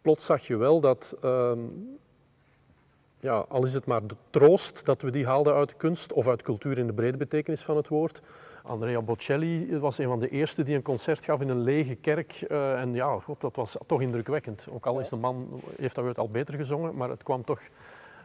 Plots 0.00 0.24
zag 0.24 0.46
je 0.46 0.56
wel 0.56 0.80
dat, 0.80 1.16
ehm, 1.20 1.58
ja, 3.20 3.44
al 3.48 3.64
is 3.64 3.74
het 3.74 3.86
maar 3.86 4.06
de 4.06 4.16
troost 4.30 4.84
dat 4.84 5.02
we 5.02 5.10
die 5.10 5.26
haalden 5.26 5.54
uit 5.54 5.76
kunst 5.76 6.12
of 6.12 6.28
uit 6.28 6.42
cultuur 6.42 6.78
in 6.78 6.86
de 6.86 6.92
brede 6.92 7.16
betekenis 7.16 7.62
van 7.62 7.76
het 7.76 7.88
woord. 7.88 8.22
Andrea 8.62 9.02
Bocelli 9.02 9.78
was 9.78 9.98
een 9.98 10.08
van 10.08 10.20
de 10.20 10.28
eerste 10.28 10.62
die 10.62 10.74
een 10.74 10.82
concert 10.82 11.24
gaf 11.24 11.40
in 11.40 11.48
een 11.48 11.62
lege 11.62 11.94
kerk. 11.94 12.44
Uh, 12.48 12.80
en 12.80 12.94
ja, 12.94 13.18
god, 13.18 13.40
dat 13.40 13.56
was 13.56 13.76
toch 13.86 14.00
indrukwekkend. 14.00 14.66
Ook 14.70 14.86
al 14.86 15.00
is 15.00 15.08
de 15.08 15.16
man, 15.16 15.62
heeft 15.76 15.94
dat 15.94 16.18
al 16.18 16.28
beter 16.28 16.54
gezongen, 16.54 16.96
maar 16.96 17.08
het 17.08 17.22
kwam 17.22 17.44
toch 17.44 17.60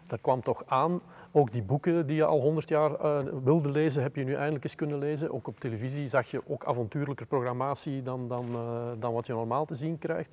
dat 0.10 0.22
kwam 0.22 0.42
toch 0.42 0.64
aan. 0.66 1.00
Ook 1.32 1.52
die 1.52 1.64
boeken 1.64 2.08
die 2.08 2.16
je 2.16 2.26
al 2.26 2.42
honderd 2.42 2.70
jaar 2.70 2.92
uh, 2.92 3.20
wilde 3.44 3.72
lezen, 3.72 4.02
heb 4.02 4.16
je 4.16 4.24
nu 4.24 4.34
eindelijk 4.34 4.64
eens 4.64 4.76
kunnen 4.76 4.98
lezen. 4.98 5.34
Ook 5.34 5.48
op 5.48 5.60
televisie 5.60 6.08
zag 6.08 6.32
je 6.32 6.42
ook 6.48 6.66
avontuurlijker 6.66 7.26
programmatie 7.26 8.02
dan, 8.02 8.28
dan, 8.28 8.46
uh, 8.52 8.92
dan 9.00 9.14
wat 9.14 9.26
je 9.26 9.34
normaal 9.34 9.66
te 9.66 9.76
zien 9.76 9.98
krijgt. 9.98 10.30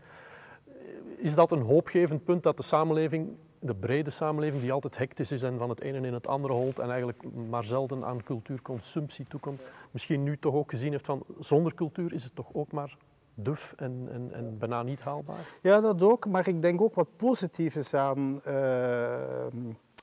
Is 1.16 1.34
dat 1.34 1.52
een 1.52 1.62
hoopgevend 1.62 2.24
punt 2.24 2.42
dat 2.42 2.56
de 2.56 2.62
samenleving, 2.62 3.28
de 3.58 3.74
brede 3.74 4.10
samenleving, 4.10 4.62
die 4.62 4.72
altijd 4.72 4.98
hectisch 4.98 5.32
is 5.32 5.42
en 5.42 5.58
van 5.58 5.68
het 5.68 5.80
ene 5.80 6.06
in 6.06 6.14
het 6.14 6.26
andere 6.26 6.54
holt 6.54 6.78
en 6.78 6.90
eigenlijk 6.90 7.22
maar 7.48 7.64
zelden 7.64 8.04
aan 8.04 8.22
cultuurconsumptie 8.22 9.26
toekomt, 9.28 9.60
misschien 9.90 10.22
nu 10.22 10.38
toch 10.38 10.54
ook 10.54 10.70
gezien 10.70 10.90
heeft 10.92 11.06
van 11.06 11.24
zonder 11.38 11.74
cultuur 11.74 12.12
is 12.12 12.24
het 12.24 12.34
toch 12.34 12.48
ook 12.52 12.72
maar 12.72 12.96
duf 13.36 13.74
en, 13.76 14.08
en, 14.12 14.32
en 14.32 14.58
bijna 14.58 14.82
niet 14.82 15.00
haalbaar? 15.00 15.58
Ja, 15.62 15.80
dat 15.80 16.02
ook. 16.02 16.26
Maar 16.26 16.48
ik 16.48 16.62
denk 16.62 16.80
ook 16.80 16.94
wat 16.94 17.08
positief 17.16 17.76
is 17.76 17.94
aan 17.94 18.40
uh, 18.46 19.46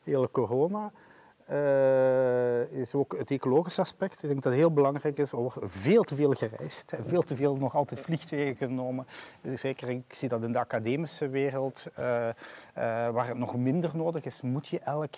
hele 0.03 0.31
corona. 0.31 0.91
Uh, 1.51 2.71
is 2.71 2.95
ook 2.95 3.17
het 3.17 3.31
ecologische 3.31 3.81
aspect. 3.81 4.13
Ik 4.13 4.29
denk 4.29 4.33
dat 4.33 4.51
het 4.51 4.61
heel 4.61 4.71
belangrijk 4.71 5.17
is. 5.17 5.31
Er 5.31 5.37
wordt 5.37 5.57
veel 5.61 6.03
te 6.03 6.15
veel 6.15 6.31
gereisd. 6.31 6.93
Veel 7.05 7.21
te 7.21 7.35
veel 7.35 7.55
nog 7.55 7.75
altijd 7.75 7.99
vliegtuigen 7.99 8.55
genomen. 8.55 9.07
Zeker, 9.53 9.89
ik 9.89 10.13
zie 10.13 10.29
dat 10.29 10.43
in 10.43 10.51
de 10.51 10.59
academische 10.59 11.29
wereld. 11.29 11.87
Uh, 11.99 12.05
uh, 12.05 12.33
waar 13.09 13.27
het 13.27 13.37
nog 13.37 13.55
minder 13.55 13.91
nodig 13.93 14.23
is, 14.23 14.41
moet 14.41 14.67
je 14.67 14.79
elk, 14.79 15.13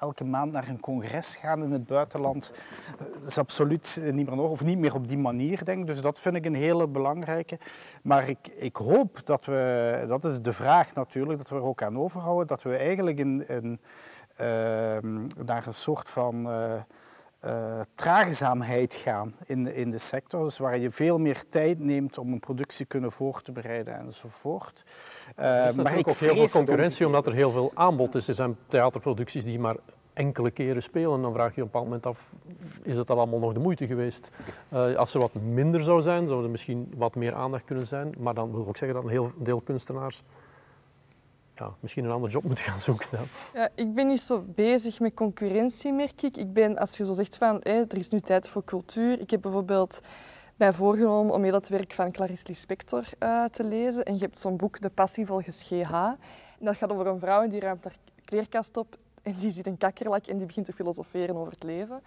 elke 0.00 0.24
maand 0.24 0.52
naar 0.52 0.68
een 0.68 0.80
congres 0.80 1.36
gaan 1.36 1.62
in 1.62 1.70
het 1.70 1.86
buitenland. 1.86 2.52
Dat 2.98 3.26
is 3.26 3.38
absoluut 3.38 4.00
niet 4.02 4.26
meer 4.26 4.36
nodig. 4.36 4.50
Of 4.50 4.64
niet 4.64 4.78
meer 4.78 4.94
op 4.94 5.08
die 5.08 5.18
manier, 5.18 5.64
denk 5.64 5.80
ik. 5.80 5.86
Dus 5.86 6.00
dat 6.00 6.20
vind 6.20 6.34
ik 6.34 6.44
een 6.44 6.54
hele 6.54 6.88
belangrijke. 6.88 7.58
Maar 8.02 8.28
ik, 8.28 8.48
ik 8.56 8.76
hoop 8.76 9.20
dat 9.24 9.44
we, 9.44 10.04
dat 10.08 10.24
is 10.24 10.40
de 10.40 10.52
vraag 10.52 10.94
natuurlijk, 10.94 11.38
dat 11.38 11.48
we 11.48 11.54
er 11.54 11.62
ook 11.62 11.82
aan 11.82 11.98
overhouden, 11.98 12.46
dat 12.46 12.62
we 12.62 12.76
eigenlijk 12.76 13.14
Ehm, 13.18 13.74
naar 15.44 15.66
een 15.66 15.74
soort 15.74 16.08
van 16.08 16.46
uh, 16.46 16.72
uh, 17.44 17.80
traagzaamheid 17.94 18.94
gaan 18.94 19.34
in, 19.46 19.74
in 19.74 19.90
de 19.90 19.98
sector. 19.98 20.44
Dus 20.44 20.58
waar 20.58 20.78
je 20.78 20.90
veel 20.90 21.18
meer 21.18 21.44
tijd 21.48 21.78
neemt 21.78 22.18
om 22.18 22.32
een 22.32 22.40
productie 22.40 22.86
kunnen 22.86 23.12
voor 23.12 23.42
te 23.42 23.52
bereiden 23.52 23.98
enzovoort. 23.98 24.84
Uh, 25.38 25.44
er 25.44 25.68
is 25.68 25.74
maar 25.74 25.98
ik 25.98 26.08
ook 26.08 26.16
heel 26.16 26.34
veel 26.34 26.48
concurrentie 26.48 27.06
omdat 27.06 27.26
er 27.26 27.32
heel 27.32 27.50
veel 27.50 27.70
aanbod 27.74 28.14
is. 28.14 28.28
Er 28.28 28.34
zijn 28.34 28.56
theaterproducties 28.68 29.44
die 29.44 29.58
maar 29.58 29.76
enkele 30.12 30.50
keren 30.50 30.82
spelen. 30.82 31.22
Dan 31.22 31.32
vraag 31.32 31.54
je 31.54 31.62
op 31.62 31.74
een 31.74 31.80
bepaald 31.80 31.84
moment 31.84 32.06
af, 32.06 32.32
is 32.82 32.96
het 32.96 33.10
allemaal 33.10 33.38
nog 33.38 33.52
de 33.52 33.60
moeite 33.60 33.86
geweest? 33.86 34.30
Uh, 34.72 34.94
als 34.94 35.14
er 35.14 35.20
wat 35.20 35.34
minder 35.34 35.82
zou 35.82 36.02
zijn, 36.02 36.28
zou 36.28 36.44
er 36.44 36.50
misschien 36.50 36.92
wat 36.96 37.14
meer 37.14 37.34
aandacht 37.34 37.64
kunnen 37.64 37.86
zijn. 37.86 38.14
Maar 38.18 38.34
dan 38.34 38.52
wil 38.52 38.68
ik 38.68 38.76
zeggen 38.76 38.96
dat 38.96 39.06
een 39.06 39.10
heel 39.10 39.32
deel 39.36 39.60
kunstenaars 39.60 40.22
ja, 41.56 41.74
misschien 41.80 42.04
een 42.04 42.10
andere 42.10 42.32
job 42.32 42.42
moeten 42.42 42.64
gaan 42.64 42.80
zoeken. 42.80 43.06
Dan. 43.10 43.26
Ja, 43.54 43.68
ik 43.74 43.92
ben 43.92 44.06
niet 44.06 44.20
zo 44.20 44.44
bezig 44.46 45.00
met 45.00 45.14
concurrentie, 45.14 45.92
merk 45.92 46.22
ik. 46.22 46.36
Ik 46.36 46.52
ben, 46.52 46.78
als 46.78 46.96
je 46.96 47.04
zo 47.04 47.12
zegt 47.12 47.36
van, 47.36 47.62
er 47.62 47.98
is 47.98 48.08
nu 48.08 48.20
tijd 48.20 48.48
voor 48.48 48.64
cultuur. 48.64 49.20
Ik 49.20 49.30
heb 49.30 49.40
bijvoorbeeld 49.40 50.00
mij 50.56 50.72
voorgenomen 50.72 51.34
om 51.34 51.42
heel 51.42 51.52
het 51.52 51.68
werk 51.68 51.92
van 51.92 52.12
Clarice 52.12 52.44
Lispector 52.46 53.04
uh, 53.18 53.44
te 53.44 53.64
lezen. 53.64 54.04
En 54.04 54.14
je 54.14 54.20
hebt 54.20 54.38
zo'n 54.38 54.56
boek, 54.56 54.80
De 54.80 54.90
Passie 54.90 55.26
volgens 55.26 55.62
GH. 55.62 55.92
Dat 56.58 56.76
gaat 56.76 56.90
over 56.90 57.06
een 57.06 57.18
vrouw 57.18 57.42
en 57.42 57.50
die 57.50 57.60
ruimt 57.60 57.84
haar 57.84 57.96
kleerkast 58.24 58.76
op 58.76 58.98
en 59.22 59.34
die 59.38 59.50
ziet 59.50 59.66
een 59.66 59.78
kakkerlak 59.78 60.26
en 60.26 60.36
die 60.36 60.46
begint 60.46 60.66
te 60.66 60.72
filosoferen 60.72 61.36
over 61.36 61.52
het 61.52 61.62
leven. 61.62 62.00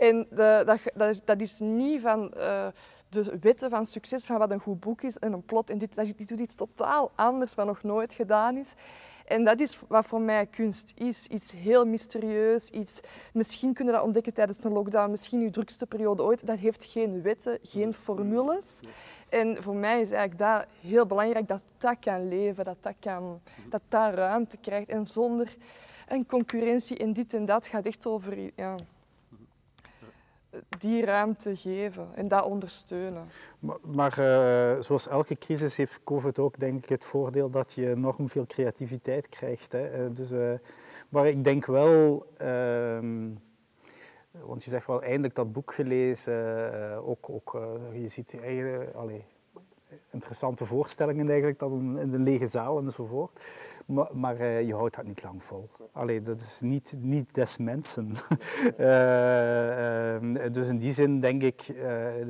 En 0.00 0.26
dat, 0.30 0.66
dat, 0.94 1.08
is, 1.08 1.24
dat, 1.24 1.60
niet 1.60 2.00
van 2.00 2.32
uh, 2.36 2.66
de 3.08 3.38
wetten 3.40 3.70
van 3.70 3.86
succes, 3.86 4.24
van 4.24 4.38
wat 4.38 4.50
een 4.50 4.60
goed 4.60 4.80
boek 4.80 5.02
is 5.02 5.18
en 5.18 5.32
een 5.32 5.44
plot. 5.44 5.70
En 5.70 5.78
dit, 5.78 6.16
dit 6.16 6.28
doet 6.28 6.40
iets 6.40 6.54
totaal 6.54 7.10
anders, 7.14 7.54
wat 7.54 7.66
nog 7.66 7.82
nooit 7.82 8.14
gedaan 8.14 8.56
is. 8.56 8.74
En 9.26 9.44
dat 9.44 9.60
is 9.60 9.80
wat 9.88 10.06
voor 10.06 10.20
mij 10.20 10.46
kunst 10.46 10.92
is. 10.94 11.26
Iets 11.26 11.52
heel 11.52 11.86
mysterieus. 11.86 12.70
Iets, 12.70 13.00
misschien 13.32 13.74
kunnen 13.74 13.92
we 13.92 13.98
dat 13.98 14.06
ontdekken 14.06 14.34
tijdens 14.34 14.64
een 14.64 14.72
lockdown. 14.72 15.10
Misschien 15.10 15.40
uw 15.40 15.50
drukste 15.50 15.86
periode 15.86 16.22
ooit. 16.22 16.46
Dat 16.46 16.58
heeft 16.58 16.84
geen 16.84 17.22
wetten, 17.22 17.58
geen 17.62 17.94
formules. 17.94 18.80
En 19.28 19.62
voor 19.62 19.76
mij 19.76 20.00
is 20.00 20.10
eigenlijk 20.10 20.38
dat 20.38 20.66
heel 20.80 21.06
belangrijk, 21.06 21.48
dat 21.48 21.60
dat 21.78 21.96
kan 21.98 22.28
leven, 22.28 22.64
dat 22.64 22.76
dat, 22.80 22.94
kan, 23.00 23.40
dat, 23.68 23.82
dat 23.88 24.14
ruimte 24.14 24.56
krijgt. 24.56 24.88
En 24.88 25.06
zonder 25.06 25.56
een 26.08 26.26
concurrentie 26.26 26.96
en 26.96 27.12
dit 27.12 27.34
en 27.34 27.44
dat 27.44 27.66
gaat 27.66 27.86
echt 27.86 28.06
over... 28.06 28.50
Ja, 28.54 28.76
die 30.78 31.04
ruimte 31.04 31.56
geven 31.56 32.08
en 32.14 32.28
dat 32.28 32.44
ondersteunen. 32.44 33.28
Maar, 33.58 33.76
maar 33.80 34.18
uh, 34.20 34.82
zoals 34.82 35.08
elke 35.08 35.34
crisis 35.38 35.76
heeft 35.76 36.00
COVID 36.04 36.38
ook 36.38 36.58
denk 36.58 36.82
ik 36.82 36.88
het 36.88 37.04
voordeel 37.04 37.50
dat 37.50 37.72
je 37.72 37.90
enorm 37.90 38.28
veel 38.28 38.46
creativiteit 38.46 39.28
krijgt. 39.28 39.72
Hè. 39.72 40.04
Uh, 40.04 40.16
dus, 40.16 40.32
uh, 40.32 40.52
maar 41.08 41.28
ik 41.28 41.44
denk 41.44 41.66
wel, 41.66 42.26
ehm, 42.36 43.28
want 44.30 44.64
je 44.64 44.70
zegt 44.70 44.86
wel 44.86 45.02
eindelijk 45.02 45.34
dat 45.34 45.52
boek 45.52 45.74
gelezen, 45.74 47.04
ook, 47.04 47.30
ook 47.30 47.58
je 47.92 48.08
ziet 48.08 48.36
allez, 48.94 49.22
interessante 50.10 50.66
voorstellingen 50.66 51.28
eigenlijk 51.28 51.58
dan 51.58 51.98
in 51.98 52.12
een 52.12 52.22
lege 52.22 52.46
zaal 52.46 52.78
enzovoort. 52.78 53.40
Maar, 53.86 54.08
maar 54.12 54.40
uh, 54.40 54.66
je 54.66 54.74
houdt 54.74 54.96
dat 54.96 55.04
niet 55.04 55.22
lang 55.22 55.44
vol. 55.44 55.68
Allee, 55.92 56.22
dat 56.22 56.40
is 56.40 56.60
niet, 56.60 56.96
niet 57.00 57.34
des 57.34 57.56
mensen. 57.56 58.10
uh, 58.78 60.14
uh, 60.44 60.52
dus 60.52 60.68
in 60.68 60.78
die 60.78 60.92
zin 60.92 61.20
denk 61.20 61.42
ik, 61.42 61.74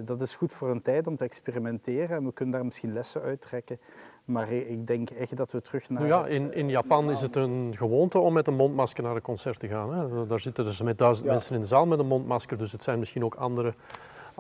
dat 0.05 0.21
is 0.21 0.35
goed 0.35 0.53
voor 0.53 0.71
een 0.71 0.83
tijd 0.83 1.07
om 1.07 1.17
te 1.17 1.25
experimenteren. 1.25 2.17
En 2.17 2.25
we 2.25 2.33
kunnen 2.33 2.55
daar 2.55 2.65
misschien 2.65 2.93
lessen 2.93 3.23
uittrekken. 3.23 3.79
Maar 4.25 4.53
ik 4.53 4.87
denk 4.87 5.11
echt 5.11 5.37
dat 5.37 5.53
we 5.53 5.61
terug 5.61 5.89
naar... 5.89 6.07
ja, 6.07 6.27
in, 6.27 6.55
in 6.55 6.69
Japan 6.69 7.11
is 7.11 7.21
het 7.21 7.37
een 7.37 7.73
gewoonte 7.77 8.19
om 8.19 8.33
met 8.33 8.47
een 8.47 8.55
mondmasker 8.55 9.03
naar 9.03 9.15
een 9.15 9.23
concert 9.23 9.59
te 9.59 9.69
gaan. 9.69 9.95
Hè. 9.95 10.27
Daar 10.27 10.41
zitten 10.41 10.65
dus 10.65 10.83
met 10.83 10.99
duizend 10.99 11.27
ja. 11.27 11.33
mensen 11.33 11.55
in 11.55 11.61
de 11.61 11.67
zaal 11.67 11.87
met 11.87 11.99
een 11.99 12.07
mondmasker. 12.07 12.59
Dus 12.59 12.73
het 12.73 12.83
zijn 12.83 12.99
misschien 12.99 13.25
ook 13.25 13.35
andere 13.35 13.75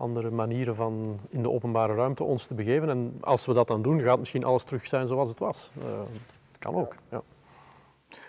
andere 0.00 0.30
manieren 0.30 0.74
van 0.76 1.18
in 1.28 1.42
de 1.42 1.50
openbare 1.50 1.94
ruimte 1.94 2.24
ons 2.24 2.46
te 2.46 2.54
begeven. 2.54 2.88
En 2.88 3.18
als 3.20 3.46
we 3.46 3.52
dat 3.52 3.68
dan 3.68 3.82
doen, 3.82 4.00
gaat 4.00 4.18
misschien 4.18 4.44
alles 4.44 4.64
terug 4.64 4.86
zijn 4.86 5.06
zoals 5.06 5.28
het 5.28 5.38
was. 5.38 5.70
Uh, 5.78 5.84
kan 6.58 6.74
ook. 6.74 6.94
Ja. 7.08 7.22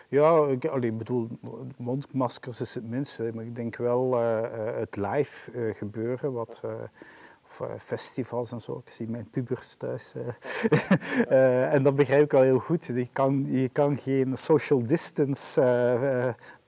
Ja, 0.07 0.47
ik 0.47 0.97
bedoel, 0.97 1.27
mondmaskers 1.77 2.61
is 2.61 2.73
het 2.73 2.89
minste, 2.89 3.31
maar 3.33 3.45
ik 3.45 3.55
denk 3.55 3.75
wel 3.75 4.21
uh, 4.21 4.41
het 4.75 4.95
live 4.95 5.73
gebeuren, 5.77 6.33
wat, 6.33 6.61
of 7.43 7.81
festivals 7.81 8.51
en 8.51 8.61
zo. 8.61 8.81
Ik 8.85 8.91
zie 8.91 9.09
mijn 9.09 9.27
pubers 9.31 9.75
thuis. 9.75 10.15
en 11.75 11.83
dat 11.83 11.95
begrijp 11.95 12.23
ik 12.23 12.31
wel 12.31 12.41
heel 12.41 12.59
goed. 12.59 12.85
Je 12.85 13.07
kan, 13.13 13.45
je 13.47 13.69
kan 13.69 13.97
geen 13.97 14.37
social 14.37 14.85
distance 14.85 15.61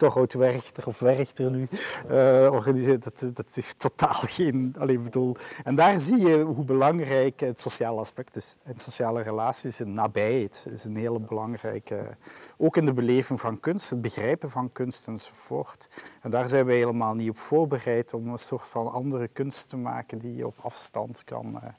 Torhout 0.03 0.33
Werchter 0.33 0.87
of 0.87 0.99
Werchter 0.99 1.51
nu 1.51 1.67
uh, 2.09 2.49
organiseert. 2.51 3.03
Dat, 3.03 3.35
dat 3.35 3.45
heeft 3.53 3.79
totaal 3.79 4.13
geen... 4.13 4.75
Alleen 4.79 5.03
bedoel, 5.03 5.35
en 5.63 5.75
daar 5.75 5.99
zie 5.99 6.17
je 6.17 6.41
hoe 6.41 6.65
belangrijk 6.65 7.39
het 7.39 7.59
sociale 7.59 7.99
aspect 7.99 8.35
is. 8.35 8.55
En 8.63 8.79
sociale 8.79 9.21
relaties 9.21 9.79
en 9.79 9.93
nabijheid 9.93 10.65
is 10.69 10.83
een 10.83 10.95
hele 10.95 11.19
belangrijke... 11.19 12.17
Ook 12.57 12.77
in 12.77 12.85
de 12.85 12.93
beleving 12.93 13.39
van 13.39 13.59
kunst, 13.59 13.89
het 13.89 14.01
begrijpen 14.01 14.49
van 14.49 14.71
kunst 14.71 15.07
enzovoort. 15.07 15.89
En 16.21 16.29
daar 16.29 16.49
zijn 16.49 16.65
wij 16.65 16.75
helemaal 16.75 17.15
niet 17.15 17.29
op 17.29 17.37
voorbereid 17.37 18.13
om 18.13 18.27
een 18.27 18.39
soort 18.39 18.67
van 18.67 18.91
andere 18.91 19.27
kunst 19.27 19.69
te 19.69 19.77
maken 19.77 20.17
die 20.17 20.35
je 20.35 20.47
op 20.47 20.59
afstand 20.61 21.23
kan... 21.23 21.59
Uh, 21.63 21.69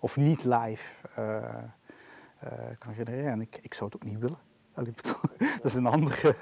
of 0.00 0.16
niet 0.16 0.44
live 0.44 1.08
uh, 1.18 1.36
kan 2.78 2.94
genereren. 2.94 3.32
En 3.32 3.40
ik, 3.40 3.58
ik 3.62 3.74
zou 3.74 3.90
het 3.92 4.02
ook 4.02 4.10
niet 4.10 4.18
willen. 4.18 4.38
dat 5.62 5.64
is 5.64 5.74
een 5.74 5.86
andere 5.86 6.36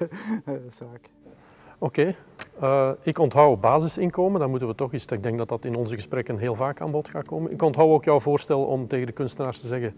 zaak. 0.67 1.09
Oké, 1.81 2.15
uh, 2.61 2.89
ik 3.01 3.19
onthoud 3.19 3.61
basisinkomen. 3.61 4.39
Dan 4.39 4.49
moeten 4.49 4.67
we 4.67 4.75
toch 4.75 4.93
eens, 4.93 5.05
ik 5.05 5.23
denk 5.23 5.37
dat 5.37 5.49
dat 5.49 5.65
in 5.65 5.75
onze 5.75 5.95
gesprekken 5.95 6.37
heel 6.37 6.55
vaak 6.55 6.81
aan 6.81 6.91
bod 6.91 7.09
gaat 7.09 7.27
komen. 7.27 7.51
Ik 7.51 7.61
onthoud 7.61 7.89
ook 7.89 8.03
jouw 8.03 8.19
voorstel 8.19 8.63
om 8.63 8.87
tegen 8.87 9.05
de 9.05 9.11
kunstenaars 9.11 9.61
te 9.61 9.67
zeggen, 9.67 9.93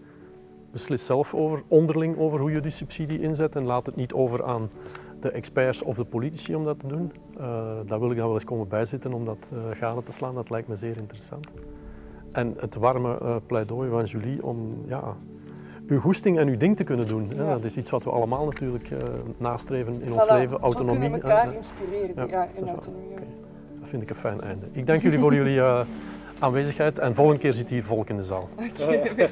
beslis 0.70 1.06
zelf 1.06 1.34
over, 1.34 1.62
onderling 1.68 2.18
over 2.18 2.40
hoe 2.40 2.50
je 2.50 2.60
die 2.60 2.70
subsidie 2.70 3.20
inzet 3.20 3.56
en 3.56 3.64
laat 3.64 3.86
het 3.86 3.96
niet 3.96 4.12
over 4.12 4.44
aan 4.44 4.70
de 5.20 5.30
experts 5.30 5.82
of 5.82 5.96
de 5.96 6.04
politici 6.04 6.54
om 6.54 6.64
dat 6.64 6.80
te 6.80 6.86
doen. 6.86 7.12
Uh, 7.34 7.44
daar 7.86 8.00
wil 8.00 8.10
ik 8.10 8.16
dan 8.16 8.26
wel 8.26 8.34
eens 8.34 8.44
komen 8.44 8.68
bijzitten 8.68 9.12
om 9.12 9.24
dat 9.24 9.52
uh, 9.52 9.60
gade 9.70 10.02
te 10.02 10.12
slaan. 10.12 10.34
Dat 10.34 10.50
lijkt 10.50 10.68
me 10.68 10.76
zeer 10.76 10.96
interessant. 10.96 11.48
En 12.32 12.54
het 12.58 12.74
warme 12.74 13.40
pleidooi 13.46 13.90
van 13.90 14.04
Julie 14.04 14.44
om 14.44 14.82
ja, 14.86 15.16
uw 15.92 16.00
goesting 16.00 16.38
en 16.38 16.48
uw 16.48 16.56
ding 16.56 16.76
te 16.76 16.84
kunnen 16.84 17.08
doen. 17.08 17.30
Ja. 17.36 17.44
Dat 17.44 17.64
is 17.64 17.76
iets 17.76 17.90
wat 17.90 18.04
we 18.04 18.10
allemaal 18.10 18.44
natuurlijk 18.44 18.90
uh, 18.90 18.98
nastreven 19.36 20.02
in 20.02 20.08
voilà. 20.08 20.12
ons 20.12 20.30
leven. 20.30 20.58
Autonomie. 20.58 21.08
Zo 21.08 21.14
elkaar 21.14 21.48
uh, 21.48 21.54
inspireren 21.54 22.28
ja, 22.28 22.48
in 22.56 22.68
autonomie. 22.68 23.10
Okay. 23.10 23.26
Dat 23.80 23.88
vind 23.88 24.02
ik 24.02 24.10
een 24.10 24.16
fijn 24.16 24.40
einde. 24.40 24.66
Ik 24.72 24.86
dank 24.86 25.02
jullie 25.02 25.18
voor 25.18 25.34
jullie 25.34 25.56
uh, 25.56 25.80
aanwezigheid 26.38 26.98
en 26.98 27.14
volgende 27.14 27.40
keer 27.40 27.52
zit 27.52 27.70
hier 27.70 27.84
volk 27.84 28.08
in 28.08 28.16
de 28.16 28.22
zaal. 28.22 28.48
Oké, 28.56 28.84
okay. 29.12 29.28